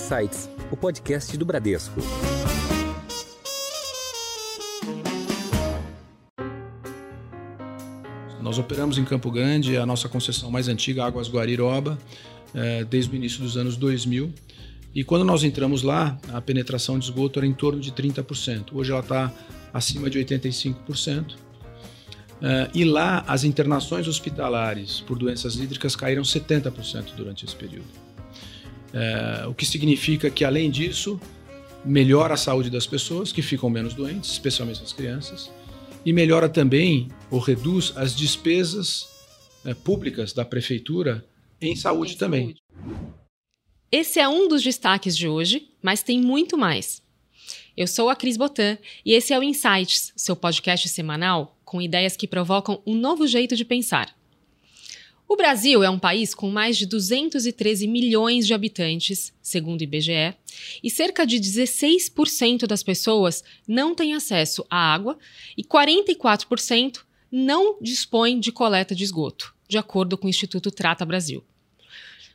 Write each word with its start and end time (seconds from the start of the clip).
Insights, 0.00 0.48
o 0.72 0.76
podcast 0.78 1.36
do 1.36 1.44
Bradesco. 1.44 2.00
Nós 8.40 8.58
operamos 8.58 8.96
em 8.96 9.04
Campo 9.04 9.30
Grande, 9.30 9.76
a 9.76 9.84
nossa 9.84 10.08
concessão 10.08 10.50
mais 10.50 10.68
antiga, 10.68 11.04
Águas 11.04 11.28
Guariroba, 11.28 11.98
é, 12.54 12.82
desde 12.82 13.12
o 13.12 13.14
início 13.14 13.42
dos 13.42 13.58
anos 13.58 13.76
2000. 13.76 14.32
E 14.94 15.04
quando 15.04 15.24
nós 15.24 15.44
entramos 15.44 15.82
lá, 15.82 16.18
a 16.32 16.40
penetração 16.40 16.98
de 16.98 17.04
esgoto 17.04 17.38
era 17.38 17.46
em 17.46 17.52
torno 17.52 17.78
de 17.78 17.92
30%. 17.92 18.68
Hoje 18.72 18.90
ela 18.90 19.00
está 19.00 19.30
acima 19.72 20.08
de 20.08 20.18
85%. 20.18 21.34
Uh, 21.34 21.36
e 22.72 22.86
lá, 22.86 23.22
as 23.28 23.44
internações 23.44 24.08
hospitalares 24.08 25.00
por 25.02 25.18
doenças 25.18 25.56
hídricas 25.56 25.94
caíram 25.94 26.22
70% 26.22 27.14
durante 27.14 27.44
esse 27.44 27.54
período. 27.54 28.09
Uh, 28.92 29.48
o 29.48 29.54
que 29.54 29.64
significa 29.64 30.30
que, 30.30 30.44
além 30.44 30.70
disso, 30.70 31.20
melhora 31.84 32.34
a 32.34 32.36
saúde 32.36 32.70
das 32.70 32.86
pessoas, 32.86 33.32
que 33.32 33.42
ficam 33.42 33.70
menos 33.70 33.94
doentes, 33.94 34.30
especialmente 34.30 34.82
as 34.82 34.92
crianças, 34.92 35.50
e 36.04 36.12
melhora 36.12 36.48
também 36.48 37.08
ou 37.30 37.38
reduz 37.38 37.92
as 37.96 38.16
despesas 38.16 39.08
uh, 39.64 39.74
públicas 39.76 40.32
da 40.32 40.44
prefeitura 40.44 41.24
em 41.60 41.76
saúde 41.76 42.16
também. 42.16 42.56
Esse 43.92 44.20
é 44.20 44.28
um 44.28 44.48
dos 44.48 44.62
destaques 44.62 45.16
de 45.16 45.28
hoje, 45.28 45.68
mas 45.82 46.02
tem 46.02 46.20
muito 46.20 46.56
mais. 46.56 47.02
Eu 47.76 47.86
sou 47.86 48.08
a 48.08 48.16
Cris 48.16 48.36
Botan 48.36 48.78
e 49.04 49.12
esse 49.12 49.32
é 49.32 49.38
o 49.38 49.42
Insights, 49.42 50.12
seu 50.16 50.36
podcast 50.36 50.88
semanal 50.88 51.56
com 51.64 51.80
ideias 51.80 52.16
que 52.16 52.26
provocam 52.26 52.82
um 52.84 52.94
novo 52.94 53.26
jeito 53.26 53.54
de 53.54 53.64
pensar. 53.64 54.14
O 55.30 55.36
Brasil 55.36 55.84
é 55.84 55.88
um 55.88 55.96
país 55.96 56.34
com 56.34 56.50
mais 56.50 56.76
de 56.76 56.84
213 56.86 57.86
milhões 57.86 58.48
de 58.48 58.52
habitantes, 58.52 59.32
segundo 59.40 59.80
o 59.80 59.84
IBGE, 59.84 60.34
e 60.82 60.90
cerca 60.90 61.24
de 61.24 61.38
16% 61.38 62.66
das 62.66 62.82
pessoas 62.82 63.44
não 63.64 63.94
têm 63.94 64.12
acesso 64.12 64.66
à 64.68 64.92
água 64.92 65.16
e 65.56 65.62
44% 65.62 67.02
não 67.30 67.76
dispõem 67.80 68.40
de 68.40 68.50
coleta 68.50 68.92
de 68.92 69.04
esgoto, 69.04 69.54
de 69.68 69.78
acordo 69.78 70.18
com 70.18 70.26
o 70.26 70.30
Instituto 70.30 70.68
Trata 70.68 71.06
Brasil. 71.06 71.44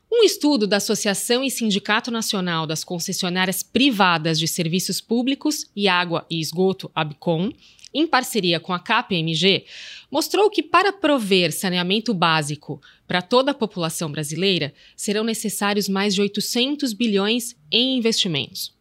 Um 0.09 0.23
estudo 0.23 0.65
da 0.65 0.77
Associação 0.77 1.43
e 1.43 1.51
Sindicato 1.51 2.09
Nacional 2.09 2.65
das 2.65 2.85
Concessionárias 2.85 3.61
Privadas 3.61 4.39
de 4.39 4.47
Serviços 4.47 5.01
Públicos 5.01 5.69
e 5.75 5.89
Água 5.89 6.25
e 6.29 6.39
Esgoto, 6.39 6.89
ABCOM, 6.95 7.51
em 7.95 8.05
parceria 8.05 8.59
com 8.59 8.73
a 8.73 8.79
KPMG, 8.79 9.65
mostrou 10.11 10.49
que 10.49 10.61
para 10.61 10.91
prover 10.91 11.53
saneamento 11.53 12.13
básico 12.13 12.81
para 13.07 13.21
toda 13.21 13.51
a 13.51 13.53
população 13.53 14.11
brasileira, 14.11 14.73
serão 14.97 15.23
necessários 15.23 15.87
mais 15.87 16.13
de 16.13 16.21
800 16.21 16.91
bilhões 16.91 17.55
em 17.71 17.97
investimentos. 17.97 18.75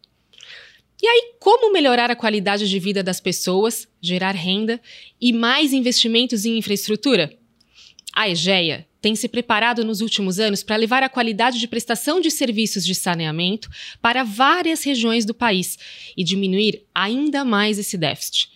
E 1.01 1.07
aí, 1.07 1.35
como 1.39 1.73
melhorar 1.73 2.11
a 2.11 2.17
qualidade 2.17 2.69
de 2.69 2.79
vida 2.79 3.03
das 3.03 3.21
pessoas, 3.21 3.87
gerar 4.01 4.35
renda 4.35 4.81
e 5.21 5.33
mais 5.33 5.73
investimentos 5.73 6.45
em 6.45 6.59
infraestrutura? 6.59 7.37
A 8.13 8.29
EGEA 8.29 8.87
tem 9.01 9.15
se 9.15 9.29
preparado 9.29 9.85
nos 9.85 10.01
últimos 10.01 10.41
anos 10.41 10.63
para 10.63 10.77
levar 10.77 11.03
a 11.03 11.11
qualidade 11.11 11.59
de 11.59 11.69
prestação 11.69 12.21
de 12.23 12.31
serviços 12.31 12.87
de 12.87 12.95
saneamento 12.95 13.69
para 14.01 14.25
várias 14.25 14.83
regiões 14.83 15.27
do 15.27 15.35
país 15.35 15.77
e 16.17 16.25
diminuir 16.25 16.87
ainda 16.95 17.45
mais 17.45 17.79
esse 17.79 17.99
déficit. 17.99 18.49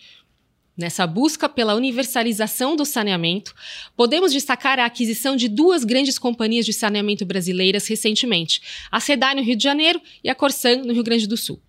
Nessa 0.78 1.08
busca 1.08 1.48
pela 1.48 1.74
universalização 1.74 2.76
do 2.76 2.84
saneamento, 2.84 3.52
podemos 3.96 4.32
destacar 4.32 4.78
a 4.78 4.84
aquisição 4.84 5.34
de 5.34 5.48
duas 5.48 5.82
grandes 5.82 6.20
companhias 6.20 6.64
de 6.64 6.72
saneamento 6.72 7.26
brasileiras 7.26 7.88
recentemente, 7.88 8.62
a 8.88 9.00
SEDAI 9.00 9.34
no 9.34 9.42
Rio 9.42 9.56
de 9.56 9.64
Janeiro 9.64 10.00
e 10.22 10.30
a 10.30 10.36
Corsan 10.36 10.84
no 10.84 10.92
Rio 10.92 11.02
Grande 11.02 11.26
do 11.26 11.36
Sul. 11.36 11.60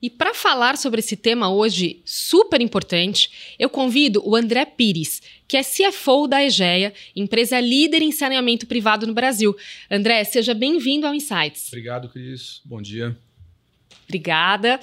E 0.00 0.08
para 0.08 0.32
falar 0.34 0.76
sobre 0.78 1.00
esse 1.00 1.16
tema 1.16 1.52
hoje 1.52 2.00
super 2.04 2.60
importante, 2.60 3.56
eu 3.58 3.68
convido 3.68 4.22
o 4.24 4.36
André 4.36 4.66
Pires, 4.66 5.20
que 5.48 5.56
é 5.56 5.62
CFO 5.64 6.28
da 6.28 6.44
EGEA, 6.44 6.94
empresa 7.16 7.58
líder 7.58 8.02
em 8.02 8.12
saneamento 8.12 8.68
privado 8.68 9.04
no 9.04 9.14
Brasil. 9.14 9.56
André, 9.90 10.22
seja 10.22 10.54
bem-vindo 10.54 11.08
ao 11.08 11.14
Insights. 11.14 11.66
Obrigado, 11.68 12.08
Cris. 12.08 12.60
Bom 12.64 12.80
dia. 12.80 13.16
Obrigada. 14.04 14.78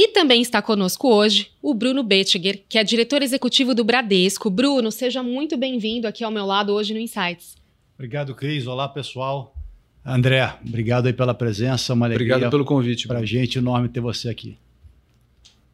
E 0.00 0.06
também 0.06 0.40
está 0.40 0.62
conosco 0.62 1.08
hoje 1.12 1.50
o 1.60 1.74
Bruno 1.74 2.04
Bettiger, 2.04 2.62
que 2.68 2.78
é 2.78 2.84
diretor 2.84 3.20
executivo 3.20 3.74
do 3.74 3.82
Bradesco. 3.82 4.48
Bruno, 4.48 4.92
seja 4.92 5.24
muito 5.24 5.56
bem-vindo 5.56 6.06
aqui 6.06 6.22
ao 6.22 6.30
meu 6.30 6.46
lado 6.46 6.72
hoje 6.72 6.94
no 6.94 7.00
Insights. 7.00 7.56
Obrigado, 7.96 8.32
Cris. 8.32 8.68
Olá, 8.68 8.88
pessoal. 8.88 9.56
André, 10.06 10.54
obrigado 10.64 11.06
aí 11.06 11.12
pela 11.12 11.34
presença, 11.34 11.94
uma 11.94 12.06
alegria. 12.06 12.34
Obrigado 12.34 12.50
pelo 12.52 12.64
convite. 12.64 13.08
Para 13.08 13.18
a 13.18 13.24
gente, 13.24 13.58
enorme 13.58 13.88
ter 13.88 13.98
você 13.98 14.28
aqui. 14.28 14.56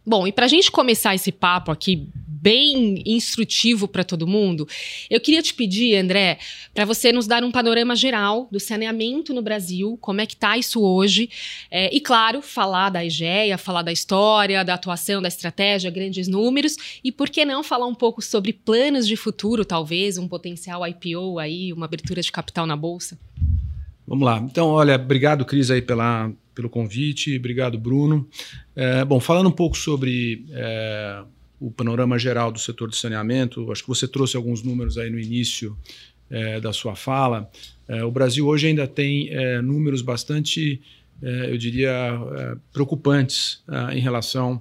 Bom, 0.06 0.26
e 0.26 0.32
para 0.32 0.46
a 0.46 0.48
gente 0.48 0.72
começar 0.72 1.14
esse 1.14 1.30
papo 1.30 1.70
aqui 1.70 2.08
bem 2.44 3.02
instrutivo 3.06 3.88
para 3.88 4.04
todo 4.04 4.26
mundo, 4.26 4.68
eu 5.08 5.18
queria 5.18 5.40
te 5.40 5.54
pedir, 5.54 5.96
André, 5.96 6.38
para 6.74 6.84
você 6.84 7.10
nos 7.10 7.26
dar 7.26 7.42
um 7.42 7.50
panorama 7.50 7.96
geral 7.96 8.46
do 8.52 8.60
saneamento 8.60 9.32
no 9.32 9.40
Brasil, 9.40 9.96
como 9.98 10.20
é 10.20 10.26
que 10.26 10.34
está 10.34 10.58
isso 10.58 10.82
hoje, 10.82 11.30
é, 11.70 11.88
e 11.96 12.02
claro, 12.02 12.42
falar 12.42 12.90
da 12.90 13.02
IGEA, 13.02 13.56
falar 13.56 13.80
da 13.80 13.90
história, 13.90 14.62
da 14.62 14.74
atuação, 14.74 15.22
da 15.22 15.28
estratégia, 15.28 15.90
grandes 15.90 16.28
números, 16.28 16.76
e 17.02 17.10
por 17.10 17.30
que 17.30 17.46
não 17.46 17.64
falar 17.64 17.86
um 17.86 17.94
pouco 17.94 18.20
sobre 18.20 18.52
planos 18.52 19.08
de 19.08 19.16
futuro, 19.16 19.64
talvez, 19.64 20.18
um 20.18 20.28
potencial 20.28 20.86
IPO 20.86 21.38
aí, 21.38 21.72
uma 21.72 21.86
abertura 21.86 22.20
de 22.20 22.30
capital 22.30 22.66
na 22.66 22.76
Bolsa? 22.76 23.18
Vamos 24.06 24.22
lá. 24.22 24.36
Então, 24.36 24.68
olha, 24.68 24.96
obrigado, 24.96 25.46
Cris, 25.46 25.70
aí 25.70 25.80
pela, 25.80 26.30
pelo 26.54 26.68
convite, 26.68 27.38
obrigado, 27.38 27.78
Bruno. 27.78 28.28
É, 28.76 29.02
bom, 29.02 29.18
falando 29.18 29.48
um 29.48 29.52
pouco 29.52 29.78
sobre 29.78 30.44
é, 30.50 31.22
o 31.60 31.70
panorama 31.70 32.18
geral 32.18 32.50
do 32.50 32.58
setor 32.58 32.88
de 32.90 32.96
saneamento, 32.96 33.70
acho 33.70 33.82
que 33.82 33.88
você 33.88 34.06
trouxe 34.06 34.36
alguns 34.36 34.62
números 34.62 34.98
aí 34.98 35.10
no 35.10 35.18
início 35.18 35.76
é, 36.30 36.60
da 36.60 36.72
sua 36.72 36.96
fala. 36.96 37.50
É, 37.86 38.04
o 38.04 38.10
Brasil 38.10 38.46
hoje 38.46 38.66
ainda 38.66 38.86
tem 38.86 39.28
é, 39.30 39.60
números 39.60 40.02
bastante, 40.02 40.80
é, 41.22 41.50
eu 41.50 41.58
diria, 41.58 41.92
preocupantes 42.72 43.62
em 43.92 44.00
relação 44.00 44.60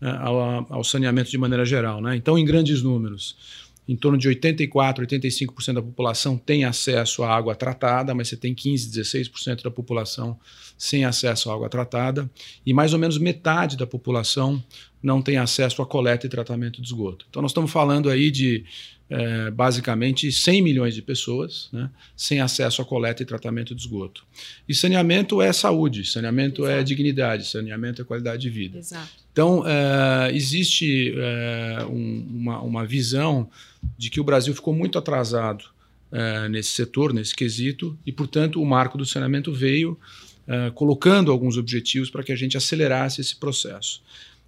ao, 0.00 0.72
ao, 0.72 0.84
saneamento 0.84 1.30
de 1.30 1.38
maneira 1.38 1.64
geral. 1.64 2.00
Né? 2.00 2.16
Então, 2.16 2.38
em 2.38 2.44
grandes 2.44 2.82
números, 2.82 3.63
em 3.86 3.96
torno 3.96 4.16
de 4.16 4.28
84, 4.28 5.06
85% 5.06 5.74
da 5.74 5.82
população 5.82 6.38
tem 6.38 6.64
acesso 6.64 7.22
à 7.22 7.34
água 7.34 7.54
tratada, 7.54 8.14
mas 8.14 8.28
você 8.28 8.36
tem 8.36 8.54
15, 8.54 8.90
16% 9.00 9.62
da 9.62 9.70
população 9.70 10.38
sem 10.76 11.04
acesso 11.04 11.50
à 11.50 11.54
água 11.54 11.68
tratada, 11.68 12.28
e 12.64 12.72
mais 12.72 12.92
ou 12.92 12.98
menos 12.98 13.18
metade 13.18 13.76
da 13.76 13.86
população 13.86 14.62
não 15.02 15.20
tem 15.20 15.36
acesso 15.36 15.82
à 15.82 15.86
coleta 15.86 16.26
e 16.26 16.30
tratamento 16.30 16.80
de 16.80 16.86
esgoto. 16.86 17.26
Então, 17.28 17.42
nós 17.42 17.50
estamos 17.50 17.70
falando 17.70 18.08
aí 18.08 18.30
de 18.30 18.64
é, 19.08 19.50
basicamente 19.50 20.32
100 20.32 20.62
milhões 20.62 20.94
de 20.94 21.02
pessoas 21.02 21.68
né, 21.72 21.90
sem 22.16 22.40
acesso 22.40 22.80
à 22.80 22.84
coleta 22.84 23.22
e 23.22 23.26
tratamento 23.26 23.74
de 23.74 23.82
esgoto. 23.82 24.24
E 24.66 24.74
saneamento 24.74 25.42
é 25.42 25.52
saúde, 25.52 26.04
saneamento 26.04 26.62
é 26.62 26.68
Exato. 26.68 26.80
é 26.80 26.84
dignidade, 26.84 27.46
saneamento 27.46 28.00
é 28.00 28.04
qualidade 28.04 28.42
de 28.42 28.50
vida. 28.50 28.78
Exato. 28.78 29.10
Então, 29.30 29.62
é, 29.66 30.34
existe 30.34 31.14
é, 31.16 31.84
um, 31.88 32.26
uma, 32.30 32.60
uma 32.62 32.86
visão 32.86 33.50
de 33.96 34.10
que 34.10 34.20
o 34.20 34.24
Brasil 34.24 34.54
ficou 34.54 34.74
muito 34.74 34.98
atrasado 34.98 35.64
é, 36.10 36.48
nesse 36.48 36.70
setor, 36.70 37.12
nesse 37.12 37.34
quesito, 37.34 37.98
e, 38.06 38.12
portanto, 38.12 38.60
o 38.60 38.66
marco 38.66 38.96
do 38.96 39.04
saneamento 39.04 39.52
veio 39.52 39.98
é, 40.46 40.70
colocando 40.70 41.32
alguns 41.32 41.56
objetivos 41.56 42.10
para 42.10 42.22
que 42.22 42.32
a 42.32 42.36
gente 42.36 42.56
acelerasse 42.56 43.20
esse 43.20 43.36
processo. 43.36 44.02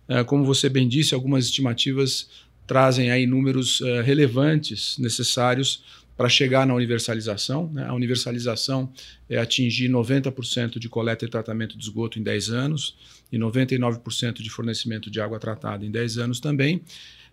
É, 0.09 0.23
como 0.23 0.45
você 0.45 0.69
bem 0.69 0.87
disse, 0.89 1.15
algumas 1.15 1.47
estimativas 1.47 2.29
trazem 2.67 3.11
aí 3.11 3.27
números 3.27 3.81
uh, 3.81 4.03
relevantes 4.03 4.99
necessários 4.99 5.85
para 6.17 6.29
chegar 6.29 6.67
na 6.67 6.75
universalização. 6.75 7.71
Né? 7.73 7.87
A 7.87 7.95
universalização 7.95 8.91
é 9.29 9.39
atingir 9.39 9.89
90% 9.89 10.79
de 10.79 10.89
coleta 10.89 11.25
e 11.25 11.29
tratamento 11.29 11.77
de 11.77 11.85
esgoto 11.85 12.19
em 12.19 12.23
10 12.23 12.51
anos 12.51 12.97
e 13.31 13.39
99% 13.39 14.43
de 14.43 14.51
fornecimento 14.51 15.11
de 15.11 15.21
água 15.21 15.39
tratada 15.39 15.85
em 15.85 15.91
10 15.91 16.19
anos 16.19 16.41
também. 16.41 16.83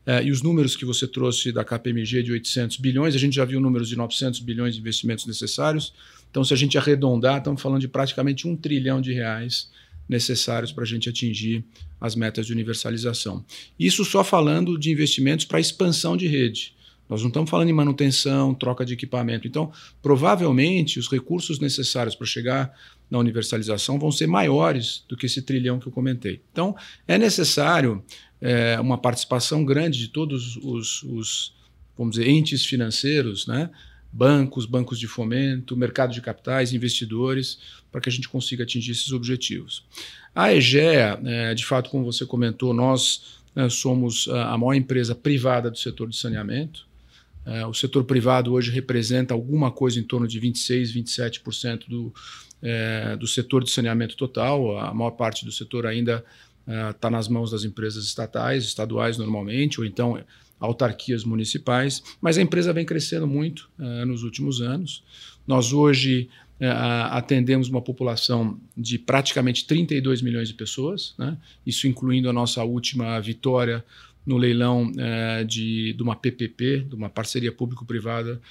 Uh, 0.06 0.24
e 0.26 0.32
os 0.32 0.42
números 0.42 0.76
que 0.76 0.84
você 0.84 1.08
trouxe 1.08 1.52
da 1.52 1.64
KPMG 1.64 2.24
de 2.24 2.32
800 2.32 2.78
bilhões, 2.78 3.16
a 3.16 3.18
gente 3.18 3.36
já 3.36 3.46
viu 3.46 3.60
números 3.60 3.88
de 3.88 3.96
900 3.96 4.42
bilhões 4.42 4.76
de 4.76 4.82
investimentos 4.82 5.26
necessários. 5.26 5.94
Então, 6.30 6.44
se 6.44 6.54
a 6.54 6.58
gente 6.58 6.78
arredondar, 6.78 7.38
estamos 7.38 7.62
falando 7.62 7.82
de 7.82 7.88
praticamente 7.88 8.48
um 8.48 8.56
trilhão 8.56 9.00
de 9.00 9.14
reais 9.14 9.70
necessários 10.08 10.72
para 10.72 10.84
a 10.84 10.88
gente 10.88 11.08
atingir 11.08 11.64
as 12.02 12.16
metas 12.16 12.46
de 12.46 12.52
universalização. 12.52 13.46
Isso 13.80 14.04
só 14.04 14.24
falando 14.24 14.78
de 14.78 14.92
investimentos 14.92 15.46
para 15.46 15.60
expansão 15.60 16.18
de 16.18 16.28
rede. 16.28 16.76
Nós 17.10 17.22
não 17.22 17.28
estamos 17.28 17.50
falando 17.50 17.70
em 17.70 17.74
manutenção, 17.74 18.54
troca 18.54 18.86
de 18.86 18.94
equipamento. 18.94 19.48
Então, 19.48 19.72
provavelmente, 20.02 21.00
os 21.00 21.10
recursos 21.10 21.60
necessários 21.60 22.16
para 22.16 22.26
chegar 22.26 22.74
na 23.10 23.20
universalização 23.20 24.00
vão 24.00 24.12
ser 24.12 24.26
maiores 24.26 25.04
do 25.08 25.16
que 25.16 25.26
esse 25.26 25.42
trilhão 25.42 25.80
que 25.80 25.88
eu 25.88 25.92
comentei. 25.92 26.42
Então, 26.52 26.76
é 27.08 27.18
necessário 27.18 28.04
é, 28.44 28.78
uma 28.78 28.98
participação 28.98 29.64
grande 29.64 29.98
de 29.98 30.10
todos 30.10 30.58
os, 30.58 31.02
os, 31.04 31.54
vamos 31.98 32.18
dizer, 32.18 32.28
entes 32.28 32.66
financeiros, 32.66 33.48
né? 33.48 33.70
bancos, 34.12 34.66
bancos 34.66 35.00
de 35.00 35.08
fomento, 35.08 35.78
mercado 35.78 36.14
de 36.14 36.22
capitais, 36.22 36.74
investidores, 36.74 37.58
para 37.90 38.02
que 38.02 38.10
a 38.10 38.12
gente 38.12 38.28
consiga 38.28 38.64
atingir 38.64 38.92
esses 38.92 39.14
objetivos. 39.14 39.86
A 40.36 40.54
EGEA, 40.54 41.20
é, 41.24 41.54
de 41.54 41.66
fato, 41.66 41.90
como 41.90 42.04
você 42.04 42.26
comentou, 42.26 42.74
nós 42.74 43.40
é, 43.56 43.70
somos 43.70 44.28
a 44.28 44.58
maior 44.58 44.74
empresa 44.74 45.16
privada 45.16 45.72
do 45.72 45.78
setor 45.78 46.10
de 46.10 46.18
saneamento. 46.18 46.86
É, 47.46 47.66
o 47.66 47.74
setor 47.74 48.04
privado 48.04 48.52
hoje 48.52 48.72
representa 48.72 49.34
alguma 49.34 49.72
coisa 49.72 50.00
em 50.00 50.04
torno 50.04 50.28
de 50.28 50.38
26, 50.38 50.94
27% 50.94 51.88
do, 51.88 52.14
é, 52.62 53.16
do 53.16 53.26
setor 53.26 53.64
de 53.64 53.72
saneamento 53.72 54.18
total. 54.18 54.78
A 54.80 54.94
maior 54.94 55.12
parte 55.12 55.46
do 55.46 55.52
setor 55.52 55.86
ainda 55.86 56.24
está 56.92 57.10
nas 57.10 57.28
mãos 57.28 57.52
das 57.52 57.66
empresas 57.66 58.06
estatais, 58.06 58.64
estaduais 58.64 59.18
normalmente, 59.18 59.80
ou 59.80 59.86
então 59.86 60.18
autarquias 60.64 61.26
municipais, 61.26 62.02
mas 62.22 62.38
a 62.38 62.42
empresa 62.42 62.72
vem 62.72 62.86
crescendo 62.86 63.28
muito 63.28 63.70
uh, 63.78 64.06
nos 64.06 64.24
últimos 64.24 64.62
anos. 64.62 65.04
Nós 65.46 65.74
hoje 65.74 66.30
uh, 66.62 67.12
atendemos 67.12 67.68
uma 67.68 67.82
população 67.82 68.58
de 68.76 68.98
praticamente 68.98 69.68
32 69.68 70.22
milhões 70.22 70.48
de 70.48 70.54
pessoas, 70.54 71.16
né? 71.20 71.38
isso 71.66 71.86
incluindo 71.86 72.30
a 72.30 72.34
nossa 72.34 72.64
última 72.64 73.20
vitória 73.20 73.84
no 74.26 74.38
leilão 74.38 74.90
uh, 74.90 75.44
de, 75.44 75.92
de 75.92 76.02
uma 76.02 76.16
PPP, 76.16 76.86
de 76.88 76.96
uma 76.96 77.10
parceria 77.10 77.52
público-privada 77.52 78.42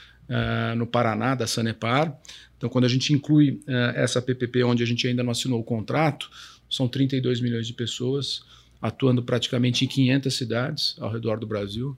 no 0.78 0.86
Paraná, 0.86 1.34
da 1.34 1.46
Sanepar. 1.46 2.16
Então, 2.56 2.70
quando 2.70 2.86
a 2.86 2.88
gente 2.88 3.12
inclui 3.12 3.60
essa 3.94 4.22
PPP, 4.22 4.64
onde 4.64 4.82
a 4.82 4.86
gente 4.86 5.06
ainda 5.06 5.22
não 5.22 5.32
assinou 5.32 5.60
o 5.60 5.64
contrato, 5.64 6.30
são 6.72 6.88
32 6.88 7.42
milhões 7.42 7.66
de 7.66 7.74
pessoas 7.74 8.42
atuando 8.80 9.22
praticamente 9.22 9.84
em 9.84 9.88
500 9.88 10.34
cidades 10.34 10.96
ao 10.98 11.12
redor 11.12 11.38
do 11.38 11.46
Brasil, 11.46 11.96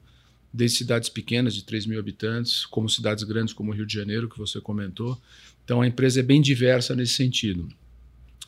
desde 0.52 0.78
cidades 0.78 1.08
pequenas 1.08 1.54
de 1.54 1.64
3 1.64 1.86
mil 1.86 1.98
habitantes, 1.98 2.66
como 2.66 2.90
cidades 2.90 3.24
grandes 3.24 3.54
como 3.54 3.70
o 3.70 3.74
Rio 3.74 3.86
de 3.86 3.94
Janeiro, 3.94 4.28
que 4.28 4.36
você 4.36 4.60
comentou. 4.60 5.16
Então 5.64 5.80
a 5.80 5.86
empresa 5.86 6.20
é 6.20 6.22
bem 6.22 6.42
diversa 6.42 6.94
nesse 6.94 7.14
sentido. 7.14 7.68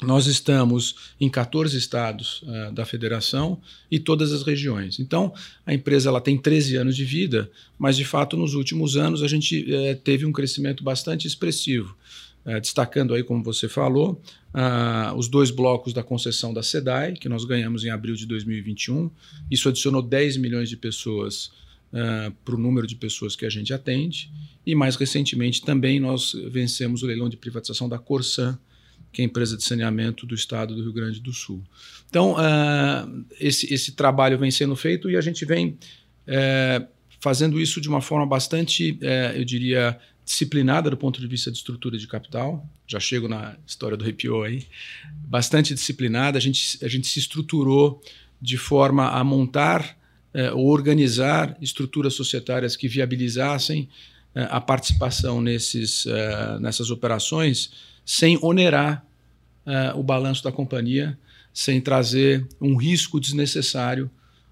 Nós 0.02 0.26
estamos 0.26 1.14
em 1.19 1.31
14 1.31 1.75
estados 1.78 2.43
uh, 2.43 2.73
da 2.73 2.84
federação 2.84 3.58
e 3.90 3.99
todas 3.99 4.31
as 4.31 4.43
regiões. 4.43 5.00
Então, 5.00 5.32
a 5.64 5.73
empresa 5.73 6.11
ela 6.11 6.20
tem 6.20 6.37
13 6.37 6.76
anos 6.76 6.94
de 6.94 7.05
vida, 7.05 7.50
mas 7.78 7.96
de 7.96 8.05
fato 8.05 8.37
nos 8.37 8.52
últimos 8.52 8.99
anos 8.99 9.23
a 9.23 9.28
gente 9.28 9.62
uh, 9.62 9.96
teve 10.05 10.26
um 10.26 10.32
crescimento 10.32 10.84
bastante 10.84 11.26
expressivo. 11.26 11.96
Uh, 12.47 12.61
destacando 12.61 13.13
aí, 13.13 13.25
como 13.25 13.43
você 13.43 13.69
falou, 13.69 14.23
uh, 14.55 15.13
os 15.17 15.27
dois 15.27 15.51
blocos 15.51 15.93
da 15.93 16.05
concessão 16.05 16.55
da 16.55 16.63
SEDAI, 16.63 17.15
que 17.15 17.29
nós 17.29 17.45
ganhamos 17.45 17.85
em 17.85 17.91
abril 17.91 18.15
de 18.15 18.25
2021. 18.25 19.11
Isso 19.51 19.69
adicionou 19.69 20.01
10 20.01 20.37
milhões 20.37 20.69
de 20.69 20.77
pessoas 20.77 21.51
uh, 21.93 22.31
para 22.45 22.55
o 22.55 22.59
número 22.59 22.87
de 22.87 22.95
pessoas 22.95 23.35
que 23.35 23.45
a 23.45 23.51
gente 23.51 23.75
atende. 23.75 24.31
E 24.65 24.77
mais 24.77 24.95
recentemente 24.95 25.63
também 25.63 25.99
nós 25.99 26.35
vencemos 26.49 27.03
o 27.03 27.07
leilão 27.07 27.29
de 27.29 27.37
privatização 27.37 27.89
da 27.89 27.99
Corsan, 27.99 28.57
que 29.13 29.23
é 29.23 29.25
a 29.25 29.27
empresa 29.27 29.57
de 29.57 29.65
saneamento 29.65 30.25
do 30.25 30.35
estado 30.35 30.73
do 30.73 30.83
Rio 30.83 30.93
Grande 30.93 31.21
do 31.21 31.33
Sul. 31.33 31.65
Então, 32.09 32.35
uh, 32.35 33.25
esse, 33.41 33.73
esse 33.75 33.93
trabalho 33.93 34.39
vem 34.39 34.53
sendo 34.53 34.77
feito 34.77 35.11
e 35.11 35.17
a 35.17 35.21
gente 35.21 35.45
vem 35.45 35.79
uh, 36.29 36.87
fazendo 37.19 37.61
isso 37.61 37.81
de 37.81 37.89
uma 37.89 38.01
forma 38.01 38.27
bastante, 38.27 38.97
eu 39.35 39.45
diria, 39.45 39.99
disciplinada 40.26 40.90
do 40.90 40.96
ponto 40.96 41.20
de 41.20 41.26
vista 41.28 41.52
de 41.52 41.56
estrutura 41.56 41.96
de 41.96 42.06
capital. 42.08 42.69
Já 42.84 42.99
chego 42.99 43.28
na 43.28 43.56
história 43.64 43.96
do 43.96 44.06
IPO 44.06 44.43
aí. 44.43 44.67
Bastante 45.28 45.73
disciplinada. 45.73 46.37
A 46.37 46.40
gente, 46.40 46.84
a 46.84 46.88
gente 46.88 47.06
se 47.06 47.20
estruturou 47.20 48.02
de 48.43 48.58
forma 48.58 49.08
a 49.08 49.23
montar 49.23 49.96
eh, 50.34 50.52
ou 50.52 50.67
organizar 50.67 51.56
estruturas 51.62 52.14
societárias 52.14 52.76
que 52.76 52.88
viabilizassem 52.88 53.88
eh, 54.34 54.49
a 54.50 54.61
participação 54.61 55.40
nesses, 55.40 56.05
eh, 56.06 56.58
nessas 56.61 56.90
operações 56.90 57.70
sem 58.05 58.38
onerar 58.43 59.05
o 59.96 60.02
balanço 60.05 60.44
da 60.44 60.52
companhia, 60.52 61.19
sem 61.52 61.81
trazer 61.81 62.46
um 62.61 62.76
risco 62.76 63.19
desnecessário 63.19 64.08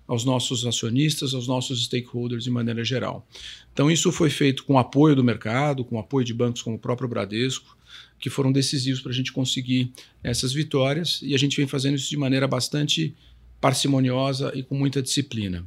aos 0.07 0.25
nossos 0.25 0.67
acionistas, 0.67 1.35
aos 1.35 1.47
nossos 1.47 1.85
stakeholders 1.85 2.45
de 2.45 2.51
maneira 2.51 2.85
geral. 2.85 3.27
Então, 3.73 3.91
isso 3.91 4.13
foi 4.13 4.31
feito 4.31 4.65
com 4.65 4.79
apoio 4.79 5.17
do 5.17 5.25
mercado, 5.25 5.85
com 5.85 5.99
apoio 5.99 6.25
de 6.25 6.35
bancos 6.35 6.63
como 6.63 6.77
o 6.77 6.79
próprio 6.79 7.09
Bradesco, 7.09 7.77
que 8.19 8.31
foram 8.31 8.53
decisivos 8.53 9.01
para 9.01 9.13
a 9.13 9.15
gente 9.15 9.33
conseguir 9.33 9.93
essas 10.23 10.53
vitórias, 10.53 11.21
e 11.23 11.35
a 11.35 11.39
gente 11.39 11.57
vem 11.57 11.67
fazendo 11.67 11.97
isso 11.97 12.11
de 12.11 12.17
maneira 12.17 12.47
bastante 12.47 13.15
parcimoniosa 13.61 14.53
e 14.55 14.63
com 14.63 14.75
muita 14.77 15.01
disciplina. 15.03 15.67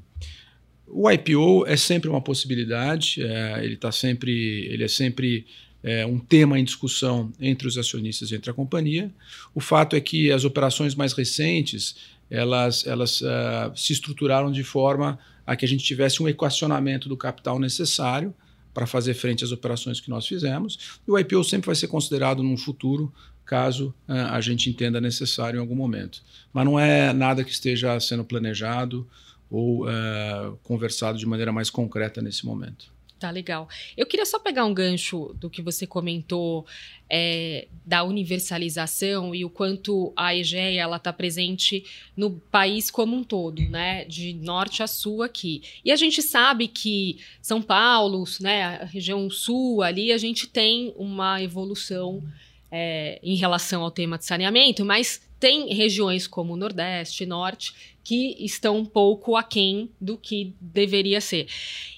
O 0.87 1.09
IPO 1.09 1.65
é 1.67 1.75
sempre 1.75 2.09
uma 2.09 2.21
possibilidade, 2.21 3.21
é, 3.21 3.65
ele, 3.65 3.75
tá 3.75 3.91
sempre, 3.91 4.65
ele 4.67 4.83
é 4.83 4.87
sempre 4.87 5.45
é, 5.83 6.05
um 6.05 6.17
tema 6.17 6.59
em 6.59 6.63
discussão 6.63 7.31
entre 7.39 7.67
os 7.67 7.77
acionistas 7.77 8.31
e 8.31 8.35
entre 8.35 8.49
a 8.49 8.53
companhia. 8.53 9.11
O 9.53 9.59
fato 9.59 9.95
é 9.95 10.01
que 10.01 10.31
as 10.31 10.45
operações 10.45 10.95
mais 10.95 11.13
recentes 11.13 11.95
elas, 12.29 12.85
elas 12.85 13.21
uh, 13.21 13.71
se 13.75 13.93
estruturaram 13.93 14.51
de 14.51 14.63
forma 14.63 15.17
a 15.45 15.55
que 15.55 15.65
a 15.65 15.67
gente 15.67 15.83
tivesse 15.83 16.21
um 16.21 16.27
equacionamento 16.27 17.07
do 17.07 17.15
capital 17.15 17.57
necessário 17.59 18.33
para 18.73 18.85
fazer 18.85 19.13
frente 19.13 19.43
às 19.43 19.51
operações 19.51 19.99
que 19.99 20.09
nós 20.09 20.27
fizemos. 20.27 20.99
E 21.07 21.11
o 21.11 21.17
IPO 21.17 21.43
sempre 21.43 21.67
vai 21.67 21.75
ser 21.75 21.87
considerado 21.87 22.43
num 22.43 22.57
futuro, 22.57 23.11
caso 23.45 23.93
uh, 24.07 24.13
a 24.31 24.41
gente 24.41 24.69
entenda 24.69 24.99
necessário 24.99 25.57
em 25.57 25.61
algum 25.61 25.75
momento. 25.75 26.21
Mas 26.51 26.65
não 26.65 26.79
é 26.79 27.13
nada 27.13 27.43
que 27.43 27.51
esteja 27.51 27.99
sendo 27.99 28.25
planejado 28.25 29.07
ou 29.49 29.85
uh, 29.85 30.57
conversado 30.63 31.17
de 31.17 31.25
maneira 31.25 31.51
mais 31.51 31.69
concreta 31.69 32.21
nesse 32.21 32.45
momento. 32.45 32.96
Tá 33.19 33.31
legal. 33.31 33.67
Eu 33.95 34.05
queria 34.05 34.27
só 34.27 34.37
pegar 34.37 34.63
um 34.65 34.73
gancho 34.73 35.35
do 35.39 35.49
que 35.49 35.61
você 35.61 35.87
comentou 35.87 36.67
é, 37.09 37.67
da 37.83 38.03
universalização 38.03 39.33
e 39.33 39.43
o 39.43 39.49
quanto 39.49 40.13
a 40.15 40.35
EGEA 40.35 40.81
ela 40.81 40.97
está 40.97 41.11
presente 41.11 41.83
no 42.15 42.31
país 42.31 42.91
como 42.91 43.15
um 43.15 43.23
todo, 43.23 43.59
né, 43.69 44.05
de 44.05 44.33
norte 44.33 44.83
a 44.83 44.87
sul 44.87 45.23
aqui. 45.23 45.63
E 45.83 45.91
a 45.91 45.95
gente 45.95 46.21
sabe 46.21 46.67
que 46.67 47.17
São 47.41 47.59
Paulo, 47.59 48.23
né, 48.39 48.81
a 48.81 48.85
região 48.85 49.27
sul 49.31 49.81
ali, 49.81 50.11
a 50.11 50.17
gente 50.19 50.45
tem 50.45 50.93
uma 50.95 51.41
evolução 51.41 52.23
é, 52.71 53.19
em 53.23 53.35
relação 53.35 53.81
ao 53.81 53.89
tema 53.89 54.17
de 54.17 54.25
saneamento, 54.25 54.85
mas 54.85 55.26
tem 55.39 55.73
regiões 55.73 56.27
como 56.27 56.53
o 56.53 56.57
Nordeste, 56.57 57.25
Norte, 57.25 57.73
que 58.03 58.37
estão 58.39 58.77
um 58.77 58.85
pouco 58.85 59.35
aquém 59.35 59.89
do 59.99 60.17
que 60.17 60.55
deveria 60.61 61.19
ser. 61.19 61.45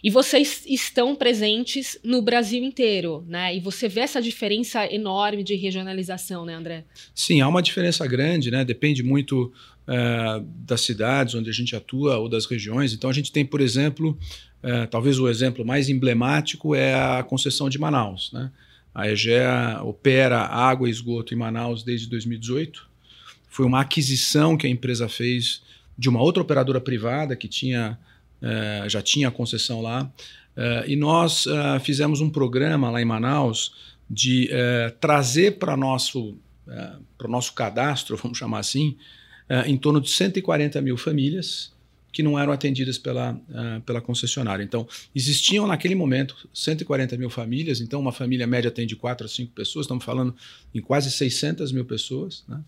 E 0.03 0.09
vocês 0.09 0.63
estão 0.65 1.15
presentes 1.15 1.99
no 2.03 2.19
Brasil 2.21 2.63
inteiro, 2.63 3.23
né? 3.27 3.55
E 3.55 3.59
você 3.59 3.87
vê 3.87 4.01
essa 4.01 4.19
diferença 4.19 4.91
enorme 4.91 5.43
de 5.43 5.55
regionalização, 5.55 6.45
né, 6.45 6.55
André? 6.55 6.85
Sim, 7.13 7.41
há 7.41 7.47
uma 7.47 7.61
diferença 7.61 8.07
grande, 8.07 8.49
né? 8.49 8.65
Depende 8.65 9.03
muito 9.03 9.53
uh, 9.87 10.43
das 10.65 10.81
cidades 10.81 11.35
onde 11.35 11.49
a 11.49 11.53
gente 11.53 11.75
atua 11.75 12.17
ou 12.17 12.27
das 12.27 12.47
regiões. 12.47 12.91
Então, 12.91 13.09
a 13.09 13.13
gente 13.13 13.31
tem, 13.31 13.45
por 13.45 13.61
exemplo, 13.61 14.17
uh, 14.63 14.87
talvez 14.89 15.19
o 15.19 15.29
exemplo 15.29 15.63
mais 15.63 15.89
emblemático 15.89 16.73
é 16.73 16.95
a 16.95 17.21
concessão 17.21 17.69
de 17.69 17.77
Manaus, 17.77 18.31
né? 18.33 18.51
A 18.95 19.07
EGEA 19.07 19.79
opera 19.83 20.39
água 20.39 20.87
e 20.87 20.91
esgoto 20.91 21.35
em 21.35 21.37
Manaus 21.37 21.83
desde 21.83 22.09
2018. 22.09 22.88
Foi 23.49 23.65
uma 23.65 23.81
aquisição 23.81 24.55
que 24.55 24.67
a 24.67 24.69
empresa 24.69 25.09
fez 25.09 25.61
de 25.99 26.07
uma 26.07 26.21
outra 26.21 26.41
operadora 26.41 26.79
privada 26.79 27.35
que 27.35 27.49
tinha, 27.49 27.99
uh, 28.41 28.87
já 28.87 29.01
tinha 29.01 29.27
a 29.27 29.31
concessão 29.31 29.81
lá. 29.81 30.09
Uh, 30.55 30.87
e 30.87 30.95
nós 30.95 31.45
uh, 31.45 31.79
fizemos 31.83 32.21
um 32.21 32.29
programa 32.29 32.89
lá 32.89 33.01
em 33.01 33.05
Manaus 33.05 33.73
de 34.09 34.49
trazer 34.99 35.59
para 35.59 35.75
o 35.75 35.77
nosso 35.77 37.53
cadastro, 37.53 38.17
vamos 38.23 38.39
chamar 38.39 38.57
assim, 38.57 38.97
em 39.67 39.77
torno 39.77 40.01
de 40.01 40.09
140 40.09 40.81
mil 40.81 40.97
famílias 40.97 41.71
que 42.11 42.23
não 42.23 42.39
eram 42.39 42.51
atendidas 42.51 42.97
pela, 42.97 43.39
pela 43.85 44.01
concessionária. 44.01 44.63
Então, 44.63 44.87
existiam 45.13 45.67
naquele 45.67 45.93
momento 45.93 46.35
140 46.51 47.15
mil 47.17 47.29
famílias, 47.29 47.81
então 47.81 47.99
uma 47.99 48.11
família 48.11 48.47
média 48.47 48.69
atende 48.69 48.95
4 48.95 49.27
a 49.27 49.29
5 49.29 49.53
pessoas, 49.53 49.83
estamos 49.83 50.03
falando 50.03 50.35
em 50.73 50.81
quase 50.81 51.11
600 51.11 51.71
mil 51.71 51.85
pessoas, 51.85 52.43
né? 52.47 52.59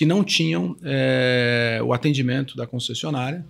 Que 0.00 0.06
não 0.06 0.24
tinham 0.24 0.74
é, 0.82 1.78
o 1.84 1.92
atendimento 1.92 2.56
da 2.56 2.66
concessionária. 2.66 3.44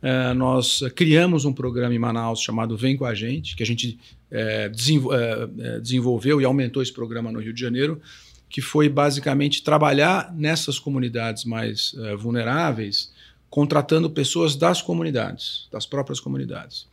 É, 0.00 0.32
nós 0.32 0.80
criamos 0.94 1.44
um 1.44 1.52
programa 1.52 1.92
em 1.92 1.98
Manaus 1.98 2.40
chamado 2.40 2.76
Vem 2.76 2.96
com 2.96 3.04
a 3.04 3.12
Gente, 3.12 3.56
que 3.56 3.64
a 3.64 3.66
gente 3.66 3.98
é, 4.30 4.68
desenvolveu 4.68 6.40
e 6.40 6.44
aumentou 6.44 6.80
esse 6.80 6.92
programa 6.92 7.32
no 7.32 7.40
Rio 7.40 7.52
de 7.52 7.60
Janeiro, 7.60 8.00
que 8.48 8.60
foi 8.60 8.88
basicamente 8.88 9.60
trabalhar 9.60 10.32
nessas 10.36 10.78
comunidades 10.78 11.44
mais 11.44 11.96
vulneráveis, 12.20 13.12
contratando 13.50 14.08
pessoas 14.08 14.54
das 14.54 14.80
comunidades, 14.80 15.66
das 15.72 15.84
próprias 15.84 16.20
comunidades. 16.20 16.86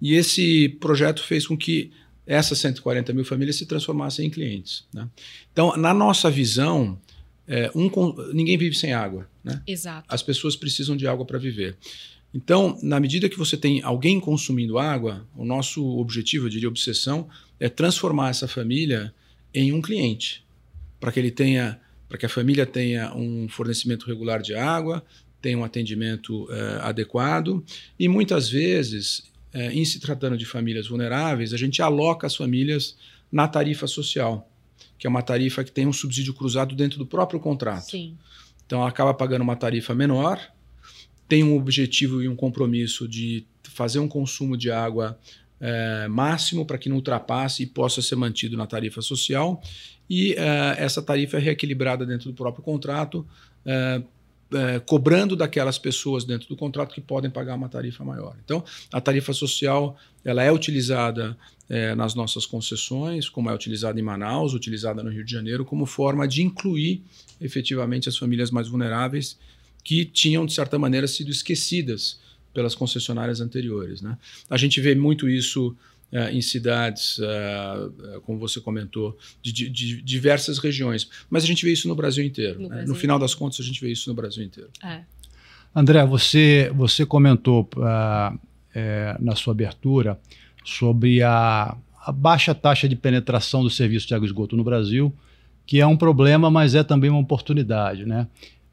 E 0.00 0.14
esse 0.14 0.68
projeto 0.80 1.24
fez 1.24 1.44
com 1.44 1.56
que 1.56 1.90
essas 2.24 2.60
140 2.60 3.12
mil 3.12 3.24
famílias 3.24 3.56
se 3.56 3.66
transformassem 3.66 4.28
em 4.28 4.30
clientes. 4.30 4.84
Né? 4.94 5.08
Então, 5.52 5.76
na 5.76 5.92
nossa 5.92 6.30
visão, 6.30 6.96
é, 7.46 7.70
um, 7.74 7.90
ninguém 8.32 8.56
vive 8.56 8.74
sem 8.74 8.92
água. 8.92 9.28
Né? 9.42 9.62
Exato. 9.66 10.06
As 10.08 10.22
pessoas 10.22 10.56
precisam 10.56 10.96
de 10.96 11.06
água 11.06 11.24
para 11.24 11.38
viver. 11.38 11.76
Então, 12.32 12.76
na 12.82 12.98
medida 12.98 13.28
que 13.28 13.38
você 13.38 13.56
tem 13.56 13.80
alguém 13.82 14.18
consumindo 14.18 14.78
água, 14.78 15.26
o 15.36 15.44
nosso 15.44 15.86
objetivo, 15.98 16.46
eu 16.46 16.50
diria 16.50 16.68
obsessão, 16.68 17.28
é 17.60 17.68
transformar 17.68 18.30
essa 18.30 18.48
família 18.48 19.14
em 19.54 19.72
um 19.72 19.80
cliente, 19.80 20.44
para 20.98 21.12
que 21.12 21.20
ele 21.20 21.30
tenha, 21.30 21.78
para 22.08 22.18
que 22.18 22.26
a 22.26 22.28
família 22.28 22.66
tenha 22.66 23.14
um 23.14 23.48
fornecimento 23.48 24.06
regular 24.06 24.42
de 24.42 24.52
água, 24.52 25.04
tenha 25.40 25.56
um 25.56 25.62
atendimento 25.62 26.48
eh, 26.50 26.78
adequado 26.80 27.62
e 27.98 28.08
muitas 28.08 28.48
vezes, 28.48 29.30
eh, 29.52 29.72
em 29.72 29.84
se 29.84 30.00
tratando 30.00 30.36
de 30.36 30.46
famílias 30.46 30.88
vulneráveis, 30.88 31.52
a 31.52 31.56
gente 31.56 31.82
aloca 31.82 32.26
as 32.26 32.34
famílias 32.34 32.96
na 33.30 33.46
tarifa 33.46 33.86
social, 33.86 34.50
que 35.04 35.06
é 35.06 35.10
uma 35.10 35.20
tarifa 35.20 35.62
que 35.62 35.70
tem 35.70 35.86
um 35.86 35.92
subsídio 35.92 36.32
cruzado 36.32 36.74
dentro 36.74 36.98
do 36.98 37.04
próprio 37.04 37.38
contrato. 37.38 37.90
Sim. 37.90 38.16
Então, 38.64 38.78
ela 38.80 38.88
acaba 38.88 39.12
pagando 39.12 39.42
uma 39.42 39.54
tarifa 39.54 39.94
menor 39.94 40.40
tem 41.28 41.44
um 41.44 41.56
objetivo 41.56 42.22
e 42.22 42.28
um 42.28 42.34
compromisso 42.34 43.06
de 43.06 43.46
fazer 43.64 43.98
um 43.98 44.08
consumo 44.08 44.56
de 44.56 44.70
água 44.70 45.18
é, 45.60 46.08
máximo 46.08 46.64
para 46.64 46.78
que 46.78 46.88
não 46.88 46.96
ultrapasse 46.96 47.64
e 47.64 47.66
possa 47.66 48.00
ser 48.00 48.16
mantido 48.16 48.56
na 48.56 48.66
tarifa 48.66 49.02
social. 49.02 49.62
E 50.08 50.32
é, 50.38 50.76
essa 50.78 51.02
tarifa 51.02 51.36
é 51.36 51.40
reequilibrada 51.40 52.06
dentro 52.06 52.30
do 52.30 52.34
próprio 52.34 52.64
contrato, 52.64 53.26
é, 53.66 54.02
cobrando 54.86 55.36
daquelas 55.36 55.78
pessoas 55.78 56.24
dentro 56.24 56.48
do 56.48 56.56
contrato 56.56 56.94
que 56.94 57.00
podem 57.00 57.30
pagar 57.30 57.54
uma 57.54 57.68
tarifa 57.68 58.04
maior. 58.04 58.36
Então, 58.44 58.64
a 58.92 59.00
tarifa 59.00 59.32
social 59.32 59.96
ela 60.24 60.42
é 60.42 60.50
utilizada 60.50 61.36
nas 61.96 62.14
nossas 62.14 62.44
concessões, 62.44 63.28
como 63.28 63.48
é 63.48 63.54
utilizada 63.54 63.98
em 63.98 64.02
Manaus, 64.02 64.52
utilizada 64.54 65.02
no 65.02 65.10
Rio 65.10 65.24
de 65.24 65.32
Janeiro, 65.32 65.64
como 65.64 65.86
forma 65.86 66.28
de 66.28 66.42
incluir 66.42 67.02
efetivamente 67.40 68.08
as 68.08 68.16
famílias 68.16 68.50
mais 68.50 68.68
vulneráveis 68.68 69.38
que 69.82 70.04
tinham, 70.04 70.46
de 70.46 70.52
certa 70.52 70.78
maneira, 70.78 71.06
sido 71.06 71.30
esquecidas 71.30 72.18
pelas 72.52 72.74
concessionárias 72.74 73.40
anteriores. 73.40 74.00
Né? 74.00 74.16
A 74.48 74.56
gente 74.56 74.80
vê 74.80 74.94
muito 74.94 75.28
isso 75.28 75.76
em 76.30 76.40
cidades, 76.40 77.18
uh, 77.18 78.20
como 78.22 78.38
você 78.38 78.60
comentou, 78.60 79.18
de, 79.42 79.52
de, 79.52 79.68
de, 79.68 80.02
diversas 80.02 80.58
regiões, 80.58 81.08
mas 81.28 81.42
a 81.42 81.46
gente 81.46 81.64
vê 81.64 81.72
isso 81.72 81.88
no 81.88 81.94
Brasil 81.96 82.24
inteiro. 82.24 82.54
No, 82.54 82.68
né? 82.68 82.76
Brasil 82.76 82.88
no 82.88 82.94
final 82.94 83.18
das 83.18 83.34
contas, 83.34 83.58
a 83.58 83.64
gente 83.64 83.80
vê 83.80 83.90
isso 83.90 84.08
no 84.08 84.14
Brasil 84.14 84.44
inteiro. 84.44 84.70
É. 84.82 85.00
André, 85.74 86.06
você, 86.06 86.70
você 86.74 87.04
comentou 87.04 87.68
uh, 87.76 88.38
é, 88.72 89.16
na 89.18 89.34
sua 89.34 89.52
abertura 89.52 90.18
sobre 90.64 91.22
a, 91.22 91.76
a 92.04 92.12
baixa 92.12 92.54
taxa 92.54 92.88
de 92.88 92.94
penetração 92.94 93.62
do 93.62 93.70
serviço 93.70 94.06
de 94.06 94.14
água 94.14 94.24
e 94.24 94.28
esgoto 94.28 94.56
no 94.56 94.62
Brasil, 94.62 95.12
que 95.66 95.80
é 95.80 95.86
um 95.86 95.96
problema, 95.96 96.50
mas 96.50 96.74
é 96.74 96.84
também 96.84 97.10
uma 97.10 97.20
oportunidade. 97.20 98.06
Né? 98.06 98.26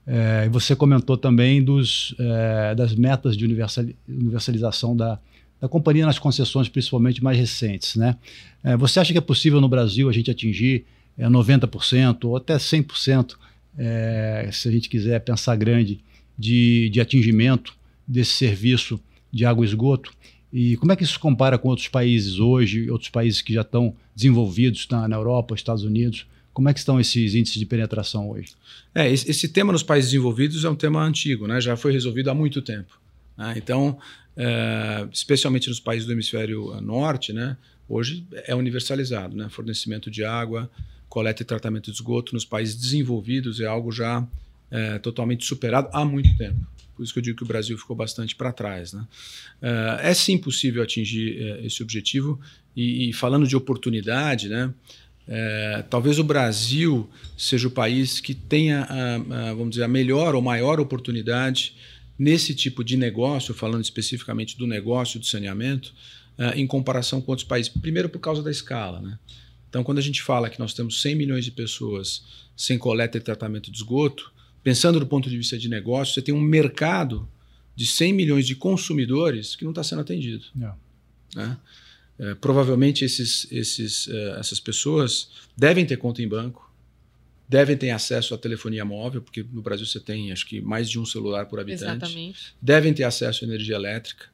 É, 0.05 0.49
você 0.49 0.75
comentou 0.75 1.17
também 1.17 1.63
dos, 1.63 2.15
é, 2.19 2.75
das 2.75 2.93
metas 2.95 3.35
de 3.35 3.45
universalização 3.45 4.95
da, 4.95 5.19
da 5.61 5.69
companhia 5.69 6.07
nas 6.07 6.17
concessões, 6.17 6.67
principalmente 6.67 7.23
mais 7.23 7.37
recentes. 7.37 7.95
Né? 7.95 8.17
É, 8.63 8.75
você 8.75 8.99
acha 8.99 9.13
que 9.13 9.17
é 9.19 9.21
possível 9.21 9.61
no 9.61 9.69
Brasil 9.69 10.09
a 10.09 10.11
gente 10.11 10.31
atingir 10.31 10.85
é, 11.15 11.27
90% 11.27 12.25
ou 12.25 12.35
até 12.35 12.57
100%, 12.57 13.35
é, 13.77 14.49
se 14.51 14.67
a 14.67 14.71
gente 14.71 14.89
quiser 14.89 15.19
pensar 15.21 15.55
grande, 15.55 15.99
de, 16.37 16.89
de 16.89 16.99
atingimento 16.99 17.75
desse 18.07 18.31
serviço 18.31 18.99
de 19.31 19.45
água 19.45 19.63
e 19.63 19.67
esgoto? 19.67 20.11
E 20.51 20.75
como 20.77 20.91
é 20.91 20.95
que 20.95 21.03
isso 21.03 21.19
compara 21.19 21.57
com 21.57 21.69
outros 21.69 21.87
países 21.87 22.39
hoje, 22.39 22.89
outros 22.89 23.09
países 23.09 23.41
que 23.41 23.53
já 23.53 23.61
estão 23.61 23.95
desenvolvidos 24.15 24.87
na, 24.89 25.07
na 25.07 25.15
Europa, 25.15 25.53
Estados 25.53 25.83
Unidos? 25.83 26.25
Como 26.51 26.67
é 26.67 26.73
que 26.73 26.79
estão 26.79 26.99
esses 26.99 27.35
índices 27.35 27.57
de 27.57 27.65
penetração 27.65 28.29
hoje? 28.29 28.49
É, 28.93 29.09
esse, 29.09 29.29
esse 29.29 29.47
tema 29.47 29.71
nos 29.71 29.83
países 29.83 30.11
desenvolvidos 30.11 30.65
é 30.65 30.69
um 30.69 30.75
tema 30.75 31.01
antigo, 31.01 31.47
né? 31.47 31.61
já 31.61 31.77
foi 31.77 31.93
resolvido 31.93 32.29
há 32.29 32.33
muito 32.33 32.61
tempo. 32.61 32.99
Né? 33.37 33.53
Então, 33.55 33.97
é, 34.35 35.07
especialmente 35.11 35.67
nos 35.69 35.79
países 35.79 36.05
do 36.05 36.13
hemisfério 36.13 36.79
norte, 36.81 37.33
né? 37.33 37.57
hoje 37.87 38.25
é 38.45 38.55
universalizado. 38.55 39.35
Né? 39.35 39.49
Fornecimento 39.49 40.09
de 40.09 40.23
água, 40.23 40.69
coleta 41.09 41.41
e 41.41 41.45
tratamento 41.45 41.85
de 41.85 41.97
esgoto 41.97 42.33
nos 42.33 42.45
países 42.45 42.75
desenvolvidos 42.75 43.59
é 43.59 43.65
algo 43.65 43.91
já 43.91 44.25
é, 44.69 44.97
totalmente 44.99 45.45
superado 45.45 45.89
há 45.91 46.05
muito 46.05 46.35
tempo. 46.37 46.65
Por 46.95 47.03
isso 47.03 47.13
que 47.13 47.19
eu 47.19 47.23
digo 47.23 47.37
que 47.37 47.43
o 47.43 47.47
Brasil 47.47 47.77
ficou 47.77 47.95
bastante 47.95 48.35
para 48.35 48.51
trás. 48.51 48.93
Né? 48.93 49.05
É, 49.61 50.13
sim 50.13 50.37
possível 50.37 50.83
atingir 50.83 51.37
esse 51.65 51.81
objetivo. 51.81 52.39
E, 52.75 53.09
e, 53.09 53.13
falando 53.13 53.45
de 53.45 53.55
oportunidade, 53.55 54.47
né? 54.47 54.73
Talvez 55.89 56.19
o 56.19 56.23
Brasil 56.23 57.09
seja 57.37 57.67
o 57.67 57.71
país 57.71 58.19
que 58.19 58.33
tenha, 58.33 58.83
a, 58.83 59.15
a, 59.15 59.53
vamos 59.53 59.71
dizer, 59.71 59.83
a 59.83 59.87
melhor 59.87 60.35
ou 60.35 60.41
maior 60.41 60.79
oportunidade 60.79 61.75
nesse 62.21 62.53
tipo 62.53 62.83
de 62.83 62.95
negócio, 62.95 63.51
falando 63.51 63.83
especificamente 63.83 64.55
do 64.55 64.67
negócio 64.67 65.19
de 65.19 65.27
saneamento, 65.27 65.91
uh, 66.37 66.55
em 66.55 66.67
comparação 66.67 67.19
com 67.19 67.31
outros 67.31 67.47
países. 67.47 67.73
Primeiro, 67.81 68.09
por 68.09 68.19
causa 68.19 68.43
da 68.43 68.51
escala. 68.51 69.01
Né? 69.01 69.17
Então, 69.67 69.83
quando 69.83 69.97
a 69.97 70.01
gente 70.01 70.21
fala 70.21 70.47
que 70.47 70.59
nós 70.59 70.71
temos 70.71 71.01
100 71.01 71.15
milhões 71.15 71.43
de 71.43 71.49
pessoas 71.49 72.23
sem 72.55 72.77
coleta 72.77 73.17
e 73.17 73.21
tratamento 73.21 73.71
de 73.71 73.77
esgoto, 73.77 74.31
pensando 74.61 74.99
do 74.99 75.07
ponto 75.07 75.31
de 75.31 75.35
vista 75.35 75.57
de 75.57 75.67
negócio, 75.67 76.13
você 76.13 76.21
tem 76.21 76.31
um 76.31 76.39
mercado 76.39 77.27
de 77.75 77.87
100 77.87 78.13
milhões 78.13 78.45
de 78.45 78.55
consumidores 78.55 79.55
que 79.55 79.63
não 79.63 79.71
está 79.71 79.83
sendo 79.83 80.01
atendido. 80.01 80.45
Não. 80.53 80.75
Né? 81.35 81.57
É, 82.19 82.35
provavelmente 82.35 83.03
esses, 83.03 83.51
esses, 83.51 84.05
uh, 84.05 84.35
essas 84.37 84.59
pessoas 84.59 85.31
devem 85.57 85.87
ter 85.87 85.97
conta 85.97 86.21
em 86.21 86.27
banco, 86.27 86.70
devem 87.51 87.75
ter 87.75 87.89
acesso 87.89 88.33
à 88.33 88.37
telefonia 88.37 88.85
móvel, 88.85 89.21
porque 89.21 89.45
no 89.51 89.61
Brasil 89.61 89.85
você 89.85 89.99
tem 89.99 90.31
acho 90.31 90.45
que 90.45 90.61
mais 90.61 90.89
de 90.89 90.97
um 90.97 91.05
celular 91.05 91.47
por 91.47 91.59
habitante. 91.59 91.83
Exatamente. 91.83 92.53
Devem 92.61 92.93
ter 92.93 93.03
acesso 93.03 93.43
à 93.43 93.47
energia 93.47 93.75
elétrica, 93.75 94.27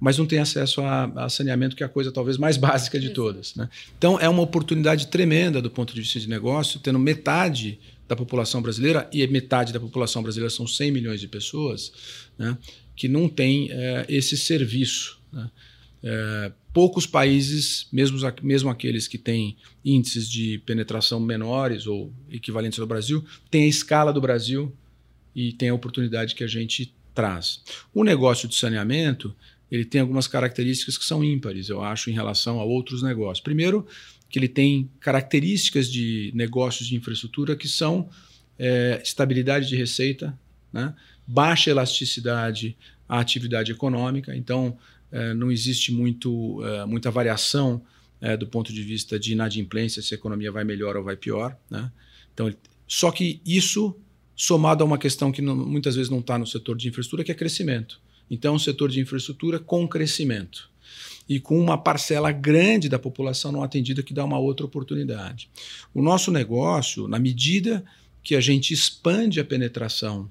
mas 0.00 0.16
não 0.16 0.24
tem 0.24 0.38
acesso 0.38 0.80
a, 0.80 1.04
a 1.24 1.28
saneamento, 1.28 1.76
que 1.76 1.82
é 1.82 1.86
a 1.86 1.90
coisa 1.90 2.10
talvez 2.10 2.38
mais 2.38 2.56
básica 2.56 2.98
de 2.98 3.08
Exato. 3.08 3.20
todas. 3.20 3.54
Né? 3.54 3.68
Então 3.98 4.18
é 4.18 4.26
uma 4.30 4.40
oportunidade 4.40 5.08
tremenda 5.08 5.60
do 5.60 5.70
ponto 5.70 5.94
de 5.94 6.00
vista 6.00 6.18
de 6.18 6.26
negócio, 6.26 6.80
tendo 6.80 6.98
metade 6.98 7.78
da 8.08 8.16
população 8.16 8.62
brasileira, 8.62 9.10
e 9.12 9.26
metade 9.26 9.70
da 9.70 9.78
população 9.78 10.22
brasileira 10.22 10.48
são 10.48 10.66
100 10.66 10.90
milhões 10.90 11.20
de 11.20 11.28
pessoas, 11.28 11.92
né, 12.38 12.56
que 12.96 13.08
não 13.08 13.28
tem 13.28 13.68
é, 13.70 14.06
esse 14.08 14.38
serviço. 14.38 15.20
Né? 15.30 15.50
É, 16.06 16.52
poucos 16.70 17.06
países, 17.06 17.88
mesmo, 17.90 18.18
mesmo 18.42 18.68
aqueles 18.68 19.08
que 19.08 19.16
têm 19.16 19.56
índices 19.82 20.28
de 20.28 20.58
penetração 20.66 21.18
menores 21.18 21.86
ou 21.86 22.12
equivalentes 22.30 22.78
ao 22.78 22.86
Brasil, 22.86 23.24
têm 23.50 23.64
a 23.64 23.68
escala 23.68 24.12
do 24.12 24.20
Brasil 24.20 24.70
e 25.34 25.52
tem 25.54 25.70
a 25.70 25.74
oportunidade 25.74 26.34
que 26.34 26.44
a 26.44 26.46
gente 26.46 26.94
traz. 27.14 27.62
O 27.94 28.04
negócio 28.04 28.46
de 28.46 28.54
saneamento 28.54 29.34
ele 29.70 29.84
tem 29.84 30.00
algumas 30.02 30.28
características 30.28 30.98
que 30.98 31.04
são 31.04 31.24
ímpares, 31.24 31.68
eu 31.68 31.82
acho, 31.82 32.10
em 32.10 32.12
relação 32.12 32.60
a 32.60 32.64
outros 32.64 33.02
negócios. 33.02 33.40
Primeiro, 33.40 33.86
que 34.28 34.38
ele 34.38 34.46
tem 34.46 34.90
características 35.00 35.90
de 35.90 36.30
negócios 36.34 36.86
de 36.86 36.94
infraestrutura 36.94 37.56
que 37.56 37.66
são 37.66 38.08
é, 38.58 39.00
estabilidade 39.02 39.68
de 39.68 39.74
receita, 39.74 40.38
né? 40.72 40.94
baixa 41.26 41.70
elasticidade 41.70 42.76
à 43.08 43.18
atividade 43.20 43.72
econômica. 43.72 44.36
Então, 44.36 44.76
não 45.34 45.50
existe 45.50 45.92
muito, 45.92 46.64
é, 46.64 46.84
muita 46.84 47.10
variação 47.10 47.82
é, 48.20 48.36
do 48.36 48.46
ponto 48.46 48.72
de 48.72 48.82
vista 48.82 49.18
de 49.18 49.32
inadimplência, 49.32 50.02
se 50.02 50.14
a 50.14 50.16
economia 50.16 50.50
vai 50.50 50.64
melhor 50.64 50.96
ou 50.96 51.04
vai 51.04 51.16
pior. 51.16 51.56
Né? 51.70 51.90
Então, 52.32 52.52
só 52.86 53.10
que 53.10 53.40
isso 53.46 53.96
somado 54.34 54.82
a 54.82 54.86
uma 54.86 54.98
questão 54.98 55.30
que 55.30 55.40
não, 55.40 55.54
muitas 55.54 55.94
vezes 55.94 56.10
não 56.10 56.18
está 56.18 56.38
no 56.38 56.46
setor 56.46 56.76
de 56.76 56.88
infraestrutura, 56.88 57.22
que 57.22 57.30
é 57.30 57.34
crescimento. 57.34 58.00
Então, 58.30 58.54
um 58.54 58.58
setor 58.58 58.90
de 58.90 59.00
infraestrutura 59.00 59.58
com 59.58 59.86
crescimento 59.86 60.70
e 61.28 61.38
com 61.38 61.58
uma 61.58 61.78
parcela 61.78 62.32
grande 62.32 62.88
da 62.88 62.98
população 62.98 63.52
não 63.52 63.62
atendida 63.62 64.02
que 64.02 64.12
dá 64.12 64.24
uma 64.24 64.38
outra 64.38 64.66
oportunidade. 64.66 65.48
O 65.94 66.02
nosso 66.02 66.30
negócio, 66.30 67.08
na 67.08 67.18
medida 67.18 67.84
que 68.22 68.34
a 68.34 68.40
gente 68.40 68.72
expande 68.72 69.38
a 69.38 69.44
penetração 69.44 70.30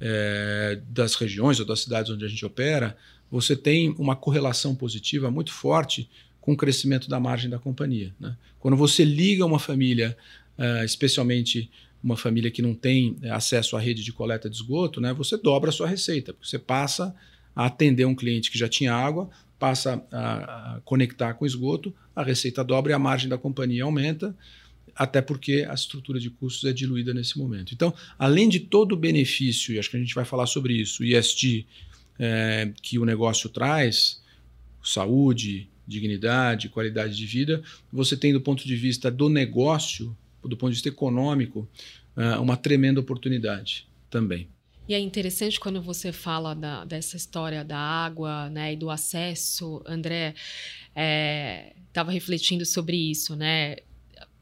é, 0.00 0.80
das 0.88 1.14
regiões 1.14 1.60
ou 1.60 1.66
das 1.66 1.80
cidades 1.80 2.10
onde 2.10 2.24
a 2.24 2.28
gente 2.28 2.44
opera, 2.44 2.96
você 3.34 3.56
tem 3.56 3.92
uma 3.98 4.14
correlação 4.14 4.76
positiva 4.76 5.28
muito 5.28 5.52
forte 5.52 6.08
com 6.40 6.52
o 6.52 6.56
crescimento 6.56 7.08
da 7.08 7.18
margem 7.18 7.50
da 7.50 7.58
companhia. 7.58 8.14
Né? 8.20 8.36
Quando 8.60 8.76
você 8.76 9.04
liga 9.04 9.44
uma 9.44 9.58
família, 9.58 10.16
uh, 10.56 10.84
especialmente 10.84 11.68
uma 12.00 12.16
família 12.16 12.48
que 12.48 12.62
não 12.62 12.74
tem 12.74 13.16
eh, 13.22 13.30
acesso 13.30 13.76
à 13.76 13.80
rede 13.80 14.04
de 14.04 14.12
coleta 14.12 14.48
de 14.48 14.54
esgoto, 14.54 15.00
né, 15.00 15.10
você 15.14 15.38
dobra 15.38 15.70
a 15.70 15.72
sua 15.72 15.88
receita, 15.88 16.34
porque 16.34 16.46
você 16.46 16.58
passa 16.58 17.14
a 17.56 17.64
atender 17.64 18.04
um 18.04 18.14
cliente 18.14 18.50
que 18.50 18.58
já 18.58 18.68
tinha 18.68 18.94
água, 18.94 19.30
passa 19.58 20.04
a, 20.12 20.74
a 20.74 20.80
conectar 20.82 21.32
com 21.32 21.46
esgoto, 21.46 21.94
a 22.14 22.22
receita 22.22 22.62
dobra 22.62 22.92
e 22.92 22.94
a 22.94 22.98
margem 22.98 23.26
da 23.26 23.38
companhia 23.38 23.84
aumenta, 23.84 24.36
até 24.94 25.22
porque 25.22 25.66
a 25.66 25.72
estrutura 25.72 26.20
de 26.20 26.28
custos 26.28 26.68
é 26.68 26.74
diluída 26.74 27.14
nesse 27.14 27.38
momento. 27.38 27.72
Então, 27.72 27.92
além 28.18 28.50
de 28.50 28.60
todo 28.60 28.92
o 28.92 28.96
benefício, 28.96 29.74
e 29.74 29.78
acho 29.78 29.90
que 29.90 29.96
a 29.96 30.00
gente 30.00 30.14
vai 30.14 30.26
falar 30.26 30.46
sobre 30.46 30.74
isso, 30.74 31.02
ESG, 31.02 31.66
é, 32.18 32.72
que 32.82 32.98
o 32.98 33.04
negócio 33.04 33.48
traz, 33.48 34.22
saúde, 34.82 35.68
dignidade, 35.86 36.68
qualidade 36.68 37.16
de 37.16 37.26
vida, 37.26 37.62
você 37.92 38.16
tem 38.16 38.32
do 38.32 38.40
ponto 38.40 38.66
de 38.66 38.76
vista 38.76 39.10
do 39.10 39.28
negócio, 39.28 40.16
do 40.42 40.56
ponto 40.56 40.70
de 40.70 40.76
vista 40.76 40.88
econômico, 40.88 41.68
é, 42.16 42.36
uma 42.38 42.56
tremenda 42.56 43.00
oportunidade 43.00 43.88
também. 44.10 44.48
E 44.86 44.92
é 44.92 45.00
interessante 45.00 45.58
quando 45.58 45.80
você 45.80 46.12
fala 46.12 46.54
da, 46.54 46.84
dessa 46.84 47.16
história 47.16 47.64
da 47.64 47.78
água 47.78 48.50
né, 48.50 48.74
e 48.74 48.76
do 48.76 48.90
acesso, 48.90 49.82
André, 49.86 50.34
estava 51.88 52.10
é, 52.10 52.14
refletindo 52.14 52.66
sobre 52.66 52.96
isso, 52.96 53.34
né? 53.34 53.76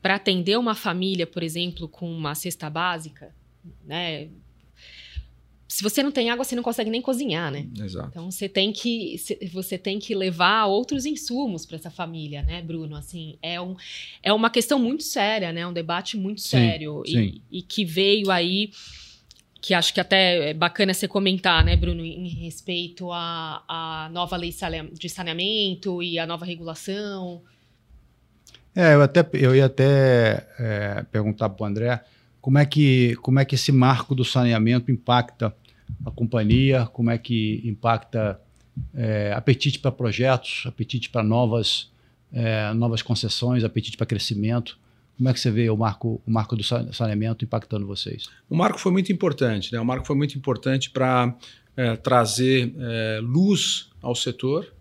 Para 0.01 0.17
atender 0.17 0.59
uma 0.59 0.75
família, 0.75 1.29
por 1.29 1.45
exemplo, 1.45 1.89
com 1.89 2.13
uma 2.13 2.35
cesta 2.35 2.69
básica, 2.69 3.33
né? 3.85 4.31
Se 5.73 5.83
você 5.83 6.03
não 6.03 6.13
tem 6.13 6.29
água, 6.29 6.45
você 6.45 6.55
não 6.55 6.63
consegue 6.63 6.91
nem 6.91 7.01
cozinhar, 7.01 7.51
né? 7.51 7.67
Exato. 7.83 8.09
Então 8.11 8.31
você 8.31 8.47
tem 8.47 8.75
que 8.75 9.17
você 9.55 9.79
tem 9.79 9.99
que 9.99 10.15
levar 10.15 10.67
outros 10.67 11.07
insumos 11.07 11.65
para 11.65 11.77
essa 11.77 11.91
família, 11.91 12.43
né, 12.43 12.61
Bruno? 12.61 12.95
Assim, 12.95 13.39
é, 13.41 13.59
um, 13.59 13.75
é 14.23 14.31
uma 14.35 14.51
questão 14.51 14.79
muito 14.79 15.03
séria, 15.03 15.51
né? 15.51 15.67
Um 15.67 15.73
debate 15.73 16.15
muito 16.19 16.43
Sim, 16.43 16.51
sério 16.51 17.03
sim. 17.07 17.41
E, 17.51 17.61
e 17.61 17.63
que 17.63 17.87
veio 17.87 18.31
aí 18.31 18.71
que 19.63 19.73
acho 19.73 19.95
que 19.95 20.01
até 20.01 20.51
é 20.51 20.55
bacana 20.55 20.93
você 20.93 21.09
comentar, 21.09 21.65
né, 21.65 21.75
Bruno, 21.75 22.05
em 22.05 22.29
respeito 22.29 23.11
à, 23.11 23.65
à 23.67 24.11
nova 24.13 24.37
lei 24.37 24.55
de 24.93 25.09
saneamento 25.09 26.03
e 26.03 26.19
à 26.19 26.27
nova 26.27 26.45
regulação. 26.45 27.41
É, 28.77 28.93
eu, 28.93 29.01
até, 29.01 29.27
eu 29.33 29.57
ia 29.57 29.65
até 29.65 30.47
é, 30.59 31.07
perguntar 31.11 31.49
para 31.49 31.65
o 31.65 31.67
André 31.67 32.05
como 32.43 32.59
é, 32.59 32.67
que, 32.67 33.17
como 33.23 33.39
é 33.39 33.45
que 33.47 33.55
esse 33.55 33.73
marco 33.73 34.15
do 34.15 34.25
saneamento 34.25 34.91
impacta 34.91 35.55
a 36.05 36.11
companhia, 36.11 36.87
como 36.87 37.11
é 37.11 37.19
que 37.19 37.61
impacta 37.65 38.41
é, 38.95 39.33
apetite 39.35 39.79
para 39.79 39.93
projetos, 39.93 40.65
apetite 40.67 41.11
para 41.11 41.23
novas, 41.23 41.91
é, 42.33 42.73
novas 42.73 43.03
concessões, 43.03 43.65
apetite 43.65 43.97
para 43.97 44.07
crescimento. 44.07 44.79
Como 45.17 45.29
é 45.29 45.33
que 45.33 45.41
você 45.41 45.51
vê 45.51 45.69
o 45.69 45.77
marco, 45.77 46.21
o 46.27 46.31
marco 46.31 46.57
do 46.57 46.65
saneamento 46.65 47.45
impactando 47.45 47.87
vocês? 47.87 48.29
O 48.49 48.57
marco 48.57 48.79
foi 48.79 48.91
muito 48.91 49.13
importante, 49.13 49.73
né? 49.73 49.79
O 49.79 49.85
marco 49.85 50.07
foi 50.07 50.17
muito 50.17 50.37
importante 50.37 50.91
para 50.91 51.37
é, 51.77 51.97
trazer 51.97 52.75
é, 52.79 53.21
luz 53.23 53.91
ao 54.01 54.15
setor, 54.15 54.73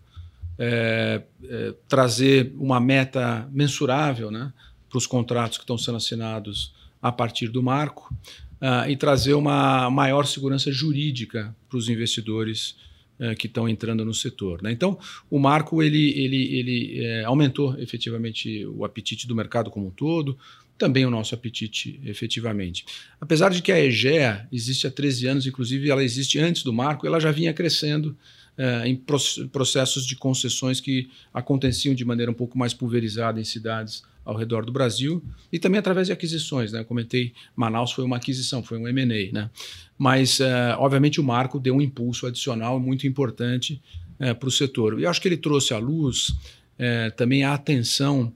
é, 0.58 1.22
é 1.44 1.74
trazer 1.86 2.54
uma 2.56 2.80
meta 2.80 3.48
mensurável, 3.52 4.30
né, 4.30 4.52
para 4.88 4.98
os 4.98 5.06
contratos 5.06 5.58
que 5.58 5.64
estão 5.64 5.78
sendo 5.78 5.96
assinados 5.96 6.74
a 7.02 7.10
partir 7.10 7.48
do 7.48 7.62
marco 7.62 8.14
uh, 8.62 8.88
e 8.88 8.96
trazer 8.96 9.34
uma 9.34 9.90
maior 9.90 10.24
segurança 10.24 10.70
jurídica 10.70 11.54
para 11.68 11.76
os 11.76 11.88
investidores 11.88 12.76
uh, 13.18 13.34
que 13.36 13.48
estão 13.48 13.68
entrando 13.68 14.04
no 14.04 14.14
setor. 14.14 14.62
Né? 14.62 14.70
Então, 14.70 14.96
o 15.28 15.38
marco 15.38 15.82
ele, 15.82 16.10
ele, 16.10 16.58
ele 16.58 17.04
é, 17.04 17.24
aumentou 17.24 17.76
efetivamente 17.78 18.64
o 18.66 18.84
apetite 18.84 19.26
do 19.26 19.34
mercado 19.34 19.68
como 19.68 19.88
um 19.88 19.90
todo, 19.90 20.38
também 20.78 21.04
o 21.04 21.10
nosso 21.10 21.34
apetite 21.34 22.00
efetivamente. 22.04 22.84
Apesar 23.20 23.50
de 23.50 23.60
que 23.60 23.72
a 23.72 23.80
EGEA 23.80 24.48
existe 24.52 24.86
há 24.86 24.90
13 24.90 25.26
anos, 25.26 25.46
inclusive 25.46 25.90
ela 25.90 26.02
existe 26.02 26.38
antes 26.38 26.62
do 26.62 26.72
marco, 26.72 27.06
ela 27.06 27.18
já 27.18 27.32
vinha 27.32 27.52
crescendo 27.52 28.16
Uh, 28.52 28.84
em 28.84 29.02
processos 29.50 30.06
de 30.06 30.14
concessões 30.14 30.78
que 30.78 31.08
aconteciam 31.32 31.94
de 31.94 32.04
maneira 32.04 32.30
um 32.30 32.34
pouco 32.34 32.58
mais 32.58 32.74
pulverizada 32.74 33.40
em 33.40 33.44
cidades 33.44 34.02
ao 34.24 34.36
redor 34.36 34.64
do 34.64 34.72
Brasil 34.72 35.22
e 35.52 35.58
também 35.58 35.78
através 35.78 36.06
de 36.06 36.12
aquisições. 36.12 36.72
Né? 36.72 36.80
Eu 36.80 36.84
comentei, 36.84 37.32
Manaus 37.54 37.92
foi 37.92 38.04
uma 38.04 38.16
aquisição, 38.16 38.62
foi 38.62 38.78
um 38.78 38.86
M&A. 38.88 39.32
Né? 39.32 39.50
Mas, 39.98 40.40
uh, 40.40 40.76
obviamente, 40.78 41.20
o 41.20 41.24
marco 41.24 41.58
deu 41.58 41.74
um 41.76 41.80
impulso 41.80 42.26
adicional 42.26 42.78
muito 42.78 43.06
importante 43.06 43.80
uh, 44.20 44.34
para 44.34 44.48
o 44.48 44.52
setor. 44.52 44.98
E 44.98 45.06
acho 45.06 45.20
que 45.20 45.28
ele 45.28 45.36
trouxe 45.36 45.74
à 45.74 45.78
luz 45.78 46.28
uh, 46.28 47.10
também 47.16 47.44
a 47.44 47.54
atenção 47.54 48.32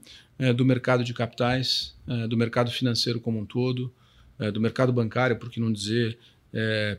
do 0.55 0.63
mercado 0.63 1.03
de 1.03 1.15
capitais, 1.15 1.95
do 2.29 2.37
mercado 2.37 2.69
financeiro 2.69 3.19
como 3.19 3.39
um 3.39 3.43
todo, 3.43 3.91
do 4.53 4.61
mercado 4.61 4.93
bancário, 4.93 5.35
por 5.35 5.49
que 5.49 5.59
não 5.59 5.73
dizer 5.73 6.15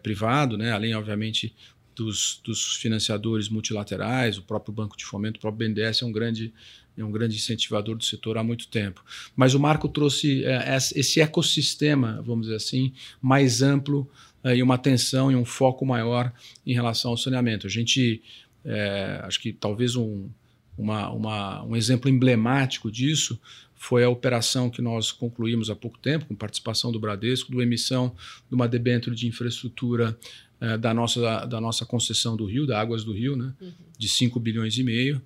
privado, 0.03 0.59
né? 0.59 0.73
além, 0.73 0.93
obviamente, 0.97 1.55
dos, 1.99 2.41
dos, 2.45 2.77
financiadores 2.77 3.49
multilaterais, 3.49 4.39
o 4.39 4.43
próprio 4.43 4.73
Banco 4.73 4.97
de 4.97 5.05
Fomento, 5.05 5.39
o 5.39 5.41
próprio 5.41 5.69
BNDES 5.69 6.03
é 6.03 6.07
um 6.07 6.13
grande 6.13 6.53
é 6.97 7.05
um 7.05 7.13
grande 7.13 7.37
incentivador 7.37 7.97
do 7.97 8.05
setor 8.05 8.37
há 8.39 8.43
muito 8.43 8.67
tempo. 8.67 9.05
Mas 9.37 9.55
o 9.55 9.61
marco 9.61 9.89
trouxe 9.89 10.45
é, 10.45 10.77
esse 10.97 11.21
ecossistema, 11.21 12.21
vamos 12.27 12.47
dizer 12.47 12.57
assim, 12.57 12.93
mais 13.23 13.63
amplo 13.63 14.11
é, 14.43 14.57
e 14.57 14.63
uma 14.65 14.75
atenção 14.75 15.31
e 15.31 15.37
um 15.37 15.45
foco 15.45 15.87
maior 15.87 16.33
em 16.67 16.75
relação 16.75 17.13
ao 17.13 17.17
saneamento. 17.17 17.69
A 17.69 17.71
gente, 17.71 18.21
é, 18.65 19.21
acho 19.23 19.39
que 19.39 19.53
talvez 19.53 19.95
um, 19.95 20.29
uma, 20.77 21.09
uma, 21.11 21.63
um 21.63 21.77
exemplo 21.77 22.11
emblemático 22.11 22.91
disso 22.91 23.41
foi 23.77 24.03
a 24.03 24.09
operação 24.09 24.69
que 24.69 24.83
nós 24.83 25.13
concluímos 25.13 25.71
há 25.71 25.77
pouco 25.77 25.99
tempo, 25.99 26.27
com 26.27 26.35
participação 26.35 26.91
do 26.91 26.99
Bradesco, 26.99 27.53
do 27.53 27.63
emissão 27.63 28.13
de 28.49 28.55
uma 28.57 28.67
debênture 28.67 29.15
de 29.15 29.29
infraestrutura 29.29 30.19
é, 30.61 30.77
da, 30.77 30.93
nossa, 30.93 31.45
da 31.47 31.61
nossa 31.61 31.87
concessão 31.87 32.37
do 32.37 32.45
Rio, 32.45 32.67
da 32.67 32.81
Águas 32.81 33.05
do 33.05 33.13
Rio, 33.13 33.37
né, 33.37 33.53
uhum. 33.61 33.73
de 33.97 34.09
5 34.09 34.39
bilhões 34.41 34.77
e 34.77 34.83
meio. 34.83 35.23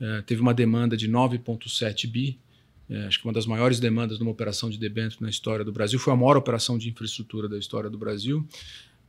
É, 0.00 0.22
teve 0.22 0.40
uma 0.40 0.52
demanda 0.52 0.96
de 0.96 1.08
9,7 1.08 2.08
bi. 2.08 2.38
É, 2.90 3.06
acho 3.06 3.20
que 3.20 3.26
uma 3.26 3.32
das 3.32 3.46
maiores 3.46 3.78
demandas 3.78 4.18
numa 4.18 4.30
operação 4.30 4.68
de 4.68 4.78
debênture 4.78 5.22
na 5.22 5.30
história 5.30 5.64
do 5.64 5.72
Brasil. 5.72 5.98
Foi 5.98 6.12
a 6.12 6.16
maior 6.16 6.36
operação 6.36 6.76
de 6.76 6.88
infraestrutura 6.88 7.48
da 7.48 7.58
história 7.58 7.88
do 7.88 7.96
Brasil. 7.96 8.46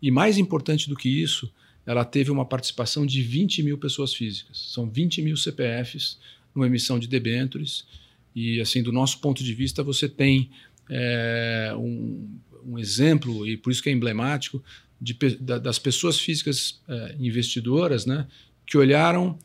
E 0.01 0.11
mais 0.11 0.37
importante 0.37 0.87
do 0.87 0.95
que 0.95 1.09
isso, 1.09 1.51
ela 1.85 2.05
teve 2.05 2.31
uma 2.31 2.45
participação 2.45 3.05
de 3.05 3.21
20 3.21 3.63
mil 3.63 3.77
pessoas 3.77 4.13
físicas. 4.13 4.71
São 4.71 4.89
20 4.89 5.21
mil 5.21 5.35
CPFs 5.35 6.17
numa 6.53 6.67
emissão 6.67 6.99
de 6.99 7.07
debêntures. 7.07 7.85
E, 8.35 8.59
assim, 8.61 8.81
do 8.81 8.91
nosso 8.91 9.19
ponto 9.19 9.43
de 9.43 9.53
vista, 9.53 9.83
você 9.83 10.07
tem 10.07 10.49
é, 10.89 11.73
um, 11.77 12.39
um, 12.65 12.79
exemplo, 12.79 13.47
e 13.47 13.57
por 13.57 13.71
isso 13.71 13.81
que 13.81 13.89
é 13.89 13.91
emblemático, 13.91 14.63
de, 15.03 15.17
das 15.37 15.77
pessoas 15.77 16.17
físicas 16.17 16.81
é, 16.87 17.15
investidoras 17.19 18.05
né, 18.05 18.25
que 18.65 18.77
olharam 18.77 19.37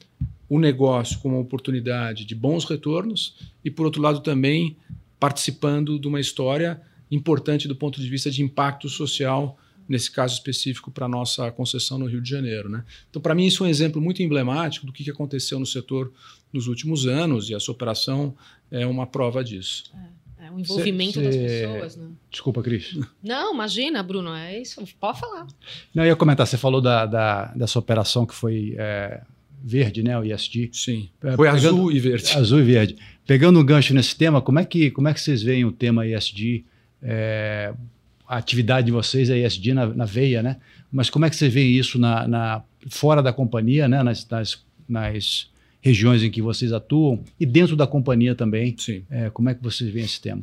o 0.49 0.59
negócio 0.59 1.19
como 1.19 1.35
uma 1.35 1.43
oportunidade 1.43 2.25
de 2.25 2.35
bons 2.35 2.65
retornos 2.65 3.37
e, 3.65 3.71
por 3.71 3.85
outro 3.85 4.01
lado, 4.01 4.21
também 4.21 4.77
participando 5.19 5.99
de 5.99 6.07
uma 6.07 6.21
história 6.21 6.81
importante 7.11 7.67
do 7.67 7.75
ponto 7.75 8.01
de 8.01 8.09
vista 8.09 8.31
de 8.31 8.43
impacto 8.43 8.89
social, 8.89 9.59
nesse 9.89 10.11
caso 10.11 10.35
específico 10.35 10.91
para 10.91 11.07
a 11.07 11.09
nossa 11.09 11.51
concessão 11.51 11.99
no 11.99 12.07
Rio 12.07 12.21
de 12.21 12.31
Janeiro. 12.31 12.69
Né? 12.69 12.85
Então, 13.11 13.21
para 13.21 13.35
mim, 13.35 13.47
isso 13.47 13.65
é 13.65 13.67
um 13.67 13.71
exemplo 13.71 14.01
muito 14.01 14.23
emblemático 14.23 14.87
do 14.87 14.93
que 14.93 15.11
aconteceu 15.11 15.59
no 15.59 15.67
setor 15.67 16.13
nos 16.53 16.67
últimos 16.67 17.07
anos 17.07 17.51
e 17.51 17.55
essa 17.55 17.71
operação 17.73 18.35
é 18.71 18.87
uma 18.87 19.07
prova 19.07 19.43
disso. 19.43 19.91
É, 19.95 20.09
é 20.49 20.51
o 20.51 20.59
envolvimento 20.59 21.21
cê, 21.21 21.33
cê... 21.33 21.39
das 21.39 21.51
pessoas. 21.51 21.97
Né? 21.97 22.11
Desculpa, 22.31 22.63
Cris. 22.63 22.99
Não, 23.23 23.55
imagina, 23.55 24.03
Bruno, 24.03 24.35
é 24.35 24.59
isso. 24.59 24.83
Pode 24.99 25.21
falar. 25.21 25.47
Não, 25.95 26.05
eu 26.05 26.09
ia 26.09 26.17
comentar, 26.17 26.47
você 26.47 26.57
falou 26.57 26.81
da, 26.81 27.07
da, 27.07 27.47
dessa 27.55 27.79
operação 27.79 28.27
que 28.27 28.35
foi. 28.35 28.75
É 28.79 29.21
verde, 29.63 30.03
né, 30.03 30.19
o 30.19 30.25
ISD. 30.25 30.71
Sim. 30.73 31.09
É, 31.23 31.35
Foi 31.35 31.51
Pegando, 31.51 31.67
azul 31.67 31.93
e 31.93 31.99
verde. 31.99 32.37
Azul 32.37 32.61
e 32.61 32.63
verde. 32.63 32.97
Pegando 33.27 33.59
um 33.59 33.65
gancho 33.65 33.93
nesse 33.93 34.17
tema, 34.17 34.41
como 34.41 34.59
é 34.59 34.65
que, 34.65 34.91
como 34.91 35.09
é 35.09 35.15
que 35.15 35.21
vocês 35.21 35.43
veem 35.43 35.65
o 35.65 35.73
tema 35.73 36.07
ISD? 36.07 36.65
É, 37.03 37.75
a 38.27 38.37
atividade 38.37 38.87
de 38.87 38.93
vocês 38.93 39.31
é 39.31 39.39
ISD 39.39 39.75
na, 39.75 39.87
na, 39.87 40.05
veia, 40.05 40.43
né? 40.43 40.59
Mas 40.93 41.11
como 41.11 41.25
é 41.25 41.31
que 41.31 41.37
vocês 41.37 41.53
veem 41.53 41.77
isso 41.77 41.99
na, 41.99 42.29
na 42.29 42.63
fora 42.89 43.23
da 43.23 43.33
companhia, 43.33 43.89
né? 43.89 44.03
Nas, 44.03 44.27
nas, 44.29 44.65
nas, 44.89 45.51
regiões 45.81 46.23
em 46.23 46.31
que 46.31 46.43
vocês 46.43 46.73
atuam 46.73 47.23
e 47.39 47.47
dentro 47.47 47.77
da 47.77 47.87
companhia 47.87 48.35
também? 48.35 48.75
Sim. 48.79 49.05
É, 49.11 49.31
como 49.31 49.49
é 49.49 49.55
que 49.55 49.63
vocês 49.63 49.91
veem 49.91 50.05
esse 50.05 50.21
tema? 50.21 50.43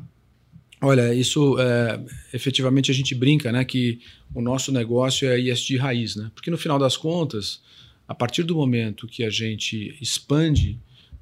Olha, 0.81 1.13
isso 1.13 1.57
é, 1.59 1.99
efetivamente 2.33 2.91
a 2.91 2.93
gente 2.93 3.15
brinca, 3.15 3.51
né? 3.51 3.63
Que 3.63 3.99
o 4.33 4.41
nosso 4.41 4.71
negócio 4.71 5.27
é 5.27 5.39
ISD 5.39 5.77
raiz, 5.77 6.15
né? 6.15 6.31
Porque 6.33 6.51
no 6.51 6.57
final 6.57 6.77
das 6.77 6.97
contas 6.97 7.61
a 8.07 8.13
partir 8.13 8.43
do 8.43 8.55
momento 8.55 9.07
que 9.07 9.23
a 9.23 9.29
gente 9.29 9.97
expande 9.99 10.79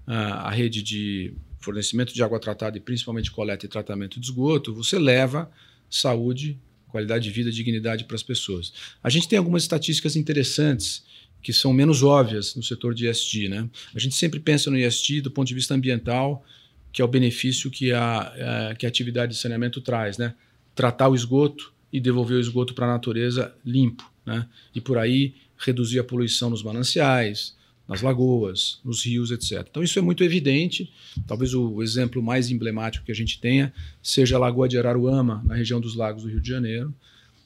uh, 0.07 0.11
a 0.11 0.51
rede 0.51 0.83
de 0.83 1.33
fornecimento 1.59 2.13
de 2.13 2.21
água 2.21 2.39
tratada 2.39 2.77
e 2.77 2.81
principalmente 2.81 3.31
coleta 3.31 3.65
e 3.65 3.69
tratamento 3.69 4.19
de 4.19 4.25
esgoto, 4.25 4.73
você 4.73 4.99
leva 4.99 5.49
saúde, 5.89 6.57
qualidade 6.89 7.23
de 7.23 7.29
vida, 7.29 7.49
dignidade 7.49 8.03
para 8.03 8.15
as 8.15 8.23
pessoas. 8.23 8.73
A 9.01 9.09
gente 9.09 9.29
tem 9.29 9.39
algumas 9.39 9.63
estatísticas 9.63 10.15
interessantes 10.15 11.03
que 11.43 11.51
são 11.51 11.73
menos 11.73 12.01
óbvias 12.01 12.55
no 12.55 12.63
setor 12.63 12.95
de 12.95 13.07
ESG. 13.07 13.49
Né? 13.49 13.69
A 13.93 13.99
gente 13.99 14.15
sempre 14.15 14.39
pensa 14.39 14.71
no 14.71 14.77
ESG 14.77 15.21
do 15.21 15.29
ponto 15.29 15.47
de 15.47 15.53
vista 15.53 15.75
ambiental, 15.75 16.43
que 16.91 17.01
é 17.01 17.05
o 17.05 17.07
benefício 17.07 17.69
que 17.69 17.91
a, 17.91 18.69
a 18.71 18.75
que 18.75 18.85
a 18.85 18.89
atividade 18.89 19.33
de 19.33 19.37
saneamento 19.37 19.81
traz. 19.81 20.17
Né? 20.17 20.33
Tratar 20.73 21.09
o 21.09 21.15
esgoto 21.15 21.73
e 21.91 21.99
devolver 21.99 22.37
o 22.37 22.39
esgoto 22.39 22.73
para 22.73 22.85
a 22.85 22.93
natureza 22.93 23.53
limpo. 23.65 24.09
Né? 24.25 24.47
E 24.73 24.79
por 24.79 24.97
aí 24.97 25.35
reduzir 25.57 25.99
a 25.99 26.03
poluição 26.03 26.49
nos 26.49 26.63
mananciais, 26.63 27.55
nas 27.87 28.01
lagoas, 28.01 28.79
nos 28.83 29.05
rios, 29.05 29.29
etc. 29.29 29.67
Então 29.69 29.83
isso 29.83 29.99
é 29.99 30.01
muito 30.01 30.23
evidente. 30.23 30.91
Talvez 31.27 31.53
o 31.53 31.83
exemplo 31.83 32.23
mais 32.23 32.49
emblemático 32.49 33.05
que 33.05 33.11
a 33.11 33.15
gente 33.15 33.39
tenha 33.39 33.73
seja 34.01 34.37
a 34.37 34.39
Lagoa 34.39 34.69
de 34.69 34.77
Araruama, 34.77 35.43
na 35.45 35.55
região 35.55 35.81
dos 35.81 35.95
Lagos 35.95 36.23
do 36.23 36.29
Rio 36.29 36.39
de 36.39 36.47
Janeiro, 36.47 36.93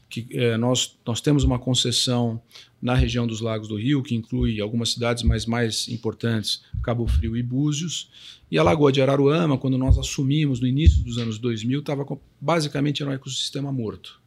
que 0.10 0.28
é, 0.32 0.58
nós, 0.58 0.98
nós 1.06 1.22
temos 1.22 1.43
uma 1.43 1.60
concessão 1.60 2.41
na 2.82 2.93
região 2.93 3.26
dos 3.26 3.41
Lagos 3.41 3.67
do 3.67 3.76
Rio, 3.76 4.04
que 4.04 4.15
inclui 4.15 4.62
algumas 4.62 4.93
cidades 4.93 5.24
mais, 5.24 5.46
mais 5.46 5.88
importantes, 5.89 6.63
Cabo 6.84 7.08
Frio 7.08 7.36
e 7.36 7.43
Búzios. 7.43 8.10
E 8.50 8.58
a 8.58 8.63
Lagoa 8.63 8.91
de 8.91 9.02
Araruama, 9.02 9.58
quando 9.58 9.78
nós 9.78 9.98
assumimos 9.98 10.60
no 10.60 10.67
início 10.67 11.04
dos 11.04 11.17
anos 11.17 11.38
2000, 11.38 11.80
estava 11.80 12.06
basicamente 12.39 13.02
era 13.02 13.12
um 13.12 13.13
ecossistema 13.13 13.72
morto. 13.72 14.22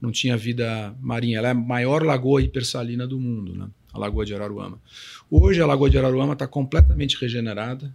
não 0.00 0.12
tinha 0.12 0.36
vida 0.36 0.94
marinha. 1.00 1.38
Ela 1.38 1.48
é 1.48 1.50
a 1.50 1.54
maior 1.54 2.04
lagoa 2.04 2.40
hipersalina 2.40 3.06
do 3.06 3.18
mundo, 3.18 3.54
né? 3.54 3.68
a 3.92 3.98
Lagoa 3.98 4.24
de 4.24 4.34
Araruama. 4.34 4.80
Hoje 5.30 5.60
a 5.60 5.66
Lagoa 5.66 5.90
de 5.90 5.98
Araruama 5.98 6.34
está 6.34 6.46
completamente 6.46 7.16
regenerada. 7.20 7.94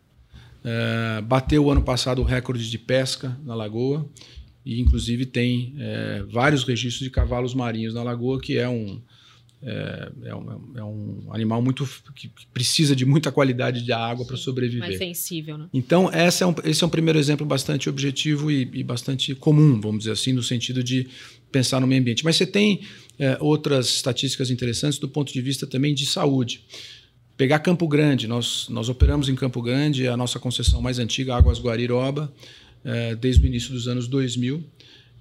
É, 0.66 1.22
bateu 1.22 1.66
o 1.66 1.72
ano 1.72 1.82
passado 1.82 2.22
o 2.22 2.26
recorde 2.26 2.70
de 2.70 2.78
pesca 2.78 3.38
na 3.44 3.54
lagoa 3.54 4.10
e 4.66 4.80
inclusive 4.80 5.26
tem 5.26 5.74
é, 5.78 6.24
vários 6.30 6.64
registros 6.64 7.04
de 7.04 7.10
cavalos 7.10 7.54
marinhos 7.54 7.94
na 7.94 8.04
lagoa, 8.04 8.40
que 8.40 8.58
é 8.58 8.68
um, 8.68 9.02
é, 9.62 10.12
é, 10.26 10.36
um, 10.36 10.62
é 10.76 10.84
um 10.84 11.28
animal 11.32 11.62
muito 11.62 11.88
que 12.14 12.30
precisa 12.54 12.96
de 12.96 13.06
muita 13.06 13.32
qualidade 13.32 13.82
de 13.82 13.94
água 13.94 14.26
para 14.26 14.36
sobreviver. 14.36 14.88
Mais 14.88 14.98
sensível, 14.98 15.58
né? 15.58 15.70
Então, 15.74 16.10
essa 16.12 16.44
é 16.44 16.48
um, 16.48 16.56
esse 16.66 16.84
é 16.84 16.88
um 16.88 16.90
primeiro 16.90 17.18
exemplo 17.18 17.46
bastante 17.46 17.90
objetivo 17.90 18.52
e, 18.52 18.70
e, 18.74 18.84
bastante 18.84 19.34
comum, 19.34 19.80
vamos 19.80 20.00
dizer 20.00 20.12
assim, 20.12 20.34
no 20.34 20.44
sentido 20.44 20.84
de 20.84 21.08
pensar 21.52 21.80
no 21.80 21.88
meio 21.88 22.02
ambiente. 22.02 22.26
Mas 22.26 22.36
você 22.36 22.46
tem 22.46 22.82
é, 23.18 23.38
outras 23.40 23.88
estatísticas 23.88 24.50
interessantes 24.50 25.00
do 25.00 25.08
ponto 25.08 25.32
de 25.32 25.42
vista 25.42 25.66
também 25.66 25.94
de 25.94 26.06
saúde. 26.06 26.66
Pegar 27.38 27.60
Campo 27.60 27.88
Grande, 27.88 28.28
nós, 28.28 28.68
nós 28.70 28.90
operamos 28.90 29.28
em 29.30 29.36
Campo 29.36 29.62
Grande, 29.62 30.06
é 30.06 30.10
a 30.10 30.18
nossa 30.18 30.40
concessão 30.40 30.82
mais 30.82 31.00
antiga, 31.00 31.36
Águas 31.36 31.60
Guariroba, 31.60 32.32
é, 32.84 33.16
desde 33.16 33.44
o 33.44 33.48
início 33.48 33.72
dos 33.72 33.88
anos 33.88 34.08
2000. 34.08 34.64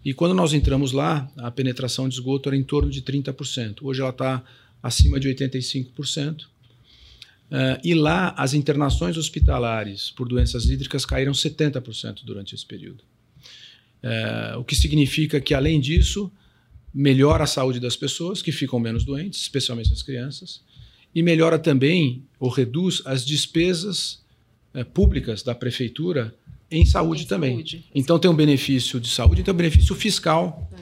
E 0.05 0.13
quando 0.13 0.35
nós 0.35 0.53
entramos 0.53 0.91
lá, 0.93 1.31
a 1.37 1.51
penetração 1.51 2.09
de 2.09 2.15
esgoto 2.17 2.49
era 2.49 2.57
em 2.57 2.65
torno 2.65 2.91
de 2.91 3.03
30%. 3.03 3.79
Hoje 3.83 4.01
ela 4.01 4.11
está 4.11 4.43
acima 4.83 5.21
de 5.21 5.29
85%. 5.29 6.43
Uh, 6.43 6.47
eh, 7.53 7.81
e 7.85 7.95
lá, 7.95 8.35
as 8.37 8.53
internações 8.55 9.17
hospitalares 9.17 10.11
por 10.11 10.27
doenças 10.27 10.65
hídricas 10.69 11.07
caíram 11.07 11.33
70% 11.33 12.25
durante 12.25 12.55
esse 12.55 12.67
período. 12.67 13.05
Uh, 14.03 14.59
o 14.59 14.65
que 14.65 14.75
significa 14.75 15.41
que, 15.41 15.55
além 15.55 15.81
disso, 15.81 16.33
melhora 16.93 17.45
a 17.45 17.47
saúde 17.47 17.79
das 17.79 17.95
pessoas, 17.95 18.43
que 18.43 18.51
ficam 18.51 18.81
menos 18.81 19.05
doentes, 19.05 19.41
especialmente 19.41 19.93
as 19.93 20.03
crianças, 20.03 20.63
e 21.15 21.23
melhora 21.23 21.59
também 21.59 22.25
ou 22.41 22.51
reduz 22.51 23.03
as 23.05 23.25
despesas 23.25 24.21
públicas 24.95 25.43
da 25.43 25.55
prefeitura 25.55 26.35
em 26.73 26.85
saúde 26.87 27.25
em 27.25 27.27
também. 27.27 27.53
Saúde. 27.53 27.85
Então 27.95 28.19
tem 28.19 28.31
um 28.31 28.35
benefício 28.35 28.99
de 28.99 29.09
saúde 29.09 29.43
e 29.43 29.45
tem 29.45 29.53
um 29.53 29.57
benefício 29.57 29.95
fiscal 29.95 30.69
é. 30.73 30.77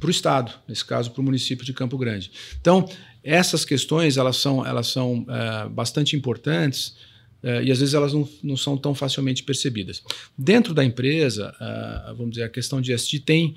para 0.00 0.08
o 0.08 0.10
Estado, 0.10 0.52
nesse 0.66 0.84
caso 0.84 1.10
para 1.10 1.20
o 1.20 1.24
município 1.24 1.64
de 1.64 1.72
Campo 1.72 1.98
Grande. 1.98 2.30
Então, 2.60 2.88
essas 3.22 3.64
questões 3.64 4.16
elas 4.16 4.36
são, 4.38 4.64
elas 4.64 4.86
são 4.86 5.26
é, 5.28 5.68
bastante 5.68 6.16
importantes 6.16 6.96
é, 7.42 7.62
e 7.62 7.70
às 7.70 7.78
vezes 7.78 7.94
elas 7.94 8.12
não, 8.12 8.28
não 8.42 8.56
são 8.56 8.76
tão 8.76 8.94
facilmente 8.94 9.42
percebidas. 9.42 10.02
Dentro 10.36 10.72
da 10.72 10.84
empresa, 10.84 11.54
é, 11.60 12.14
vamos 12.14 12.30
dizer, 12.30 12.44
a 12.44 12.48
questão 12.48 12.80
de 12.80 12.92
ESG 12.92 13.20
tem 13.20 13.56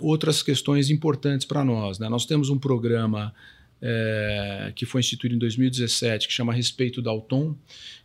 outras 0.00 0.42
questões 0.42 0.88
importantes 0.88 1.46
para 1.46 1.62
nós. 1.62 1.98
Né? 1.98 2.08
Nós 2.08 2.24
temos 2.24 2.48
um 2.48 2.58
programa 2.58 3.30
que 4.74 4.86
foi 4.86 5.00
instituído 5.00 5.34
em 5.34 5.38
2017 5.38 6.28
que 6.28 6.32
chama 6.32 6.50
Respeito 6.50 7.02
da 7.02 7.10
Alton, 7.10 7.54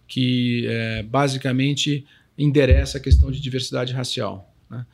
que 0.05 0.67
basicamente 1.10 2.05
endereça 2.38 2.98
a 2.98 3.02
questão 3.02 3.32
de 3.32 3.39
diversidade 3.39 3.93
racial. 3.93 4.54
Né? 4.69 4.86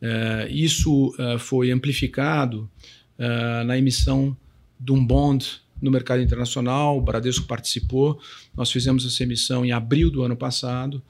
É, 0.00 0.48
isso 0.50 1.14
é, 1.18 1.38
foi 1.38 1.70
amplificado 1.70 2.70
é, 3.18 3.64
na 3.64 3.78
emissão 3.78 4.36
de 4.78 4.92
um 4.92 5.04
bond 5.04 5.62
no 5.80 5.90
mercado 5.90 6.22
internacional, 6.22 6.96
o 6.96 7.02
Bradesco 7.02 7.46
participou, 7.46 8.18
nós 8.56 8.70
fizemos 8.70 9.04
essa 9.04 9.22
emissão 9.22 9.64
em 9.64 9.72
abril 9.72 10.10
do 10.10 10.22
ano 10.22 10.34
passado, 10.34 11.02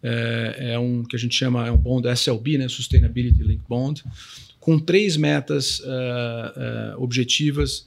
é, 0.00 0.76
um 0.78 1.04
que 1.04 1.14
a 1.14 1.18
gente 1.18 1.34
chama, 1.34 1.66
é 1.66 1.70
um 1.70 1.76
bond 1.76 2.08
SLB, 2.08 2.58
né, 2.58 2.68
Sustainability 2.68 3.42
Linked 3.42 3.64
Bond, 3.68 4.04
com 4.62 4.78
três 4.78 5.16
metas 5.16 5.80
uh, 5.80 6.96
uh, 6.96 7.02
objetivas 7.02 7.84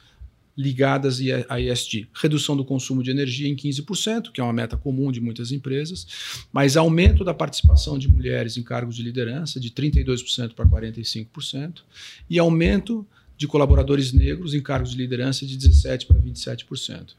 ligadas 0.57 1.19
a 1.49 1.59
ESG. 1.59 2.07
Redução 2.13 2.55
do 2.55 2.63
consumo 2.63 3.03
de 3.03 3.11
energia 3.11 3.47
em 3.47 3.55
15%, 3.55 4.31
que 4.31 4.39
é 4.39 4.43
uma 4.43 4.53
meta 4.53 4.77
comum 4.77 5.11
de 5.11 5.19
muitas 5.19 5.51
empresas, 5.51 6.07
mas 6.51 6.77
aumento 6.77 7.23
da 7.23 7.33
participação 7.33 7.97
de 7.97 8.07
mulheres 8.07 8.55
em 8.55 8.63
cargos 8.63 8.95
de 8.95 9.03
liderança 9.03 9.59
de 9.59 9.69
32% 9.69 10.53
para 10.53 10.65
45%, 10.65 11.81
e 12.29 12.39
aumento 12.39 13.05
de 13.37 13.47
colaboradores 13.47 14.13
negros 14.13 14.53
em 14.53 14.61
cargos 14.61 14.91
de 14.91 14.97
liderança 14.97 15.45
de 15.45 15.57
17% 15.57 16.07
para 16.07 16.17
27%. 16.17 17.09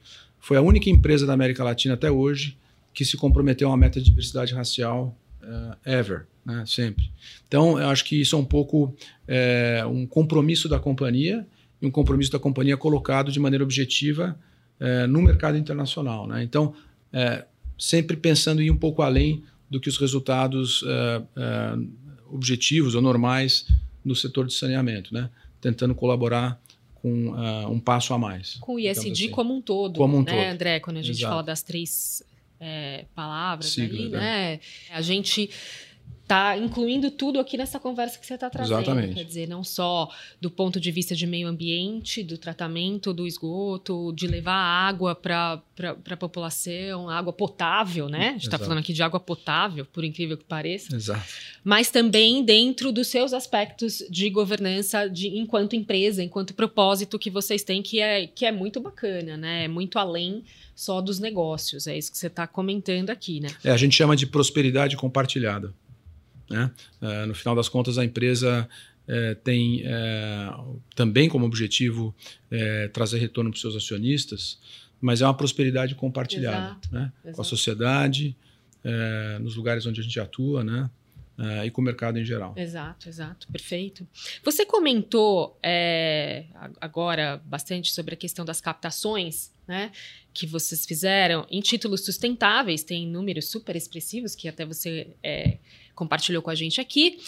Foi 0.40 0.56
a 0.56 0.62
única 0.62 0.88
empresa 0.88 1.26
da 1.26 1.34
América 1.34 1.62
Latina 1.62 1.94
até 1.94 2.10
hoje 2.10 2.56
que 2.94 3.04
se 3.04 3.16
comprometeu 3.18 3.68
a 3.68 3.72
uma 3.72 3.76
meta 3.76 4.00
de 4.00 4.06
diversidade 4.06 4.54
racial 4.54 5.14
uh, 5.42 5.76
ever, 5.84 6.26
né, 6.44 6.64
sempre. 6.66 7.10
Então, 7.46 7.78
eu 7.78 7.88
acho 7.88 8.04
que 8.04 8.18
isso 8.18 8.34
é 8.34 8.38
um 8.38 8.44
pouco 8.44 8.94
é, 9.28 9.84
um 9.86 10.06
compromisso 10.06 10.68
da 10.68 10.78
companhia 10.78 11.46
e 11.80 11.86
um 11.86 11.90
compromisso 11.90 12.32
da 12.32 12.38
companhia 12.38 12.76
colocado 12.76 13.30
de 13.30 13.38
maneira 13.38 13.64
objetiva 13.64 14.38
é, 14.80 15.06
no 15.06 15.22
mercado 15.22 15.56
internacional. 15.56 16.26
Né? 16.26 16.42
Então, 16.42 16.74
é, 17.12 17.44
sempre 17.78 18.16
pensando 18.16 18.62
em 18.62 18.66
ir 18.66 18.70
um 18.70 18.76
pouco 18.76 19.02
além 19.02 19.42
do 19.70 19.80
que 19.80 19.88
os 19.88 19.96
resultados 19.98 20.84
é, 20.86 21.22
objetivos 22.30 22.94
ou 22.94 23.02
normais 23.02 23.66
no 24.04 24.14
setor 24.14 24.46
de 24.46 24.54
saneamento, 24.54 25.12
né? 25.12 25.28
tentando 25.60 25.94
colaborar 25.94 26.60
com 26.94 27.28
uh, 27.28 27.70
um 27.70 27.78
passo 27.78 28.14
a 28.14 28.18
mais. 28.18 28.54
Com 28.60 28.74
o 28.74 28.78
ISD 28.78 29.10
assim. 29.10 29.30
como 29.30 29.54
um 29.54 29.60
todo, 29.60 29.98
como 29.98 30.16
um 30.16 30.22
né, 30.22 30.32
todo. 30.32 30.40
André? 30.40 30.80
Quando 30.80 30.96
a 30.98 31.02
gente 31.02 31.18
Exato. 31.18 31.30
fala 31.30 31.42
das 31.42 31.62
três 31.62 32.22
palavras 33.14 33.70
Sigla, 33.70 33.98
aí, 33.98 34.08
né? 34.08 34.18
né? 34.18 34.60
A 34.90 35.02
gente 35.02 35.50
tá 36.26 36.58
incluindo 36.58 37.10
tudo 37.10 37.38
aqui 37.38 37.56
nessa 37.56 37.78
conversa 37.78 38.18
que 38.18 38.26
você 38.26 38.34
está 38.34 38.50
trazendo. 38.50 38.80
Exatamente. 38.80 39.14
Quer 39.14 39.24
dizer, 39.24 39.48
não 39.48 39.62
só 39.62 40.08
do 40.40 40.50
ponto 40.50 40.80
de 40.80 40.90
vista 40.90 41.14
de 41.14 41.26
meio 41.26 41.46
ambiente, 41.46 42.24
do 42.24 42.36
tratamento 42.36 43.14
do 43.14 43.26
esgoto, 43.26 44.12
de 44.12 44.26
levar 44.26 44.54
água 44.54 45.14
para 45.14 45.62
a 46.10 46.16
população, 46.16 47.08
água 47.08 47.32
potável, 47.32 48.08
né? 48.08 48.30
A 48.30 48.32
gente 48.32 48.44
está 48.44 48.58
falando 48.58 48.78
aqui 48.78 48.92
de 48.92 49.02
água 49.02 49.20
potável, 49.20 49.86
por 49.86 50.04
incrível 50.04 50.36
que 50.36 50.44
pareça. 50.44 50.94
Exato. 50.94 51.24
Mas 51.62 51.90
também 51.90 52.44
dentro 52.44 52.90
dos 52.90 53.06
seus 53.06 53.32
aspectos 53.32 54.02
de 54.10 54.28
governança, 54.28 55.08
de 55.08 55.28
enquanto 55.38 55.76
empresa, 55.76 56.24
enquanto 56.24 56.54
propósito 56.54 57.18
que 57.18 57.30
vocês 57.30 57.62
têm, 57.62 57.82
que 57.82 58.00
é, 58.00 58.26
que 58.26 58.44
é 58.44 58.50
muito 58.50 58.80
bacana, 58.80 59.36
né? 59.36 59.64
É 59.64 59.68
muito 59.68 59.96
além 59.98 60.42
só 60.74 61.00
dos 61.00 61.20
negócios. 61.20 61.86
É 61.86 61.96
isso 61.96 62.10
que 62.10 62.18
você 62.18 62.26
está 62.26 62.46
comentando 62.46 63.10
aqui, 63.10 63.40
né? 63.40 63.48
É, 63.62 63.70
a 63.70 63.76
gente 63.76 63.94
chama 63.94 64.16
de 64.16 64.26
prosperidade 64.26 64.96
compartilhada. 64.96 65.72
Né? 66.48 66.70
Uh, 67.00 67.26
no 67.26 67.34
final 67.34 67.54
das 67.54 67.68
contas, 67.68 67.98
a 67.98 68.04
empresa 68.04 68.68
uh, 69.08 69.34
tem 69.42 69.82
uh, 69.82 70.80
também 70.94 71.28
como 71.28 71.44
objetivo 71.44 72.14
trazer 72.92 73.18
retorno 73.18 73.50
para 73.50 73.56
os 73.56 73.60
seus 73.60 73.76
acionistas, 73.76 74.58
mas 75.00 75.20
é 75.20 75.26
uma 75.26 75.34
prosperidade 75.34 75.94
compartilhada 75.94 76.70
exato, 76.70 76.88
né? 76.92 77.12
exato. 77.22 77.36
com 77.36 77.42
a 77.42 77.44
sociedade, 77.44 78.36
nos 79.40 79.56
lugares 79.56 79.84
onde 79.84 80.00
a 80.00 80.02
gente 80.02 80.18
atua, 80.20 80.62
né? 80.62 80.88
Uh, 81.38 81.66
e 81.66 81.70
com 81.70 81.82
o 81.82 81.84
mercado 81.84 82.18
em 82.18 82.24
geral. 82.24 82.54
Exato, 82.56 83.10
exato, 83.10 83.46
perfeito. 83.48 84.08
Você 84.42 84.64
comentou 84.64 85.58
é, 85.62 86.46
agora 86.80 87.42
bastante 87.44 87.92
sobre 87.92 88.14
a 88.14 88.16
questão 88.16 88.42
das 88.42 88.58
captações, 88.58 89.52
né, 89.68 89.92
que 90.32 90.46
vocês 90.46 90.86
fizeram 90.86 91.46
em 91.50 91.60
títulos 91.60 92.04
sustentáveis, 92.06 92.82
tem 92.82 93.06
números 93.06 93.50
super 93.50 93.76
expressivos 93.76 94.34
que 94.34 94.48
até 94.48 94.64
você 94.64 95.14
é, 95.22 95.58
compartilhou 95.94 96.40
com 96.40 96.50
a 96.50 96.54
gente 96.54 96.80
aqui. 96.80 97.18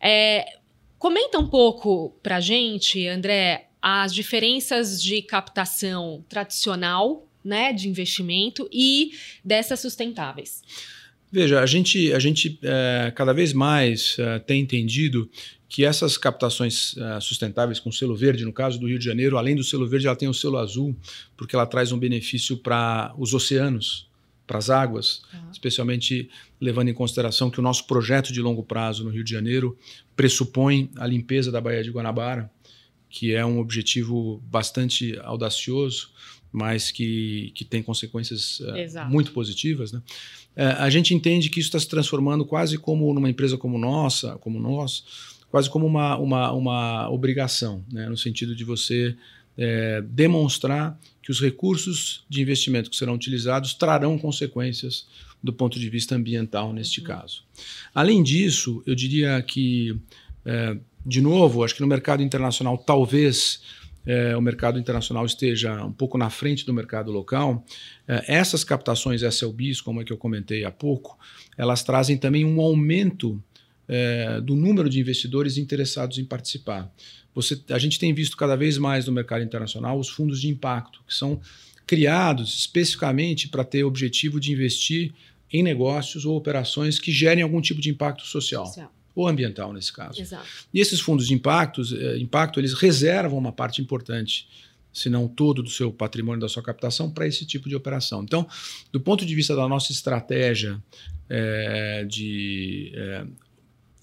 É, 0.00 0.58
comenta 0.98 1.38
um 1.38 1.48
pouco 1.48 2.16
para 2.22 2.36
a 2.36 2.40
gente, 2.40 3.06
André, 3.06 3.68
as 3.82 4.14
diferenças 4.14 5.02
de 5.02 5.20
captação 5.20 6.24
tradicional, 6.28 7.26
né, 7.44 7.72
de 7.72 7.88
investimento 7.88 8.68
e 8.72 9.12
dessas 9.44 9.80
sustentáveis. 9.80 10.62
Veja, 11.30 11.60
a 11.60 11.66
gente, 11.66 12.12
a 12.12 12.18
gente 12.18 12.58
é, 12.62 13.12
cada 13.14 13.32
vez 13.32 13.52
mais 13.52 14.16
é, 14.18 14.38
tem 14.38 14.62
entendido 14.62 15.28
que 15.68 15.84
essas 15.84 16.16
captações 16.16 16.96
é, 16.96 17.20
sustentáveis 17.20 17.78
com 17.78 17.92
selo 17.92 18.16
verde, 18.16 18.44
no 18.44 18.52
caso 18.52 18.80
do 18.80 18.86
Rio 18.86 18.98
de 18.98 19.04
Janeiro, 19.04 19.36
além 19.36 19.54
do 19.54 19.62
selo 19.62 19.86
verde, 19.86 20.06
ela 20.06 20.16
tem 20.16 20.28
o 20.28 20.34
selo 20.34 20.56
azul, 20.56 20.96
porque 21.36 21.54
ela 21.54 21.66
traz 21.66 21.92
um 21.92 21.98
benefício 21.98 22.56
para 22.56 23.14
os 23.18 23.34
oceanos, 23.34 24.08
para 24.46 24.56
as 24.56 24.70
águas, 24.70 25.20
uhum. 25.32 25.50
especialmente 25.52 26.30
levando 26.58 26.88
em 26.88 26.94
consideração 26.94 27.50
que 27.50 27.60
o 27.60 27.62
nosso 27.62 27.86
projeto 27.86 28.32
de 28.32 28.40
longo 28.40 28.62
prazo 28.62 29.04
no 29.04 29.10
Rio 29.10 29.22
de 29.22 29.30
Janeiro 29.30 29.76
pressupõe 30.16 30.90
a 30.96 31.06
limpeza 31.06 31.52
da 31.52 31.60
Baía 31.60 31.82
de 31.84 31.90
Guanabara, 31.90 32.50
que 33.10 33.34
é 33.34 33.44
um 33.44 33.58
objetivo 33.58 34.42
bastante 34.50 35.18
audacioso, 35.22 36.10
mas 36.52 36.90
que, 36.90 37.52
que 37.54 37.64
tem 37.64 37.82
consequências 37.82 38.60
uh, 38.60 39.08
muito 39.08 39.32
positivas. 39.32 39.92
Né? 39.92 40.00
Uh, 40.56 40.62
a 40.78 40.90
gente 40.90 41.14
entende 41.14 41.50
que 41.50 41.60
isso 41.60 41.68
está 41.68 41.78
se 41.78 41.88
transformando 41.88 42.44
quase 42.44 42.78
como 42.78 43.12
numa 43.12 43.28
empresa 43.28 43.56
como 43.56 43.78
nossa, 43.78 44.36
como 44.38 44.58
nós, 44.58 45.36
quase 45.50 45.68
como 45.68 45.86
uma, 45.86 46.16
uma, 46.16 46.52
uma 46.52 47.10
obrigação, 47.10 47.84
né? 47.92 48.08
no 48.08 48.16
sentido 48.16 48.54
de 48.54 48.64
você 48.64 49.16
é, 49.56 50.02
demonstrar 50.02 50.98
que 51.22 51.30
os 51.30 51.40
recursos 51.40 52.24
de 52.28 52.40
investimento 52.40 52.88
que 52.88 52.96
serão 52.96 53.14
utilizados 53.14 53.74
trarão 53.74 54.18
consequências 54.18 55.06
do 55.42 55.52
ponto 55.52 55.78
de 55.78 55.88
vista 55.88 56.14
ambiental 56.14 56.72
neste 56.72 57.00
uhum. 57.00 57.06
caso. 57.06 57.42
Além 57.94 58.22
disso, 58.22 58.82
eu 58.86 58.94
diria 58.94 59.40
que 59.42 59.96
é, 60.44 60.76
de 61.04 61.20
novo, 61.20 61.64
acho 61.64 61.74
que 61.74 61.80
no 61.80 61.86
mercado 61.86 62.22
internacional 62.22 62.76
talvez 62.76 63.62
é, 64.08 64.34
o 64.34 64.40
mercado 64.40 64.78
internacional 64.78 65.26
esteja 65.26 65.84
um 65.84 65.92
pouco 65.92 66.16
na 66.16 66.30
frente 66.30 66.64
do 66.64 66.72
mercado 66.72 67.12
local, 67.12 67.62
é, 68.08 68.24
essas 68.26 68.64
captações 68.64 69.22
SLBs, 69.22 69.82
como 69.82 70.00
é 70.00 70.04
que 70.04 70.10
eu 70.10 70.16
comentei 70.16 70.64
há 70.64 70.70
pouco, 70.70 71.18
elas 71.58 71.82
trazem 71.82 72.16
também 72.16 72.42
um 72.42 72.58
aumento 72.58 73.38
é, 73.86 74.40
do 74.40 74.56
número 74.56 74.88
de 74.88 74.98
investidores 74.98 75.58
interessados 75.58 76.16
em 76.16 76.24
participar. 76.24 76.90
Você, 77.34 77.60
a 77.68 77.78
gente 77.78 77.98
tem 77.98 78.14
visto 78.14 78.34
cada 78.34 78.56
vez 78.56 78.78
mais 78.78 79.04
no 79.06 79.12
mercado 79.12 79.44
internacional 79.44 79.98
os 79.98 80.08
fundos 80.08 80.40
de 80.40 80.48
impacto, 80.48 81.02
que 81.06 81.14
são 81.14 81.38
criados 81.86 82.58
especificamente 82.58 83.46
para 83.48 83.62
ter 83.62 83.84
objetivo 83.84 84.40
de 84.40 84.52
investir 84.52 85.12
em 85.52 85.62
negócios 85.62 86.24
ou 86.24 86.34
operações 86.34 86.98
que 86.98 87.12
gerem 87.12 87.42
algum 87.42 87.60
tipo 87.60 87.80
de 87.80 87.90
impacto 87.90 88.24
social. 88.24 88.64
social 88.64 88.97
ou 89.20 89.26
ambiental 89.26 89.72
nesse 89.72 89.92
caso. 89.92 90.20
Exato. 90.20 90.46
E 90.72 90.80
esses 90.80 91.00
fundos 91.00 91.26
de 91.26 91.34
impactos, 91.34 91.92
eh, 91.92 92.18
impacto, 92.18 92.60
eles 92.60 92.72
reservam 92.72 93.36
uma 93.36 93.50
parte 93.50 93.82
importante, 93.82 94.48
se 94.92 95.10
não 95.10 95.26
todo 95.26 95.60
do 95.60 95.68
seu 95.68 95.92
patrimônio, 95.92 96.40
da 96.40 96.48
sua 96.48 96.62
captação, 96.62 97.10
para 97.10 97.26
esse 97.26 97.44
tipo 97.44 97.68
de 97.68 97.74
operação. 97.74 98.22
Então, 98.22 98.46
do 98.92 99.00
ponto 99.00 99.26
de 99.26 99.34
vista 99.34 99.56
da 99.56 99.66
nossa 99.66 99.90
estratégia 99.90 100.80
eh, 101.28 102.06
de 102.08 102.92
eh, 102.94 103.26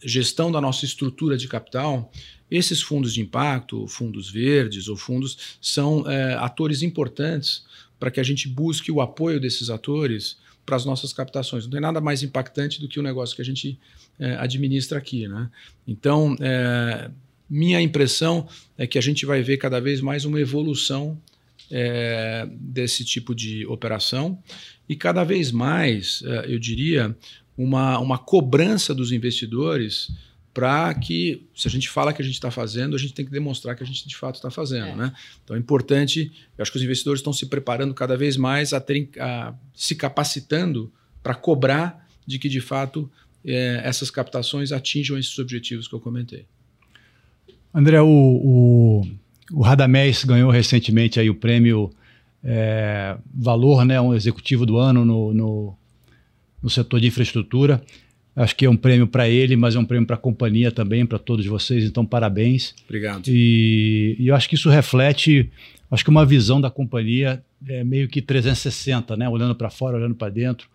gestão 0.04 0.52
da 0.52 0.60
nossa 0.60 0.84
estrutura 0.84 1.38
de 1.38 1.48
capital, 1.48 2.12
esses 2.52 2.82
fundos 2.82 3.14
de 3.14 3.22
impacto, 3.22 3.88
fundos 3.88 4.30
verdes 4.30 4.90
ou 4.90 4.98
fundos, 4.98 5.58
são 5.62 6.06
atores 6.40 6.84
importantes 6.84 7.66
para 8.00 8.12
que 8.12 8.20
a 8.20 8.24
gente 8.24 8.48
busque 8.48 8.92
o 8.92 9.02
apoio 9.02 9.40
desses 9.40 9.72
atores 9.72 10.38
para 10.64 10.76
as 10.76 10.86
nossas 10.86 11.14
captações. 11.14 11.64
Não 11.64 11.72
tem 11.72 11.82
nada 11.82 12.00
mais 12.00 12.22
impactante 12.22 12.80
do 12.80 12.88
que 12.88 13.00
o 13.00 13.04
negócio 13.04 13.36
que 13.36 13.42
a 13.42 13.46
gente 13.46 13.80
é, 14.20 14.36
administra 14.36 14.98
aqui. 14.98 15.28
Né? 15.28 15.50
Então, 15.88 16.36
é, 16.40 17.10
minha 17.50 17.82
impressão 17.82 18.48
é 18.78 18.88
que 18.88 18.98
a 18.98 19.02
gente 19.02 19.26
vai 19.26 19.42
ver 19.42 19.58
cada 19.58 19.80
vez 19.80 20.02
mais 20.02 20.26
uma 20.26 20.40
evolução 20.40 21.20
é, 21.72 22.48
desse 22.52 23.04
tipo 23.04 23.34
de 23.34 23.66
operação 23.66 24.42
e 24.88 24.96
cada 24.96 25.24
vez 25.24 25.52
mais, 25.52 26.24
é, 26.26 26.54
eu 26.54 26.60
diria, 26.60 27.16
uma, 27.58 28.00
uma 28.00 28.18
cobrança 28.18 28.94
dos 28.94 29.12
investidores 29.12 30.12
para 30.54 30.94
que, 30.94 31.46
se 31.54 31.68
a 31.68 31.72
gente 31.72 31.90
fala 31.90 32.14
que 32.14 32.22
a 32.22 32.26
gente 32.26 32.36
está 32.36 32.50
fazendo, 32.50 32.96
a 32.96 33.00
gente 33.00 33.14
tem 33.14 33.26
que 33.26 33.32
demonstrar 33.32 33.76
que 33.76 33.84
a 33.84 33.86
gente 33.86 34.08
de 34.08 34.16
fato 34.16 34.36
está 34.36 34.50
fazendo. 34.50 34.88
É. 34.88 34.96
Né? 34.96 35.14
Então 35.44 35.56
é 35.56 35.60
importante, 35.60 36.32
eu 36.58 36.62
acho 36.62 36.72
que 36.72 36.78
os 36.78 36.84
investidores 36.84 37.20
estão 37.20 37.34
se 37.34 37.48
preparando 37.48 37.94
cada 37.94 38.16
vez 38.16 38.38
mais 38.38 38.72
a, 38.72 38.80
terem, 38.80 39.10
a 39.20 39.54
se 39.74 39.96
capacitando 39.96 40.92
para 41.22 41.36
cobrar 41.36 42.08
de 42.26 42.40
que 42.40 42.48
de 42.48 42.62
fato 42.62 43.12
é, 43.46 43.82
essas 43.84 44.10
captações 44.10 44.72
atinjam 44.72 45.18
esses 45.18 45.38
objetivos 45.38 45.88
que 45.88 45.94
eu 45.94 46.00
comentei. 46.00 46.46
André, 47.74 48.02
o, 48.02 48.08
o, 48.08 49.08
o 49.52 49.62
Radamés 49.62 50.24
ganhou 50.24 50.50
recentemente 50.50 51.20
aí 51.20 51.30
o 51.30 51.36
prêmio 51.36 51.92
é, 52.44 53.18
Valor, 53.34 53.84
né, 53.86 54.00
um 54.00 54.14
executivo 54.14 54.66
do 54.66 54.78
ano 54.78 55.04
no, 55.04 55.34
no, 55.34 55.78
no 56.64 56.70
setor 56.70 57.00
de 57.00 57.08
infraestrutura. 57.08 57.82
Acho 58.36 58.56
que 58.56 58.66
é 58.66 58.70
um 58.70 58.76
prêmio 58.76 59.08
para 59.08 59.30
ele, 59.30 59.56
mas 59.56 59.76
é 59.76 59.80
um 59.80 59.86
prêmio 59.86 60.06
para 60.06 60.18
a 60.18 60.20
companhia 60.20 60.72
também, 60.72 61.06
para 61.06 61.18
todos 61.18 61.46
vocês. 61.46 61.86
Então, 61.86 62.06
parabéns. 62.06 62.76
Obrigado. 62.84 63.28
E, 63.28 64.18
e, 64.20 64.28
eu 64.28 64.36
acho 64.36 64.50
que 64.50 64.56
isso 64.56 64.70
reflete, 64.70 65.50
acho 65.90 66.04
que 66.04 66.10
uma 66.10 66.26
visão 66.26 66.60
da 66.60 66.70
companhia 66.70 67.42
é 67.66 67.84
meio 67.84 68.10
que 68.10 68.22
360, 68.22 69.16
né? 69.16 69.30
Olhando 69.30 69.56
para 69.56 69.70
fora, 69.70 69.96
olhando 69.96 70.16
para 70.16 70.30
dentro. 70.30 70.68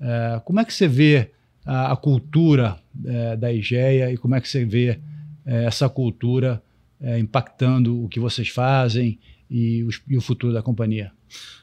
É, 0.00 0.40
como 0.44 0.58
é 0.58 0.64
que 0.64 0.74
você 0.74 0.88
vê 0.88 1.30
a, 1.64 1.92
a 1.92 1.96
cultura 1.96 2.78
é, 3.04 3.36
da 3.36 3.52
IGEA 3.52 4.12
e 4.12 4.16
como 4.16 4.34
é 4.34 4.40
que 4.40 4.48
você 4.48 4.64
vê 4.64 5.00
é, 5.46 5.64
essa 5.64 5.88
cultura 5.88 6.62
é, 7.00 7.18
impactando 7.18 8.04
o 8.04 8.08
que 8.08 8.20
vocês 8.20 8.48
fazem 8.48 9.18
e, 9.50 9.82
os, 9.84 10.00
e, 10.08 10.16
o 10.16 10.20
futuro 10.20 10.52
da 10.52 10.62
companhia? 10.62 11.12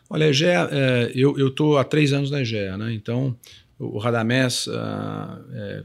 Olha, 0.09 0.25
a 0.25 0.29
IGEA, 0.29 0.69
é, 0.71 1.11
eu 1.15 1.47
estou 1.47 1.77
há 1.77 1.83
três 1.83 2.13
anos 2.13 2.29
na 2.29 2.41
IGEA, 2.41 2.77
né? 2.77 2.93
então 2.93 3.35
o 3.79 3.97
Radamés, 3.97 4.67
uh, 4.67 5.83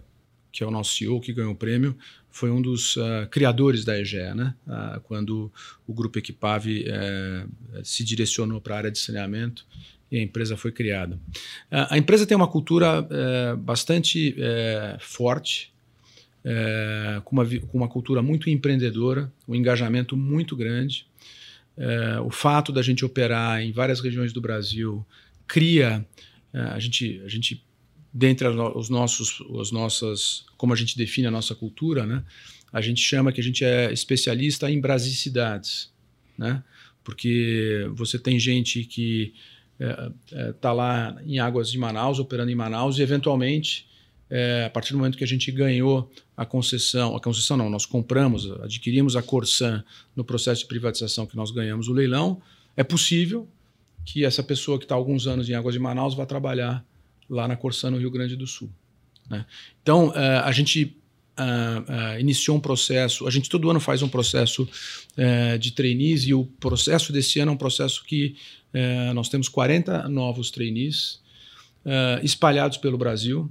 que 0.52 0.62
é 0.62 0.66
o 0.66 0.70
nosso 0.70 0.94
CEO 0.94 1.20
que 1.20 1.32
ganhou 1.32 1.52
o 1.52 1.56
prêmio, 1.56 1.96
foi 2.36 2.50
um 2.50 2.60
dos 2.60 2.96
uh, 2.96 3.26
criadores 3.30 3.82
da 3.82 3.98
EGEA, 3.98 4.34
né? 4.34 4.54
Uh, 4.66 5.00
quando 5.00 5.50
o 5.86 5.94
grupo 5.94 6.18
Equipave 6.18 6.84
uh, 6.84 7.82
se 7.82 8.04
direcionou 8.04 8.60
para 8.60 8.74
a 8.74 8.78
área 8.78 8.90
de 8.90 8.98
saneamento 8.98 9.66
e 10.10 10.18
a 10.18 10.22
empresa 10.22 10.56
foi 10.56 10.72
criada. 10.72 11.18
a 11.70 11.98
empresa 11.98 12.26
tem 12.26 12.36
uma 12.36 12.46
cultura 12.48 13.06
é, 13.10 13.56
bastante 13.56 14.34
é, 14.38 14.96
forte, 15.00 15.72
é, 16.44 17.20
com, 17.24 17.36
uma, 17.36 17.44
com 17.44 17.78
uma 17.78 17.88
cultura 17.88 18.22
muito 18.22 18.48
empreendedora, 18.48 19.32
um 19.48 19.54
engajamento 19.54 20.16
muito 20.16 20.56
grande. 20.56 21.06
o 22.24 22.30
fato 22.30 22.72
da 22.72 22.82
gente 22.82 23.04
operar 23.04 23.60
em 23.60 23.72
várias 23.72 24.00
regiões 24.00 24.32
do 24.32 24.40
Brasil 24.40 25.04
cria 25.46 26.06
a 26.52 26.78
gente, 26.78 27.20
a 27.24 27.28
gente 27.28 27.62
dentre 28.16 28.48
os 28.48 28.88
nossos, 28.88 29.40
os 29.40 29.70
nossas, 29.70 30.46
como 30.56 30.72
a 30.72 30.76
gente 30.76 30.96
define 30.96 31.26
a 31.26 31.30
nossa 31.30 31.54
cultura, 31.54 32.06
né? 32.06 32.24
A 32.72 32.80
gente 32.80 33.02
chama 33.02 33.30
que 33.30 33.40
a 33.40 33.44
gente 33.44 33.62
é 33.62 33.92
especialista 33.92 34.70
em 34.70 34.80
brasicidades, 34.80 35.92
né? 36.38 36.64
Porque 37.04 37.86
você 37.94 38.18
tem 38.18 38.38
gente 38.38 38.84
que 38.84 39.34
está 39.78 40.12
é, 40.32 40.48
é, 40.48 40.52
tá 40.52 40.72
lá 40.72 41.16
em 41.24 41.38
águas 41.38 41.70
de 41.70 41.78
Manaus, 41.78 42.18
operando 42.18 42.50
em 42.50 42.54
Manaus, 42.54 42.98
e 42.98 43.02
eventualmente, 43.02 43.86
é, 44.30 44.64
a 44.66 44.70
partir 44.70 44.92
do 44.92 44.98
momento 44.98 45.18
que 45.18 45.24
a 45.24 45.26
gente 45.26 45.50
ganhou 45.52 46.10
a 46.36 46.44
concessão, 46.44 47.14
a 47.14 47.20
concessão 47.20 47.56
não, 47.56 47.70
nós 47.70 47.86
compramos, 47.86 48.50
adquirimos 48.62 49.16
a 49.16 49.22
Corsan 49.22 49.84
no 50.14 50.24
processo 50.24 50.62
de 50.62 50.66
privatização 50.66 51.26
que 51.26 51.36
nós 51.36 51.50
ganhamos 51.50 51.88
o 51.88 51.92
leilão, 51.92 52.40
é 52.76 52.82
possível 52.82 53.48
que 54.04 54.24
essa 54.24 54.42
pessoa 54.42 54.78
que 54.78 54.84
está 54.84 54.94
alguns 54.94 55.26
anos 55.26 55.48
em 55.48 55.54
águas 55.54 55.74
de 55.74 55.80
Manaus 55.80 56.14
vá 56.14 56.24
trabalhar 56.24 56.84
lá 57.28 57.48
na 57.48 57.56
Corsan, 57.56 57.90
no 57.90 57.98
Rio 57.98 58.10
Grande 58.10 58.36
do 58.36 58.46
Sul. 58.46 58.70
Né? 59.28 59.44
Então, 59.82 60.08
uh, 60.08 60.42
a 60.44 60.52
gente 60.52 60.96
uh, 61.38 62.14
uh, 62.16 62.20
iniciou 62.20 62.56
um 62.56 62.60
processo, 62.60 63.26
a 63.26 63.30
gente 63.30 63.50
todo 63.50 63.68
ano 63.68 63.80
faz 63.80 64.02
um 64.02 64.08
processo 64.08 64.68
de 65.58 65.72
trainees 65.72 66.24
e 66.24 66.34
o 66.34 66.44
processo 66.44 67.10
desse 67.10 67.40
ano 67.40 67.50
é 67.50 67.54
um 67.54 67.56
processo 67.56 68.04
que 68.04 68.36
é, 68.76 69.10
nós 69.14 69.30
temos 69.30 69.48
40 69.48 70.06
novos 70.06 70.50
trainees 70.50 71.18
é, 71.82 72.20
espalhados 72.22 72.76
pelo 72.76 72.98
Brasil, 72.98 73.50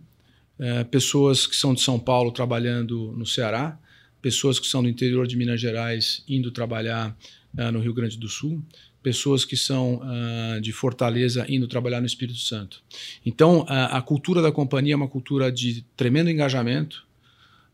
é, 0.59 0.83
pessoas 0.83 1.47
que 1.47 1.55
são 1.55 1.73
de 1.73 1.81
São 1.81 1.97
Paulo 1.97 2.31
trabalhando 2.31 3.11
no 3.17 3.25
Ceará, 3.25 3.75
pessoas 4.21 4.59
que 4.59 4.67
são 4.67 4.83
do 4.83 4.89
interior 4.89 5.25
de 5.25 5.35
Minas 5.35 5.59
Gerais 5.59 6.23
indo 6.27 6.51
trabalhar 6.51 7.17
é, 7.57 7.71
no 7.71 7.79
Rio 7.79 7.91
Grande 7.91 8.19
do 8.19 8.29
Sul, 8.29 8.63
pessoas 9.01 9.43
que 9.43 9.57
são 9.57 10.01
uh, 10.01 10.59
de 10.61 10.71
Fortaleza 10.71 11.45
indo 11.47 11.67
trabalhar 11.67 11.99
no 11.99 12.07
Espírito 12.07 12.39
Santo. 12.39 12.81
Então, 13.23 13.63
a, 13.67 13.97
a 13.97 14.01
cultura 14.01 14.41
da 14.41 14.51
companhia 14.51 14.93
é 14.93 14.95
uma 14.95 15.07
cultura 15.07 15.51
de 15.51 15.85
tremendo 15.95 16.27
engajamento, 16.27 17.05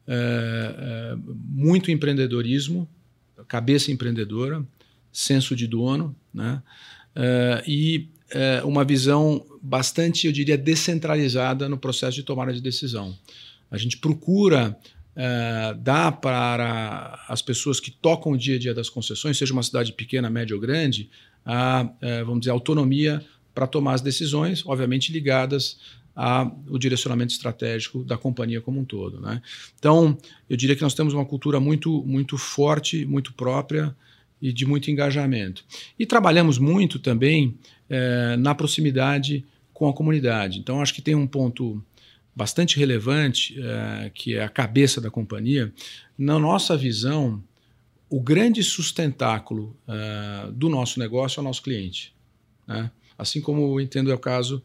é, 0.06 0.14
é, 0.14 1.16
muito 1.26 1.90
empreendedorismo, 1.90 2.86
cabeça 3.48 3.92
empreendedora, 3.92 4.62
senso 5.12 5.56
de 5.56 5.68
dono, 5.68 6.14
né? 6.34 6.62
Uh, 7.16 7.64
e 7.68 8.10
uh, 8.34 8.68
uma 8.68 8.84
visão 8.84 9.46
bastante, 9.62 10.28
eu 10.28 10.34
diria, 10.34 10.58
descentralizada 10.58 11.68
no 11.70 11.78
processo 11.78 12.16
de 12.16 12.24
tomada 12.24 12.54
de 12.54 12.62
decisão. 12.62 13.18
A 13.70 13.78
gente 13.78 13.98
procura 13.98 14.78
uh, 15.16 15.76
dar 15.80 16.14
para 16.14 17.24
as 17.28 17.42
pessoas 17.42 17.80
que 17.80 17.92
tocam 17.92 18.34
o 18.34 18.38
dia 18.38 18.56
a 18.56 18.60
dia 18.60 18.74
das 18.74 18.90
concessões, 18.90 19.38
seja 19.38 19.54
uma 19.54 19.64
cidade 19.64 19.94
pequena, 19.94 20.30
média 20.30 20.56
ou 20.56 20.62
grande, 20.62 21.10
a, 21.46 21.90
vamos 22.24 22.42
dizer, 22.42 22.52
autonomia 22.52 23.26
para 23.54 23.66
tomar 23.66 23.96
as 23.96 24.02
decisões, 24.02 24.64
obviamente 24.64 25.12
ligadas 25.12 25.80
ao 26.16 26.78
direcionamento 26.78 27.34
estratégico 27.34 28.04
da 28.04 28.18
companhia 28.18 28.62
como 28.62 28.80
um 28.80 28.86
todo. 28.86 29.20
Né? 29.20 29.42
Então, 29.80 30.18
eu 30.50 30.58
diria 30.58 30.76
que 30.76 30.82
nós 30.82 30.94
temos 30.94 31.14
uma 31.14 31.26
cultura 31.26 31.60
muito, 31.60 32.04
muito 32.04 32.38
forte, 32.38 33.06
muito 33.06 33.34
própria, 33.34 33.96
e 34.42 34.52
de 34.52 34.66
muito 34.66 34.90
engajamento. 34.90 35.64
E 36.00 36.06
trabalhamos 36.06 36.58
muito 36.58 36.98
também 36.98 37.58
é, 37.90 38.36
na 38.38 38.56
proximidade 38.56 39.46
com 39.74 39.88
a 39.88 39.94
comunidade. 39.94 40.60
Então, 40.60 40.82
acho 40.82 40.94
que 40.94 41.02
tem 41.02 41.16
um 41.16 41.28
ponto 41.28 41.84
bastante 42.36 42.78
relevante, 42.78 43.56
é, 43.60 44.12
que 44.14 44.36
é 44.36 44.44
a 44.44 44.50
cabeça 44.50 45.00
da 45.00 45.12
companhia. 45.12 45.74
Na 46.18 46.40
nossa 46.40 46.78
visão, 46.78 47.44
o 48.10 48.20
grande 48.20 48.64
sustentáculo 48.64 49.76
é, 49.88 50.52
do 50.52 50.70
nosso 50.70 51.00
negócio 51.00 51.40
é 51.40 51.42
o 51.42 51.44
nosso 51.44 51.62
cliente. 51.62 52.14
Né? 52.68 52.92
Assim 53.18 53.40
como 53.40 53.62
eu 53.62 53.80
entendo 53.80 54.12
é 54.12 54.14
o 54.14 54.20
caso 54.20 54.64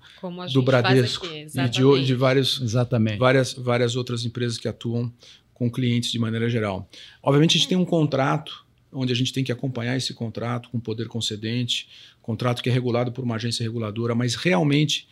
do 0.53 0.63
Bradesco 0.63 1.27
aqui, 1.27 1.47
e 1.55 1.69
de, 1.69 2.05
de 2.05 2.15
vários, 2.15 2.61
exatamente. 2.61 3.19
Várias, 3.19 3.53
várias 3.53 3.97
outras 3.97 4.25
empresas 4.25 4.59
que 4.59 4.67
atuam 4.67 5.13
com 5.53 5.71
clientes 5.71 6.11
de 6.11 6.19
maneira 6.19 6.51
geral. 6.51 6.89
Obviamente, 7.23 7.57
a 7.57 7.59
gente 7.59 7.69
tem 7.69 7.79
um 7.79 7.85
contrato 7.85 8.66
onde 8.93 9.13
a 9.13 9.17
gente 9.17 9.33
tem 9.33 9.45
que 9.45 9.53
acompanhar 9.53 9.97
esse 9.97 10.15
contrato 10.15 10.69
com 10.71 10.79
o 10.79 10.81
poder 10.81 11.09
concedente, 11.09 11.89
contrato 12.23 12.63
que 12.63 12.69
é 12.69 12.73
regulado 12.73 13.13
por 13.13 13.25
uma 13.25 13.37
agência 13.37 13.63
reguladora, 13.63 14.15
mas 14.15 14.35
realmente 14.35 15.09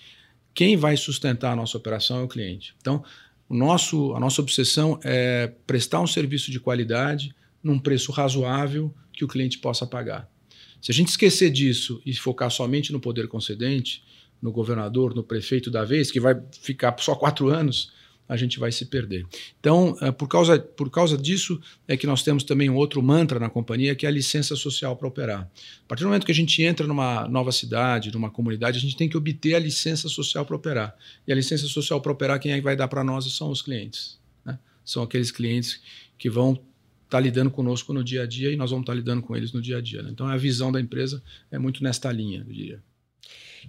quem 0.54 0.76
vai 0.76 0.96
sustentar 0.96 1.52
a 1.52 1.56
nossa 1.56 1.76
operação 1.76 2.20
é 2.20 2.22
o 2.22 2.28
cliente. 2.28 2.74
Então, 2.80 3.04
O 3.48 3.54
nosso, 3.54 4.14
a 4.14 4.20
nossa 4.20 4.40
obsessão 4.40 4.98
é 5.04 5.52
prestar 5.66 6.00
um 6.00 6.06
serviço 6.06 6.50
de 6.50 6.58
qualidade 6.58 7.34
num 7.62 7.78
preço 7.78 8.10
razoável 8.10 8.92
que 9.12 9.24
o 9.24 9.28
cliente 9.28 9.58
possa 9.58 9.86
pagar. 9.86 10.28
Se 10.80 10.90
a 10.90 10.94
gente 10.94 11.08
esquecer 11.08 11.50
disso 11.50 12.00
e 12.04 12.14
focar 12.14 12.50
somente 12.50 12.92
no 12.92 13.00
poder 13.00 13.28
concedente, 13.28 14.02
no 14.40 14.50
governador, 14.50 15.14
no 15.14 15.22
prefeito 15.22 15.70
da 15.70 15.84
vez, 15.84 16.10
que 16.10 16.20
vai 16.20 16.34
ficar 16.60 16.94
só 16.98 17.14
quatro 17.14 17.48
anos, 17.48 17.92
a 18.28 18.36
gente 18.36 18.58
vai 18.58 18.72
se 18.72 18.86
perder. 18.86 19.26
Então, 19.60 19.96
eh, 20.00 20.10
por 20.10 20.26
causa, 20.28 20.58
por 20.58 20.90
causa 20.90 21.16
disso, 21.16 21.60
é 21.86 21.96
que 21.96 22.06
nós 22.06 22.22
temos 22.22 22.42
também 22.42 22.70
um 22.70 22.76
outro 22.76 23.02
mantra 23.02 23.38
na 23.38 23.50
companhia, 23.50 23.94
que 23.94 24.06
é 24.06 24.08
a 24.08 24.12
licença 24.12 24.56
social 24.56 24.96
para 24.96 25.06
operar. 25.06 25.40
A 25.40 25.88
partir 25.88 26.04
do 26.04 26.08
momento 26.08 26.24
que 26.24 26.32
a 26.32 26.34
gente 26.34 26.62
entra 26.62 26.86
numa 26.86 27.28
nova 27.28 27.52
cidade, 27.52 28.12
numa 28.12 28.30
comunidade, 28.30 28.78
a 28.78 28.80
gente 28.80 28.96
tem 28.96 29.08
que 29.08 29.16
obter 29.16 29.54
a 29.54 29.58
licença 29.58 30.08
social 30.08 30.44
para 30.46 30.56
operar. 30.56 30.96
E 31.26 31.32
a 31.32 31.34
licença 31.34 31.66
social 31.66 32.00
para 32.00 32.12
operar, 32.12 32.40
quem 32.40 32.52
é 32.52 32.56
que 32.56 32.64
vai 32.64 32.76
dar 32.76 32.88
para 32.88 33.04
nós 33.04 33.30
são 33.32 33.50
os 33.50 33.60
clientes. 33.60 34.18
Né? 34.44 34.58
São 34.84 35.02
aqueles 35.02 35.30
clientes 35.30 35.80
que 36.16 36.30
vão 36.30 36.52
estar 36.52 36.64
tá 37.10 37.20
lidando 37.20 37.50
conosco 37.50 37.92
no 37.92 38.02
dia 38.02 38.22
a 38.22 38.26
dia 38.26 38.50
e 38.50 38.56
nós 38.56 38.70
vamos 38.70 38.84
estar 38.84 38.92
tá 38.92 38.96
lidando 38.96 39.20
com 39.20 39.36
eles 39.36 39.52
no 39.52 39.60
dia 39.60 39.76
a 39.76 39.80
dia. 39.82 40.02
Né? 40.02 40.10
Então, 40.10 40.26
a 40.26 40.36
visão 40.36 40.72
da 40.72 40.80
empresa 40.80 41.22
é 41.50 41.58
muito 41.58 41.84
nesta 41.84 42.10
linha, 42.10 42.40
eu 42.46 42.52
diria. 42.52 42.82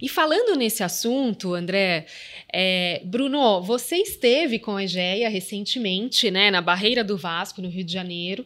E 0.00 0.08
falando 0.08 0.56
nesse 0.56 0.82
assunto, 0.82 1.54
André, 1.54 2.06
é, 2.52 3.02
Bruno, 3.04 3.62
você 3.62 3.96
esteve 3.96 4.58
com 4.58 4.76
a 4.76 4.84
Egeia 4.84 5.28
recentemente, 5.28 6.30
né, 6.30 6.50
na 6.50 6.60
Barreira 6.60 7.02
do 7.02 7.16
Vasco, 7.16 7.62
no 7.62 7.68
Rio 7.68 7.84
de 7.84 7.92
Janeiro, 7.92 8.44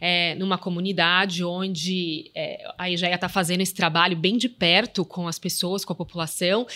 é, 0.00 0.34
numa 0.34 0.58
comunidade 0.58 1.44
onde 1.44 2.30
é, 2.34 2.64
a 2.76 2.90
Egeia 2.90 3.14
está 3.14 3.28
fazendo 3.28 3.60
esse 3.60 3.74
trabalho 3.74 4.16
bem 4.16 4.36
de 4.36 4.48
perto 4.48 5.04
com 5.04 5.28
as 5.28 5.38
pessoas, 5.38 5.84
com 5.84 5.92
a 5.92 5.96
população. 5.96 6.66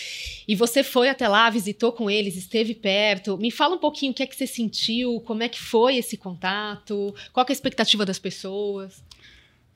E 0.47 0.55
você 0.55 0.83
foi 0.83 1.09
até 1.09 1.27
lá, 1.27 1.49
visitou 1.49 1.91
com 1.91 2.09
eles, 2.09 2.35
esteve 2.35 2.73
perto. 2.73 3.37
Me 3.37 3.51
fala 3.51 3.75
um 3.75 3.79
pouquinho 3.79 4.11
o 4.11 4.15
que 4.15 4.23
é 4.23 4.25
que 4.25 4.35
você 4.35 4.47
sentiu, 4.47 5.21
como 5.21 5.43
é 5.43 5.49
que 5.49 5.61
foi 5.61 5.97
esse 5.97 6.17
contato, 6.17 7.13
qual 7.31 7.45
é 7.47 7.51
a 7.51 7.53
expectativa 7.53 8.05
das 8.05 8.19
pessoas. 8.19 9.03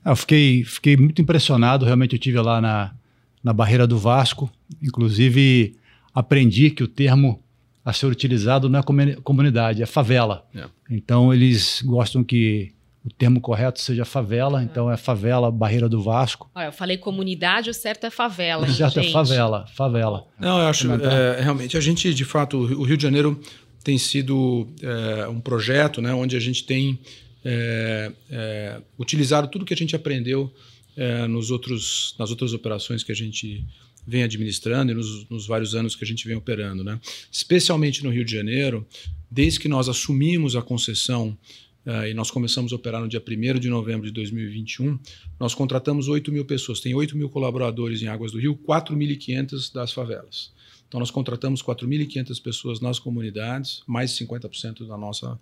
Eu 0.04 0.16
fiquei, 0.16 0.64
fiquei 0.64 0.96
muito 0.96 1.20
impressionado, 1.20 1.84
realmente 1.84 2.14
eu 2.14 2.18
tive 2.18 2.40
lá 2.40 2.60
na 2.60 2.94
na 3.42 3.52
barreira 3.52 3.86
do 3.86 3.98
Vasco. 3.98 4.50
Inclusive, 4.82 5.76
aprendi 6.14 6.70
que 6.70 6.82
o 6.82 6.88
termo 6.88 7.42
a 7.84 7.92
ser 7.92 8.06
utilizado 8.06 8.68
não 8.68 8.80
é 8.80 8.82
comunidade, 9.22 9.82
é 9.82 9.86
favela. 9.86 10.46
É. 10.54 10.64
Então, 10.90 11.32
eles 11.32 11.80
gostam 11.82 12.22
que 12.22 12.72
o 13.04 13.08
termo 13.08 13.40
correto 13.40 13.80
seja 13.80 14.04
favela, 14.04 14.62
então 14.62 14.90
é 14.90 14.96
favela, 14.96 15.50
Barreira 15.50 15.88
do 15.88 16.02
Vasco. 16.02 16.50
Olha, 16.54 16.66
eu 16.66 16.72
falei 16.72 16.98
comunidade, 16.98 17.70
o 17.70 17.74
certo 17.74 18.04
é 18.04 18.10
favela. 18.10 18.66
O 18.66 18.70
certo 18.70 18.98
é 18.98 19.02
gente. 19.02 19.10
é 19.10 19.12
favela, 19.12 19.66
favela. 19.74 20.26
Não, 20.38 20.58
eu 20.58 20.66
acho, 20.66 20.92
é, 20.92 21.40
realmente, 21.40 21.76
a 21.78 21.80
gente, 21.80 22.12
de 22.12 22.24
fato, 22.24 22.58
o 22.58 22.82
Rio 22.82 22.96
de 22.96 23.02
Janeiro 23.02 23.40
tem 23.82 23.96
sido 23.96 24.68
é, 24.82 25.28
um 25.28 25.40
projeto 25.40 26.02
né, 26.02 26.12
onde 26.12 26.36
a 26.36 26.40
gente 26.40 26.64
tem 26.64 26.98
é, 27.42 28.12
é, 28.30 28.80
utilizado 28.98 29.48
tudo 29.48 29.64
que 29.64 29.72
a 29.72 29.76
gente 29.76 29.96
aprendeu 29.96 30.52
é, 30.98 31.28
nos 31.28 31.52
outros, 31.52 32.16
nas 32.18 32.30
outras 32.30 32.52
operações 32.52 33.04
que 33.04 33.12
a 33.12 33.14
gente 33.14 33.64
vem 34.04 34.24
administrando 34.24 34.90
e 34.90 34.94
nos, 34.94 35.28
nos, 35.28 35.46
vários 35.46 35.74
anos 35.74 35.94
que 35.94 36.02
a 36.02 36.06
gente 36.06 36.26
vem 36.26 36.36
operando. 36.36 36.82
Né? 36.82 36.98
Especialmente 37.30 38.02
no 38.02 38.10
Rio 38.10 38.24
de 38.24 38.32
Janeiro, 38.32 38.84
desde 39.30 39.60
que 39.60 39.68
nós 39.68 39.88
assumimos 39.88 40.56
a 40.56 40.62
concessão 40.62 41.38
uh, 41.86 42.06
e 42.08 42.14
nós 42.14 42.32
começamos 42.32 42.72
a 42.72 42.76
operar 42.76 43.00
no 43.00 43.08
dia 43.08 43.22
1 43.24 43.60
de 43.60 43.68
novembro 43.68 44.06
de 44.06 44.12
2021, 44.12 44.98
nós 45.38 45.54
contratamos 45.54 46.08
8 46.08 46.32
mil 46.32 46.44
pessoas. 46.44 46.80
Tem 46.80 46.94
8 46.94 47.16
mil 47.16 47.28
colaboradores 47.28 48.02
em 48.02 48.08
Águas 48.08 48.32
do 48.32 48.40
Rio, 48.40 48.56
4.500 48.56 49.72
das 49.72 49.92
favelas. 49.92 50.50
Então, 50.88 50.98
nós 50.98 51.10
contratamos 51.10 51.62
4.500 51.62 52.42
pessoas 52.42 52.80
nas 52.80 52.98
comunidades, 52.98 53.82
mais 53.86 54.16
de 54.16 54.24
50% 54.24 54.88
da 54.88 54.96
nossa, 54.96 55.38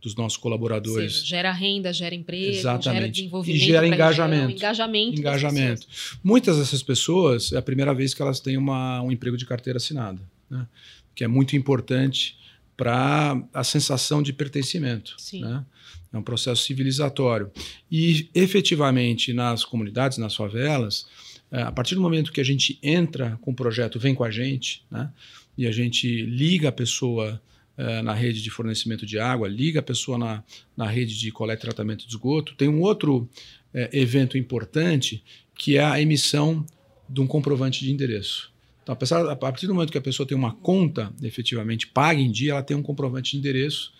dos 0.00 0.16
nossos 0.16 0.38
colaboradores. 0.38 1.16
Seja, 1.16 1.26
gera 1.26 1.52
renda, 1.52 1.92
gera 1.92 2.14
emprego, 2.14 2.56
Exatamente. 2.56 3.00
gera 3.00 3.12
desenvolvimento. 3.12 3.62
E 3.62 3.66
gera 3.66 3.86
engajamento. 3.86 4.52
engajamento. 4.52 5.20
Engajamento. 5.20 5.86
Muitas 6.24 6.56
dessas 6.56 6.82
pessoas, 6.82 7.52
é 7.52 7.58
a 7.58 7.62
primeira 7.62 7.92
vez 7.92 8.14
que 8.14 8.22
elas 8.22 8.40
têm 8.40 8.56
uma, 8.56 9.02
um 9.02 9.12
emprego 9.12 9.36
de 9.36 9.44
carteira 9.44 9.76
assinada, 9.76 10.20
né? 10.48 10.66
que 11.14 11.22
é 11.22 11.28
muito 11.28 11.54
importante 11.56 12.38
para 12.74 13.38
a 13.52 13.62
sensação 13.62 14.22
de 14.22 14.32
pertencimento. 14.32 15.14
Sim. 15.18 15.42
Né? 15.42 15.62
É 16.10 16.16
um 16.16 16.22
processo 16.22 16.62
civilizatório. 16.62 17.50
E, 17.90 18.30
efetivamente, 18.34 19.34
nas 19.34 19.62
comunidades, 19.62 20.16
nas 20.16 20.34
favelas, 20.34 21.06
a 21.50 21.72
partir 21.72 21.94
do 21.94 22.00
momento 22.00 22.32
que 22.32 22.40
a 22.40 22.44
gente 22.44 22.78
entra 22.82 23.38
com 23.40 23.50
o 23.50 23.54
projeto 23.54 23.98
Vem 23.98 24.14
com 24.14 24.24
a 24.24 24.30
gente, 24.30 24.84
né, 24.90 25.10
e 25.56 25.66
a 25.66 25.72
gente 25.72 26.22
liga 26.22 26.68
a 26.68 26.72
pessoa 26.72 27.40
é, 27.76 28.02
na 28.02 28.14
rede 28.14 28.42
de 28.42 28.50
fornecimento 28.50 29.06
de 29.06 29.18
água, 29.18 29.48
liga 29.48 29.80
a 29.80 29.82
pessoa 29.82 30.18
na, 30.18 30.44
na 30.76 30.86
rede 30.86 31.18
de 31.18 31.30
coleta 31.30 31.62
e 31.62 31.66
tratamento 31.66 32.06
de 32.06 32.08
esgoto, 32.08 32.54
tem 32.54 32.68
um 32.68 32.80
outro 32.80 33.28
é, 33.72 33.90
evento 33.92 34.36
importante 34.36 35.22
que 35.54 35.76
é 35.76 35.84
a 35.84 36.00
emissão 36.00 36.64
de 37.08 37.20
um 37.20 37.26
comprovante 37.26 37.84
de 37.84 37.92
endereço. 37.92 38.52
Então, 38.82 38.96
a 39.30 39.36
partir 39.36 39.66
do 39.66 39.74
momento 39.74 39.90
que 39.90 39.98
a 39.98 40.02
pessoa 40.02 40.26
tem 40.26 40.36
uma 40.36 40.54
conta 40.54 41.12
efetivamente 41.22 41.86
paga 41.86 42.20
em 42.20 42.30
dia, 42.30 42.52
ela 42.52 42.62
tem 42.62 42.76
um 42.76 42.82
comprovante 42.82 43.32
de 43.32 43.38
endereço 43.38 43.92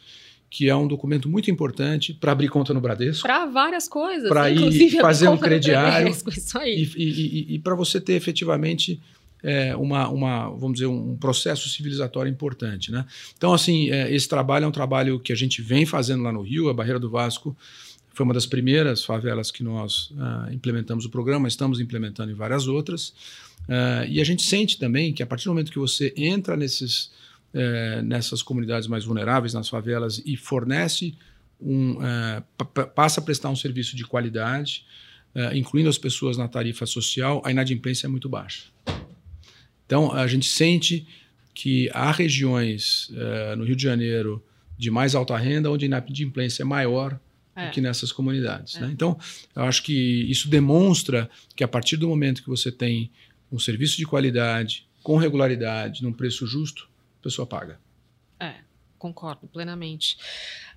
que 0.56 0.70
é 0.70 0.74
um 0.74 0.88
documento 0.88 1.28
muito 1.28 1.50
importante 1.50 2.14
para 2.14 2.32
abrir 2.32 2.48
conta 2.48 2.72
no 2.72 2.80
Bradesco. 2.80 3.24
Para 3.24 3.44
várias 3.44 3.86
coisas. 3.86 4.26
Para 4.26 4.48
ir 4.48 4.90
fazer 5.02 5.28
um 5.28 5.36
crediário. 5.36 6.08
isso 6.08 6.58
aí. 6.58 6.88
E, 6.96 7.02
e, 7.02 7.10
e, 7.10 7.54
e 7.56 7.58
para 7.58 7.74
você 7.74 8.00
ter 8.00 8.14
efetivamente 8.14 8.98
é, 9.42 9.76
uma, 9.76 10.08
uma, 10.08 10.48
vamos 10.48 10.76
dizer, 10.76 10.86
um 10.86 11.14
processo 11.14 11.68
civilizatório 11.68 12.30
importante. 12.30 12.90
Né? 12.90 13.04
Então, 13.36 13.52
assim, 13.52 13.90
é, 13.90 14.10
esse 14.10 14.26
trabalho 14.26 14.64
é 14.64 14.68
um 14.68 14.72
trabalho 14.72 15.20
que 15.20 15.30
a 15.30 15.36
gente 15.36 15.60
vem 15.60 15.84
fazendo 15.84 16.22
lá 16.22 16.32
no 16.32 16.40
Rio, 16.40 16.70
a 16.70 16.74
Barreira 16.74 16.98
do 16.98 17.10
Vasco 17.10 17.54
foi 18.14 18.24
uma 18.24 18.32
das 18.32 18.46
primeiras 18.46 19.04
favelas 19.04 19.50
que 19.50 19.62
nós 19.62 20.10
uh, 20.12 20.50
implementamos 20.50 21.04
o 21.04 21.10
programa, 21.10 21.48
estamos 21.48 21.80
implementando 21.80 22.32
em 22.32 22.34
várias 22.34 22.66
outras. 22.66 23.08
Uh, 23.68 24.08
e 24.08 24.22
a 24.22 24.24
gente 24.24 24.42
sente 24.42 24.78
também 24.78 25.12
que 25.12 25.22
a 25.22 25.26
partir 25.26 25.44
do 25.44 25.50
momento 25.50 25.70
que 25.70 25.78
você 25.78 26.14
entra 26.16 26.56
nesses 26.56 27.10
é, 27.56 28.02
nessas 28.02 28.42
comunidades 28.42 28.86
mais 28.86 29.04
vulneráveis, 29.04 29.54
nas 29.54 29.68
favelas, 29.68 30.22
e 30.26 30.36
fornece 30.36 31.16
um, 31.58 31.98
é, 32.04 32.42
passa 32.94 33.20
a 33.20 33.24
prestar 33.24 33.48
um 33.48 33.56
serviço 33.56 33.96
de 33.96 34.04
qualidade, 34.04 34.84
é, 35.34 35.56
incluindo 35.56 35.88
as 35.88 35.96
pessoas 35.96 36.36
na 36.36 36.46
tarifa 36.46 36.84
social, 36.84 37.42
a 37.44 37.50
inadimplência 37.50 38.06
é 38.06 38.10
muito 38.10 38.28
baixa. 38.28 38.64
Então, 39.86 40.12
a 40.12 40.26
gente 40.26 40.46
sente 40.46 41.06
que 41.54 41.88
há 41.94 42.10
regiões 42.10 43.10
no 43.56 43.64
Rio 43.64 43.76
de 43.76 43.82
Janeiro 43.82 44.44
de 44.76 44.90
mais 44.90 45.14
alta 45.14 45.36
renda 45.38 45.70
onde 45.70 45.84
a 45.84 45.86
inadimplência 45.86 46.62
é 46.62 46.66
maior 46.66 47.18
é. 47.54 47.66
do 47.66 47.72
que 47.72 47.80
nessas 47.80 48.12
comunidades. 48.12 48.76
É. 48.76 48.80
Né? 48.80 48.90
Então, 48.92 49.18
eu 49.54 49.62
acho 49.62 49.82
que 49.82 50.30
isso 50.30 50.48
demonstra 50.50 51.30
que 51.54 51.64
a 51.64 51.68
partir 51.68 51.96
do 51.96 52.08
momento 52.08 52.42
que 52.42 52.48
você 52.48 52.70
tem 52.70 53.10
um 53.50 53.58
serviço 53.58 53.96
de 53.96 54.04
qualidade, 54.04 54.86
com 55.02 55.16
regularidade, 55.16 56.02
num 56.02 56.12
preço 56.12 56.46
justo, 56.46 56.88
pessoa 57.26 57.46
paga. 57.46 57.80
É, 58.38 58.56
concordo 58.98 59.46
plenamente. 59.48 60.16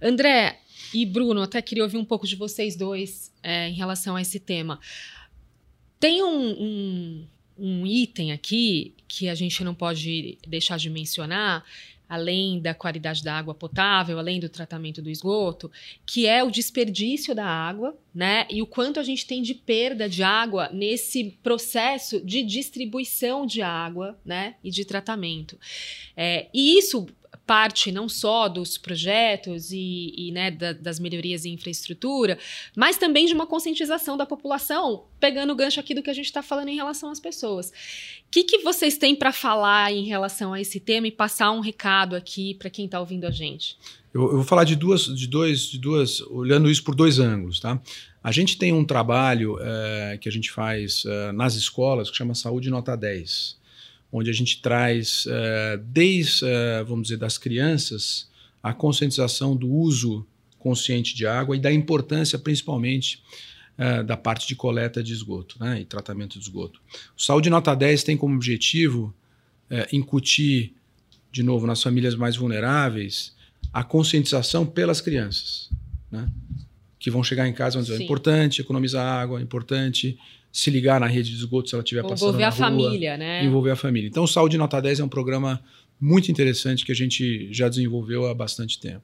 André 0.01 0.59
e 0.93 1.05
Bruno, 1.05 1.41
até 1.41 1.61
queria 1.61 1.83
ouvir 1.83 1.97
um 1.97 2.05
pouco 2.05 2.27
de 2.27 2.35
vocês 2.35 2.75
dois 2.75 3.33
é, 3.43 3.69
em 3.69 3.73
relação 3.73 4.15
a 4.15 4.21
esse 4.21 4.39
tema. 4.39 4.79
Tem 5.99 6.23
um, 6.23 6.49
um, 6.51 7.27
um 7.57 7.85
item 7.85 8.31
aqui 8.31 8.95
que 9.07 9.27
a 9.27 9.35
gente 9.35 9.63
não 9.63 9.75
pode 9.75 10.37
deixar 10.47 10.77
de 10.77 10.89
mencionar, 10.89 11.63
além 12.09 12.59
da 12.59 12.73
qualidade 12.73 13.23
da 13.23 13.37
água 13.37 13.53
potável, 13.53 14.17
além 14.17 14.39
do 14.39 14.49
tratamento 14.49 15.01
do 15.01 15.09
esgoto, 15.09 15.71
que 16.05 16.25
é 16.25 16.43
o 16.43 16.49
desperdício 16.49 17.35
da 17.35 17.45
água, 17.45 17.95
né? 18.13 18.47
E 18.49 18.61
o 18.61 18.65
quanto 18.65 18.99
a 18.99 19.03
gente 19.03 19.27
tem 19.27 19.43
de 19.43 19.53
perda 19.53 20.09
de 20.09 20.23
água 20.23 20.69
nesse 20.73 21.37
processo 21.43 22.19
de 22.19 22.41
distribuição 22.41 23.45
de 23.45 23.61
água, 23.61 24.19
né? 24.25 24.55
E 24.63 24.71
de 24.71 24.83
tratamento. 24.83 25.59
É, 26.17 26.47
e 26.51 26.77
isso 26.77 27.07
parte 27.49 27.91
não 27.91 28.07
só 28.07 28.47
dos 28.47 28.77
projetos 28.77 29.71
e, 29.71 30.13
e 30.15 30.31
né, 30.31 30.51
da, 30.51 30.71
das 30.71 30.99
melhorias 30.99 31.45
em 31.45 31.53
infraestrutura, 31.55 32.37
mas 32.77 32.95
também 32.95 33.25
de 33.25 33.33
uma 33.33 33.47
conscientização 33.47 34.15
da 34.15 34.23
população, 34.23 35.05
pegando 35.19 35.51
o 35.51 35.55
gancho 35.55 35.79
aqui 35.79 35.95
do 35.95 36.03
que 36.03 36.11
a 36.11 36.13
gente 36.13 36.27
está 36.27 36.43
falando 36.43 36.67
em 36.67 36.75
relação 36.75 37.09
às 37.09 37.19
pessoas. 37.19 37.69
O 37.69 38.29
que, 38.29 38.43
que 38.43 38.59
vocês 38.59 38.99
têm 38.99 39.15
para 39.15 39.33
falar 39.33 39.91
em 39.91 40.05
relação 40.05 40.53
a 40.53 40.61
esse 40.61 40.79
tema 40.79 41.07
e 41.07 41.11
passar 41.11 41.49
um 41.49 41.59
recado 41.59 42.15
aqui 42.15 42.53
para 42.53 42.69
quem 42.69 42.85
está 42.85 42.99
ouvindo 42.99 43.25
a 43.25 43.31
gente? 43.31 43.75
Eu, 44.13 44.21
eu, 44.21 44.35
vou 44.35 44.43
falar 44.43 44.63
de 44.63 44.75
duas, 44.75 45.05
de 45.05 45.25
dois, 45.25 45.61
de 45.61 45.79
duas, 45.79 46.21
olhando 46.21 46.69
isso 46.69 46.83
por 46.83 46.93
dois 46.93 47.17
ângulos, 47.17 47.59
tá? 47.59 47.81
A 48.23 48.31
gente 48.31 48.59
tem 48.59 48.71
um 48.71 48.85
trabalho 48.85 49.57
é, 49.59 50.19
que 50.21 50.29
a 50.29 50.31
gente 50.31 50.51
faz 50.51 51.03
é, 51.03 51.31
nas 51.31 51.55
escolas 51.55 52.11
que 52.11 52.17
chama 52.17 52.35
Saúde 52.35 52.69
Nota 52.69 52.95
10 52.95 53.57
onde 54.11 54.29
a 54.29 54.33
gente 54.33 54.61
traz, 54.61 55.25
uh, 55.25 55.77
desde, 55.85 56.45
uh, 56.45 56.85
vamos 56.85 57.03
dizer, 57.03 57.17
das 57.17 57.37
crianças, 57.37 58.27
a 58.61 58.73
conscientização 58.73 59.55
do 59.55 59.69
uso 59.69 60.25
consciente 60.57 61.15
de 61.15 61.25
água 61.25 61.55
e 61.55 61.59
da 61.59 61.71
importância, 61.71 62.37
principalmente, 62.37 63.21
uh, 63.77 64.03
da 64.03 64.17
parte 64.17 64.47
de 64.47 64.55
coleta 64.55 65.03
de 65.03 65.13
esgoto 65.13 65.55
né, 65.59 65.81
e 65.81 65.85
tratamento 65.85 66.37
de 66.37 66.43
esgoto. 66.43 66.81
O 67.17 67.21
Saúde 67.21 67.49
Nota 67.49 67.75
10 67.75 68.03
tem 68.03 68.17
como 68.17 68.35
objetivo 68.35 69.13
incutir, 69.93 70.73
de 71.31 71.43
novo, 71.43 71.67
nas 71.67 71.83
famílias 71.83 72.15
mais 72.15 72.35
vulneráveis, 72.35 73.35
a 73.71 73.83
conscientização 73.83 74.65
pelas 74.65 74.99
crianças, 74.99 75.69
né? 76.09 76.27
que 76.97 77.11
vão 77.11 77.23
chegar 77.23 77.47
em 77.47 77.53
casa 77.53 77.75
e 77.75 77.77
vão 77.77 77.83
dizer, 77.83 78.01
é 78.01 78.03
importante 78.03 78.61
economizar 78.61 79.05
água, 79.05 79.39
é 79.39 79.43
importante 79.43 80.17
se 80.51 80.69
ligar 80.69 80.99
na 80.99 81.07
rede 81.07 81.29
de 81.29 81.35
esgoto 81.35 81.69
se 81.69 81.75
ela 81.75 81.83
estiver 81.83 82.01
passando 82.01 82.29
Envolver 82.29 82.43
a 82.43 82.49
rua, 82.49 82.57
família, 82.57 83.17
né? 83.17 83.45
Envolver 83.45 83.71
a 83.71 83.75
família. 83.75 84.07
Então, 84.07 84.25
Saúde 84.25 84.57
Nota 84.57 84.81
10 84.81 84.99
é 84.99 85.03
um 85.03 85.09
programa 85.09 85.61
muito 85.99 86.31
interessante 86.31 86.85
que 86.85 86.91
a 86.91 86.95
gente 86.95 87.51
já 87.51 87.67
desenvolveu 87.67 88.25
há 88.27 88.33
bastante 88.33 88.79
tempo. 88.79 89.03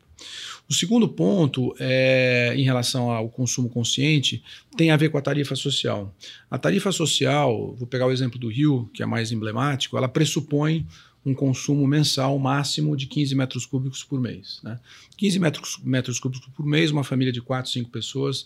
O 0.68 0.74
segundo 0.74 1.08
ponto, 1.08 1.76
é, 1.78 2.54
em 2.56 2.64
relação 2.64 3.12
ao 3.12 3.30
consumo 3.30 3.70
consciente, 3.70 4.42
tem 4.78 4.90
a 4.92 4.98
ver 4.98 5.10
com 5.10 5.18
a 5.18 5.22
tarifa 5.22 5.56
social. 5.56 6.16
A 6.50 6.58
tarifa 6.58 6.92
social, 6.92 7.76
vou 7.78 7.86
pegar 7.86 8.08
o 8.08 8.12
exemplo 8.12 8.40
do 8.40 8.48
Rio, 8.48 8.90
que 8.94 9.04
é 9.04 9.06
mais 9.06 9.32
emblemático, 9.32 9.98
ela 9.98 10.08
pressupõe 10.08 10.86
um 11.26 11.34
consumo 11.34 11.86
mensal 11.88 12.38
máximo 12.38 12.96
de 12.96 13.08
15 13.08 13.36
metros 13.36 13.66
cúbicos 13.66 14.04
por 14.04 14.22
mês. 14.22 14.60
Né? 14.64 14.80
15 15.18 15.40
metros, 15.40 15.80
metros 15.84 16.20
cúbicos 16.20 16.48
por 16.56 16.66
mês, 16.66 16.92
uma 16.92 17.04
família 17.04 17.34
de 17.34 17.42
4, 17.42 17.72
5 17.72 17.90
pessoas 17.90 18.46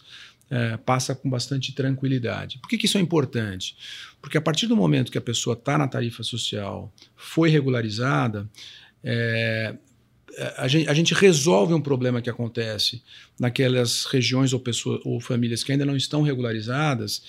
é, 0.49 0.77
passa 0.77 1.13
com 1.13 1.29
bastante 1.29 1.73
tranquilidade. 1.73 2.57
Por 2.59 2.67
que, 2.67 2.77
que, 2.77 2.85
isso 2.85 2.97
é 2.97 3.01
importante? 3.01 3.75
Porque 4.21 4.37
a 4.37 4.41
partir 4.41 4.67
do 4.67 4.75
momento 4.75 5.11
que 5.11 5.17
a 5.17 5.21
pessoa 5.21 5.53
está 5.53 5.77
na 5.77 5.87
tarifa 5.87 6.23
social, 6.23 6.91
foi 7.15 7.49
regularizada, 7.49 8.49
é, 9.03 9.75
a, 10.57 10.67
gente, 10.67 10.89
a, 10.89 10.93
gente, 10.93 11.13
resolve 11.13 11.73
um 11.73 11.81
problema 11.81 12.21
que 12.21 12.29
acontece 12.29 13.01
naquelas 13.39 14.05
regiões 14.05 14.53
ou, 14.53 14.59
pessoas, 14.59 15.01
ou 15.03 15.19
famílias 15.19 15.63
que 15.63 15.71
ainda 15.71 15.85
não 15.85 15.95
estão 15.95 16.21
regularizadas, 16.21 17.23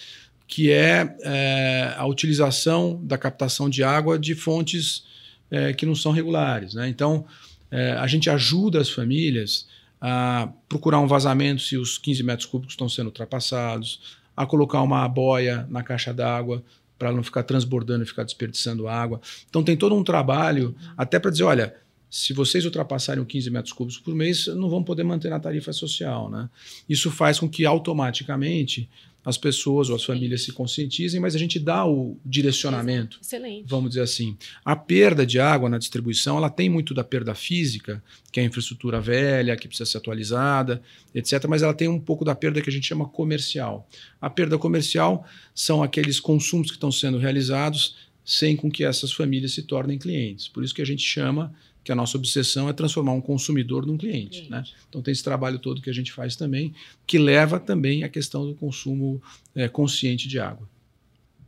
que 0.47 0.71
é, 0.71 1.17
é 1.23 1.95
a 1.97 2.07
utilização 2.07 3.01
da 3.05 3.17
captação 3.17 3.71
de 3.71 3.85
água 3.85 4.19
de 4.19 4.35
fontes 4.35 5.05
é, 5.51 5.73
que 5.73 5.87
não 5.87 5.95
são 5.95 6.13
regulares. 6.13 6.75
Né? 6.75 6.89
Então, 6.89 7.25
é, 7.71 7.93
a 7.93 8.07
gente 8.07 8.29
ajuda 8.29 8.81
as 8.81 8.91
famílias 8.91 9.69
a 10.01 10.49
procurar 10.69 10.99
um 11.01 11.07
vazamento 11.07 11.63
se 11.63 11.77
os 11.77 11.99
15 11.99 12.23
metros 12.23 12.47
cúbicos 12.47 12.73
estão 12.73 12.89
sendo 12.89 13.07
ultrapassados, 13.07 14.19
a 14.37 14.47
colocar 14.47 14.81
uma 14.83 15.07
boia 15.07 15.67
na 15.69 15.83
caixa 15.83 16.15
d'água 16.15 16.65
para 16.99 17.13
não 17.13 17.23
ficar 17.23 17.43
transbordando 17.43 18.05
e 18.05 18.07
ficar 18.07 18.25
desperdiçando 18.25 18.89
água. 18.89 19.21
Então 19.49 19.63
tem 19.63 19.77
todo 19.77 19.95
um 19.95 20.05
trabalho 20.05 20.75
até 20.97 21.19
para 21.19 21.31
dizer, 21.31 21.45
olha, 21.45 21.75
se 22.11 22.33
vocês 22.33 22.65
ultrapassarem 22.65 23.25
15 23.25 23.51
metros 23.51 23.73
cúbicos 23.73 24.01
por 24.01 24.15
mês, 24.15 24.49
não 24.49 24.69
vão 24.69 24.83
poder 24.83 25.05
manter 25.05 25.31
na 25.31 25.39
tarifa 25.39 25.73
social. 25.73 26.29
Né? 26.29 26.49
Isso 26.89 27.11
faz 27.11 27.39
com 27.39 27.49
que 27.49 27.65
automaticamente 27.65 28.91
as 29.25 29.37
pessoas 29.37 29.91
ou 29.91 29.97
as 29.97 30.05
famílias 30.05 30.43
se 30.43 30.53
conscientizem, 30.53 31.21
mas 31.21 31.35
a 31.35 31.39
gente 31.39 31.59
dá 31.59 31.87
o 31.87 32.17
direcionamento. 32.25 33.19
Excelente. 33.21 33.65
Vamos 33.69 33.91
dizer 33.91 34.03
assim. 34.03 34.37
A 34.65 34.75
perda 34.75 35.27
de 35.27 35.39
água 35.39 35.69
na 35.69 35.79
distribuição, 35.79 36.37
ela 36.39 36.49
tem 36.49 36.71
muito 36.71 36.95
da 36.95 37.05
perda 37.05 37.35
física, 37.35 38.03
que 38.33 38.41
é 38.41 38.43
a 38.43 38.47
infraestrutura 38.47 39.01
velha, 39.01 39.57
que 39.57 39.69
precisa 39.69 39.91
ser 39.91 39.99
atualizada, 39.99 40.83
etc. 41.15 41.45
Mas 41.49 41.63
ela 41.63 41.75
tem 41.75 41.89
um 41.89 42.01
pouco 42.01 42.25
da 42.25 42.35
perda 42.35 42.63
que 42.63 42.71
a 42.71 42.73
gente 42.73 42.87
chama 42.87 43.07
comercial. 43.07 43.89
A 44.21 44.31
perda 44.31 44.57
comercial 44.57 45.27
são 45.55 45.83
aqueles 45.83 46.19
consumos 46.19 46.69
que 46.69 46.77
estão 46.77 46.91
sendo 46.91 47.19
realizados 47.19 47.97
sem 48.25 48.55
com 48.57 48.71
que 48.71 48.85
essas 48.85 49.13
famílias 49.13 49.53
se 49.53 49.63
tornem 49.63 49.99
clientes. 49.99 50.47
Por 50.49 50.63
isso 50.63 50.75
que 50.75 50.83
a 50.83 50.87
gente 50.87 51.03
chama 51.03 51.53
que 51.91 51.93
a 51.93 51.97
nossa 51.97 52.17
obsessão 52.17 52.69
é 52.69 52.73
transformar 52.73 53.11
um 53.15 53.21
consumidor 53.21 53.85
num 53.85 53.99
cliente. 53.99 54.43
cliente. 54.43 54.51
Né? 54.51 54.63
Então 54.89 55.03
tem 55.03 55.11
esse 55.11 55.25
trabalho 55.25 55.59
todo 55.59 55.83
que 55.83 55.91
a 55.91 55.93
gente 55.93 56.13
faz 56.13 56.37
também, 56.37 56.73
que 57.05 57.19
leva 57.19 57.59
também 57.59 58.05
à 58.05 58.09
questão 58.09 58.47
do 58.47 58.55
consumo 58.55 59.21
é, 59.57 59.67
consciente 59.69 60.29
de 60.29 60.39
água. 60.39 60.69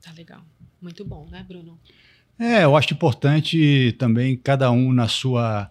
Tá 0.03 0.11
legal. 0.11 0.41
Muito 0.81 1.05
bom, 1.05 1.29
né, 1.31 1.47
Bruno? 1.47 1.79
É, 2.37 2.65
eu 2.65 2.77
acho 2.77 2.93
importante 2.93 3.95
também 4.01 4.37
cada 4.37 4.69
um 4.73 4.93
na 4.93 5.07
sua, 5.07 5.71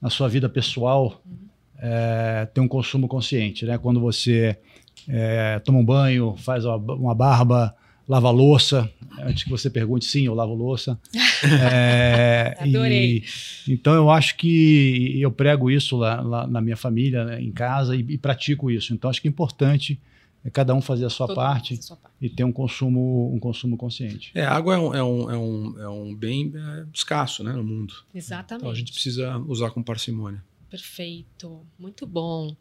na 0.00 0.08
sua 0.08 0.30
vida 0.30 0.48
pessoal 0.48 1.20
uhum. 1.26 1.36
é, 1.78 2.46
ter 2.46 2.62
um 2.62 2.68
consumo 2.68 3.06
consciente. 3.06 3.66
Né? 3.66 3.76
Quando 3.76 4.00
você 4.00 4.58
é, 5.06 5.58
toma 5.58 5.78
um 5.78 5.84
banho, 5.84 6.34
faz 6.38 6.64
uma 6.64 7.14
barba, 7.14 7.76
lava 8.08 8.30
louça. 8.30 8.90
Antes 9.18 9.44
que 9.44 9.50
você 9.50 9.70
pergunte, 9.70 10.04
sim, 10.04 10.26
eu 10.26 10.34
lavo 10.34 10.54
louça. 10.54 10.98
É, 11.44 12.56
Adorei. 12.58 13.22
E, 13.66 13.72
então 13.72 13.94
eu 13.94 14.10
acho 14.10 14.36
que 14.36 15.20
eu 15.20 15.30
prego 15.30 15.70
isso 15.70 15.96
lá, 15.96 16.20
lá 16.20 16.46
na 16.46 16.62
minha 16.62 16.76
família, 16.76 17.24
né, 17.24 17.40
em 17.40 17.52
casa, 17.52 17.94
e, 17.94 18.00
e, 18.00 18.16
pratico 18.16 18.70
isso. 18.70 18.94
Então 18.94 19.10
acho 19.10 19.20
que 19.20 19.28
é 19.28 19.30
importante 19.30 20.00
é 20.42 20.50
cada 20.50 20.74
um 20.74 20.80
fazer 20.80 21.04
a 21.04 21.10
sua, 21.10 21.34
parte, 21.34 21.74
a 21.74 21.82
sua 21.82 21.96
parte, 21.96 22.14
e 22.20 22.30
ter 22.30 22.44
um 22.44 22.52
consumo, 22.52 23.34
um 23.34 23.38
consumo 23.38 23.76
consciente. 23.76 24.30
É, 24.32 24.44
água 24.44 24.76
é 24.76 24.78
um, 24.78 24.94
é 24.94 25.02
um, 25.02 25.30
é 25.30 25.36
um, 25.36 25.80
é 25.80 25.88
um 25.88 26.14
bem 26.14 26.52
é, 26.54 26.86
escasso 26.94 27.42
né, 27.42 27.52
no 27.52 27.64
mundo. 27.64 27.92
Exatamente. 28.14 28.62
Então 28.62 28.70
a 28.70 28.74
gente 28.74 28.92
precisa 28.92 29.36
usar 29.38 29.70
com 29.70 29.82
parcimônia. 29.82 30.42
Perfeito, 30.70 31.66
muito 31.78 32.06
bom. 32.06 32.56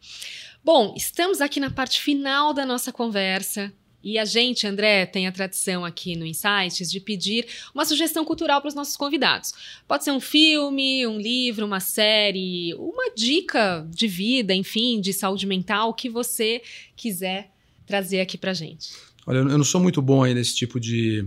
Bom, 0.64 0.94
estamos 0.98 1.42
aqui 1.42 1.60
na 1.60 1.70
parte 1.70 2.02
final 2.02 2.54
da 2.54 2.66
nossa 2.66 2.92
conversa. 2.92 3.72
E 4.06 4.20
a 4.20 4.24
gente, 4.24 4.68
André, 4.68 5.08
tem 5.08 5.26
a 5.26 5.32
tradição 5.32 5.84
aqui 5.84 6.16
no 6.16 6.28
Insights 6.28 6.92
de 6.92 7.00
pedir 7.00 7.48
uma 7.74 7.84
sugestão 7.86 8.24
cultural 8.24 8.62
para 8.62 8.68
os 8.68 8.76
nossos 8.76 8.96
convidados. 8.96 9.52
Pode 9.88 10.04
ser 10.04 10.12
um 10.12 10.20
filme, 10.20 11.08
um 11.08 11.18
livro, 11.18 11.66
uma 11.66 11.80
série, 11.80 12.76
uma 12.76 13.12
dica 13.16 13.84
de 13.90 14.08
vida, 14.08 14.54
enfim, 14.54 15.02
de 15.02 15.12
saúde 15.12 15.48
mental 15.48 15.92
que 15.92 16.08
você 16.08 16.62
quiser 16.96 17.50
trazer 17.88 18.20
aqui 18.20 18.38
para 18.38 18.54
gente. 18.54 18.92
Olha, 19.26 19.40
eu 19.40 19.58
não 19.58 19.64
sou 19.64 19.82
muito 19.82 20.04
bom 20.04 20.24
aí 20.24 20.36
nesse 20.36 20.56
tipo 20.56 20.80
de 20.80 21.26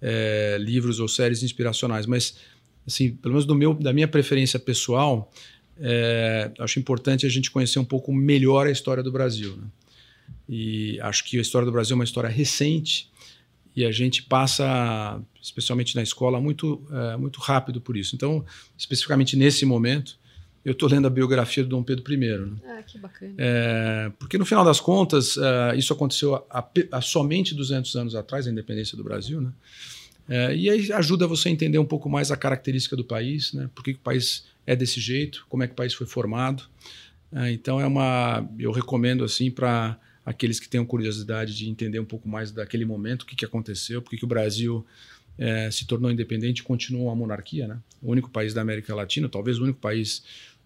é, 0.00 0.56
livros 0.60 1.00
ou 1.00 1.08
séries 1.08 1.42
inspiracionais, 1.42 2.06
mas 2.06 2.36
assim, 2.86 3.10
pelo 3.10 3.34
menos 3.34 3.44
do 3.44 3.56
meu, 3.56 3.74
da 3.74 3.92
minha 3.92 4.06
preferência 4.06 4.60
pessoal, 4.60 5.32
é, 5.80 6.52
acho 6.60 6.78
importante 6.78 7.26
a 7.26 7.28
gente 7.28 7.50
conhecer 7.50 7.80
um 7.80 7.84
pouco 7.84 8.12
melhor 8.12 8.68
a 8.68 8.70
história 8.70 9.02
do 9.02 9.10
Brasil. 9.10 9.56
Né? 9.56 9.64
E 10.48 11.00
acho 11.00 11.24
que 11.24 11.38
a 11.38 11.40
história 11.40 11.66
do 11.66 11.72
Brasil 11.72 11.94
é 11.94 11.96
uma 11.96 12.04
história 12.04 12.28
recente 12.28 13.10
e 13.74 13.84
a 13.84 13.92
gente 13.92 14.22
passa, 14.24 15.20
especialmente 15.40 15.94
na 15.94 16.02
escola, 16.02 16.40
muito, 16.40 16.82
é, 16.90 17.16
muito 17.16 17.40
rápido 17.40 17.80
por 17.80 17.96
isso. 17.96 18.16
Então, 18.16 18.44
especificamente 18.76 19.36
nesse 19.36 19.64
momento, 19.64 20.18
eu 20.64 20.72
estou 20.72 20.88
lendo 20.88 21.06
a 21.06 21.10
biografia 21.10 21.62
do 21.62 21.70
Dom 21.70 21.82
Pedro 21.82 22.12
I. 22.12 22.16
Né? 22.16 22.56
Ah, 22.66 22.82
que 22.82 22.98
bacana. 22.98 23.34
É, 23.38 24.12
porque 24.18 24.36
no 24.36 24.44
final 24.44 24.64
das 24.64 24.80
contas, 24.80 25.36
uh, 25.36 25.74
isso 25.76 25.92
aconteceu 25.92 26.34
a, 26.50 26.68
a, 26.92 27.00
somente 27.00 27.54
200 27.54 27.96
anos 27.96 28.14
atrás, 28.14 28.46
a 28.46 28.50
independência 28.50 28.96
do 28.96 29.04
Brasil, 29.04 29.40
né? 29.40 29.52
É, 30.28 30.54
e 30.54 30.70
aí 30.70 30.92
ajuda 30.92 31.26
você 31.26 31.48
a 31.48 31.52
entender 31.52 31.78
um 31.78 31.84
pouco 31.84 32.08
mais 32.08 32.30
a 32.30 32.36
característica 32.36 32.94
do 32.94 33.04
país, 33.04 33.52
né? 33.52 33.68
Por 33.74 33.82
que, 33.82 33.94
que 33.94 33.98
o 33.98 34.02
país 34.02 34.44
é 34.66 34.76
desse 34.76 35.00
jeito, 35.00 35.44
como 35.48 35.64
é 35.64 35.66
que 35.66 35.72
o 35.72 35.76
país 35.76 35.92
foi 35.92 36.06
formado. 36.06 36.64
É, 37.32 37.50
então 37.50 37.80
é 37.80 37.86
uma, 37.86 38.48
eu 38.58 38.70
recomendo 38.70 39.24
assim 39.24 39.50
para 39.50 39.98
aqueles 40.24 40.60
que 40.60 40.68
tenham 40.68 40.84
curiosidade 40.84 41.56
de 41.56 41.68
entender 41.68 41.98
um 41.98 42.04
pouco 42.04 42.28
mais 42.28 42.50
daquele 42.50 42.84
momento, 42.84 43.22
o 43.22 43.26
que, 43.26 43.36
que 43.36 43.44
aconteceu, 43.44 44.02
por 44.02 44.10
que 44.10 44.24
o 44.24 44.28
Brasil 44.28 44.84
é, 45.38 45.70
se 45.70 45.86
tornou 45.86 46.10
independente 46.10 46.58
e 46.58 46.62
continuou 46.62 47.06
uma 47.06 47.16
monarquia, 47.16 47.66
né? 47.66 47.78
O 48.02 48.10
único 48.10 48.30
país 48.30 48.52
da 48.52 48.60
América 48.60 48.94
Latina, 48.94 49.28
talvez 49.28 49.58
o 49.58 49.62
único 49.62 49.78
país 49.78 50.22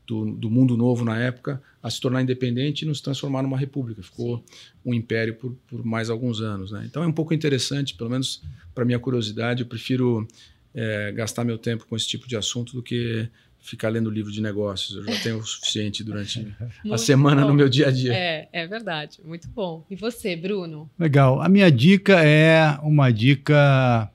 do, 0.06 0.32
do, 0.32 0.50
mundo 0.50 0.76
novo 0.76 1.04
na 1.04 1.18
época, 1.18 1.62
a 1.82 1.88
se 1.88 2.00
tornar 2.00 2.22
independente 2.22 2.82
e 2.82 2.86
nos 2.86 3.00
transformar 3.00 3.42
numa 3.42 3.56
república. 3.56 4.02
Ficou 4.02 4.44
um 4.84 4.92
império 4.92 5.34
por, 5.34 5.56
por 5.68 5.84
mais 5.84 6.10
alguns 6.10 6.40
anos, 6.40 6.72
né? 6.72 6.84
Então 6.86 7.02
é 7.02 7.06
um 7.06 7.12
pouco 7.12 7.32
interessante, 7.32 7.94
pelo 7.94 8.10
menos 8.10 8.42
para 8.74 8.84
minha 8.84 8.98
curiosidade, 8.98 9.62
eu 9.62 9.68
prefiro 9.68 10.26
é, 10.74 11.12
gastar 11.12 11.44
meu 11.44 11.56
tempo 11.56 11.86
com 11.86 11.96
esse 11.96 12.08
tipo 12.08 12.26
de 12.26 12.36
assunto 12.36 12.74
do 12.74 12.82
que 12.82 13.28
ficar 13.64 13.88
lendo 13.88 14.10
livro 14.10 14.30
de 14.30 14.40
negócios. 14.40 14.96
Eu 14.96 15.12
já 15.12 15.20
tenho 15.22 15.38
o 15.38 15.44
suficiente 15.44 16.04
durante 16.04 16.54
a 16.92 16.98
semana 16.98 17.42
bom. 17.42 17.48
no 17.48 17.54
meu 17.54 17.68
dia 17.68 17.88
a 17.88 17.90
dia. 17.90 18.12
É, 18.12 18.48
é 18.52 18.66
verdade. 18.66 19.20
Muito 19.24 19.48
bom. 19.48 19.84
E 19.90 19.96
você, 19.96 20.36
Bruno? 20.36 20.88
Legal. 20.98 21.40
A 21.40 21.48
minha 21.48 21.70
dica 21.70 22.22
é 22.22 22.78
uma 22.82 23.10
dica 23.10 24.10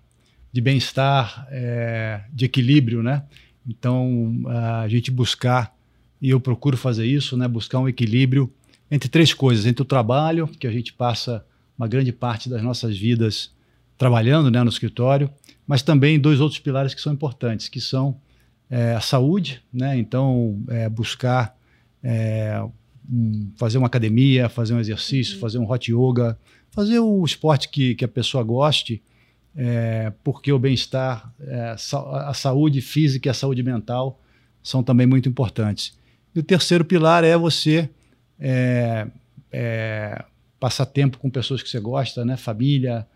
de 0.52 0.62
bem-estar, 0.62 1.48
é, 1.52 2.22
de 2.32 2.46
equilíbrio, 2.46 3.02
né? 3.02 3.24
Então, 3.68 4.44
a 4.82 4.88
gente 4.88 5.12
buscar, 5.12 5.76
e 6.22 6.30
eu 6.30 6.40
procuro 6.40 6.78
fazer 6.78 7.06
isso, 7.06 7.36
né? 7.36 7.48
Buscar 7.48 7.80
um 7.80 7.90
equilíbrio 7.90 8.52
entre 8.90 9.10
três 9.10 9.34
coisas. 9.34 9.66
Entre 9.66 9.82
o 9.82 9.86
trabalho, 9.86 10.48
que 10.48 10.68
a 10.68 10.72
gente 10.72 10.94
passa 10.94 11.46
uma 11.78 11.88
grande 11.88 12.12
parte 12.12 12.50
das 12.50 12.62
nossas 12.62 12.98
vidas 12.98 13.52
trabalhando 13.98 14.50
né, 14.50 14.64
no 14.64 14.70
escritório, 14.70 15.30
mas 15.68 15.82
também 15.82 16.20
dois 16.20 16.40
outros 16.40 16.60
pilares 16.60 16.94
que 16.94 17.02
são 17.02 17.14
importantes, 17.14 17.68
que 17.68 17.82
são 17.82 18.20
é, 18.70 18.94
a 18.94 19.02
saúde, 19.02 19.62
né? 19.74 19.98
Então, 19.98 20.62
é, 20.70 20.88
buscar 20.88 21.58
é, 22.04 22.62
um, 23.12 23.52
fazer 23.58 23.78
uma 23.78 23.88
academia, 23.88 24.48
fazer 24.48 24.74
um 24.74 24.80
exercício, 24.80 25.36
uhum. 25.36 25.42
fazer 25.42 25.58
um 25.58 25.70
hot 25.70 25.92
yoga, 25.92 26.38
fazer 26.70 27.00
o 27.00 27.26
esporte 27.26 27.70
que, 27.70 27.96
que 27.96 28.06
a 28.06 28.08
pessoa 28.08 28.44
goste, 28.44 29.02
é, 29.56 30.14
porque 30.24 30.52
o 30.52 30.60
bem-estar, 30.60 31.34
é, 31.42 31.76
a 31.76 32.34
saúde 32.34 32.80
física 32.82 33.28
e 33.28 33.32
a 33.32 33.34
saúde 33.34 33.64
mental 33.64 34.22
são 34.62 34.84
também 34.84 35.08
muito 35.08 35.28
importantes. 35.28 35.98
E 36.36 36.40
o 36.40 36.44
terceiro 36.44 36.86
pilar 36.86 37.24
é 37.24 37.36
você 37.36 37.90
é, 38.40 39.08
passar 40.60 40.86
tempo 40.86 41.18
com 41.18 41.30
pessoas 41.30 41.64
que 41.64 41.70
você 41.70 41.80
gosta, 41.80 42.24
né? 42.24 42.38
Família, 42.38 43.08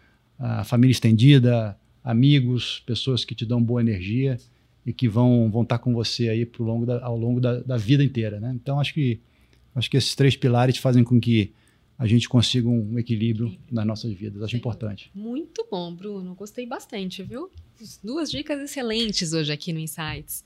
família 0.65 0.91
estendida, 0.91 1.77
amigos, 2.03 2.81
pessoas 2.87 3.23
que 3.23 3.35
te 3.35 3.45
dão 3.45 3.61
boa 3.61 3.81
energia 3.81 4.37
e 4.85 4.91
que 4.91 5.07
vão, 5.07 5.49
vão 5.51 5.63
estar 5.63 5.79
com 5.79 5.93
você 5.93 6.29
aí 6.29 6.45
pro 6.45 6.63
longo 6.63 6.85
da, 6.85 7.03
ao 7.03 7.17
longo 7.17 7.39
da, 7.39 7.59
da 7.59 7.77
vida 7.77 8.03
inteira. 8.03 8.39
Né? 8.39 8.51
Então, 8.55 8.79
acho 8.79 8.93
que, 8.93 9.19
acho 9.73 9.89
que 9.89 9.97
esses 9.97 10.15
três 10.15 10.35
pilares 10.35 10.77
fazem 10.77 11.03
com 11.03 11.19
que 11.19 11.53
a 11.97 12.05
gente 12.05 12.27
consiga 12.27 12.67
um 12.67 12.97
equilíbrio 12.97 13.55
nas 13.71 13.85
nossas 13.85 14.11
vidas. 14.13 14.41
Acho 14.41 14.57
importante. 14.57 15.11
Muito 15.13 15.65
bom, 15.69 15.93
Bruno. 15.93 16.35
Gostei 16.35 16.65
bastante, 16.65 17.23
viu? 17.23 17.49
Duas 18.03 18.29
dicas 18.29 18.59
excelentes 18.59 19.31
hoje 19.31 19.51
aqui 19.51 19.71
no 19.71 19.79
Insights. 19.79 20.43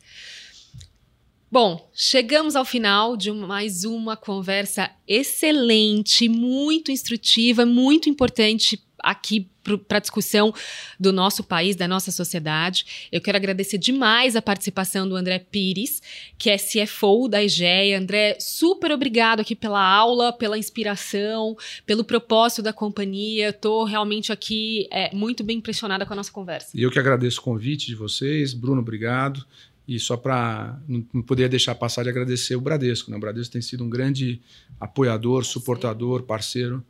Bom, 1.49 1.89
chegamos 1.93 2.57
ao 2.57 2.65
final 2.65 3.15
de 3.15 3.31
mais 3.31 3.85
uma 3.85 4.17
conversa 4.17 4.91
excelente, 5.07 6.27
muito 6.27 6.91
instrutiva, 6.91 7.65
muito 7.65 8.09
importante 8.09 8.85
aqui 8.99 9.49
para 9.87 9.97
a 9.97 10.01
discussão 10.01 10.53
do 10.99 11.11
nosso 11.11 11.43
país, 11.43 11.75
da 11.75 11.87
nossa 11.87 12.11
sociedade. 12.11 13.07
Eu 13.11 13.19
quero 13.19 13.37
agradecer 13.37 13.77
demais 13.77 14.35
a 14.35 14.41
participação 14.41 15.07
do 15.07 15.15
André 15.15 15.39
Pires, 15.39 16.01
que 16.37 16.49
é 16.49 16.57
CFO 16.57 17.27
da 17.27 17.43
IGEA. 17.43 17.99
André, 17.99 18.37
super 18.39 18.91
obrigado 18.91 19.41
aqui 19.41 19.55
pela 19.55 19.81
aula, 19.81 20.31
pela 20.31 20.57
inspiração, 20.57 21.55
pelo 21.85 22.03
propósito 22.03 22.61
da 22.61 22.71
companhia. 22.71 23.49
Estou 23.49 23.83
realmente 23.83 24.31
aqui 24.31 24.87
é, 24.91 25.13
muito 25.13 25.43
bem 25.43 25.57
impressionada 25.57 26.05
com 26.05 26.13
a 26.13 26.15
nossa 26.15 26.31
conversa. 26.31 26.69
E 26.73 26.81
eu 26.81 26.91
que 26.91 26.99
agradeço 26.99 27.41
o 27.41 27.43
convite 27.43 27.87
de 27.87 27.95
vocês. 27.95 28.53
Bruno, 28.53 28.81
obrigado. 28.81 29.45
E 29.87 29.97
só 29.99 30.17
para 30.17 30.77
não 30.87 31.21
poder 31.21 31.47
deixar 31.47 31.73
passar 31.73 32.03
de 32.03 32.09
agradecer 32.09 32.57
o 32.57 32.61
Bradesco. 32.61 33.09
Né? 33.09 33.15
O 33.15 33.19
Bradesco 33.19 33.53
tem 33.53 33.61
sido 33.61 33.85
um 33.85 33.89
grande 33.89 34.41
apoiador, 34.79 35.37
parceiro. 35.37 35.59
suportador, 35.59 36.23
parceiro 36.23 36.83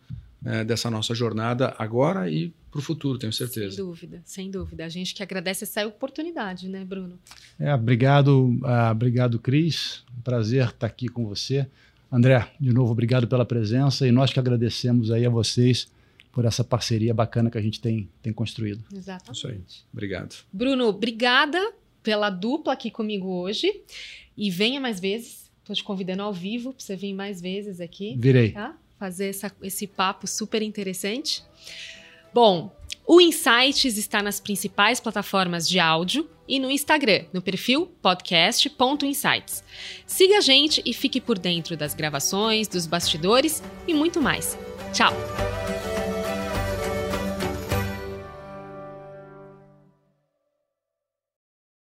é, 0.45 0.63
dessa 0.63 0.89
nossa 0.89 1.13
jornada 1.15 1.75
agora 1.77 2.29
e 2.29 2.53
para 2.69 2.79
o 2.79 2.81
futuro, 2.81 3.17
tenho 3.17 3.33
certeza. 3.33 3.75
Sem 3.75 3.85
dúvida, 3.85 4.21
sem 4.23 4.51
dúvida. 4.51 4.85
A 4.85 4.89
gente 4.89 5.15
que 5.15 5.23
agradece 5.23 5.63
essa 5.63 5.85
oportunidade, 5.87 6.69
né, 6.69 6.85
Bruno? 6.85 7.17
É, 7.59 7.73
obrigado, 7.73 8.49
uh, 8.61 8.91
obrigado, 8.91 9.39
Cris. 9.39 10.03
Prazer 10.23 10.67
estar 10.67 10.85
aqui 10.85 11.07
com 11.07 11.25
você. 11.25 11.67
André, 12.11 12.47
de 12.59 12.71
novo, 12.71 12.91
obrigado 12.91 13.27
pela 13.27 13.45
presença 13.45 14.07
e 14.07 14.11
nós 14.11 14.31
que 14.31 14.39
agradecemos 14.39 15.11
aí 15.11 15.25
a 15.25 15.29
vocês 15.29 15.87
por 16.31 16.45
essa 16.45 16.63
parceria 16.63 17.13
bacana 17.13 17.49
que 17.49 17.57
a 17.57 17.61
gente 17.61 17.81
tem, 17.81 18.07
tem 18.21 18.31
construído. 18.31 18.83
Exatamente. 18.93 19.37
Isso 19.37 19.47
aí. 19.47 19.59
Obrigado. 19.91 20.35
Bruno, 20.53 20.85
obrigada 20.85 21.59
pela 22.03 22.29
dupla 22.29 22.73
aqui 22.73 22.91
comigo 22.91 23.27
hoje. 23.27 23.81
E 24.37 24.51
venha 24.51 24.79
mais 24.79 24.99
vezes. 24.99 25.49
Estou 25.59 25.75
te 25.75 25.83
convidando 25.83 26.21
ao 26.21 26.31
vivo 26.31 26.71
para 26.71 26.81
você 26.81 26.95
vir 26.95 27.13
mais 27.13 27.41
vezes 27.41 27.81
aqui. 27.81 28.15
Virei. 28.19 28.51
Tá? 28.51 28.77
Fazer 28.99 29.29
essa, 29.29 29.51
esse 29.61 29.87
papo 29.87 30.27
super 30.27 30.61
interessante. 30.61 31.43
Bom, 32.33 32.75
o 33.05 33.21
Insights 33.21 33.97
está 33.97 34.21
nas 34.21 34.39
principais 34.39 34.99
plataformas 34.99 35.67
de 35.67 35.79
áudio 35.79 36.29
e 36.47 36.59
no 36.59 36.69
Instagram, 36.69 37.25
no 37.31 37.41
perfil 37.41 37.87
podcast.insights. 38.01 39.63
Siga 40.05 40.37
a 40.37 40.41
gente 40.41 40.81
e 40.85 40.93
fique 40.93 41.21
por 41.21 41.39
dentro 41.39 41.77
das 41.77 41.93
gravações, 41.93 42.67
dos 42.67 42.85
bastidores 42.85 43.63
e 43.87 43.93
muito 43.93 44.21
mais. 44.21 44.57
Tchau! 44.93 45.13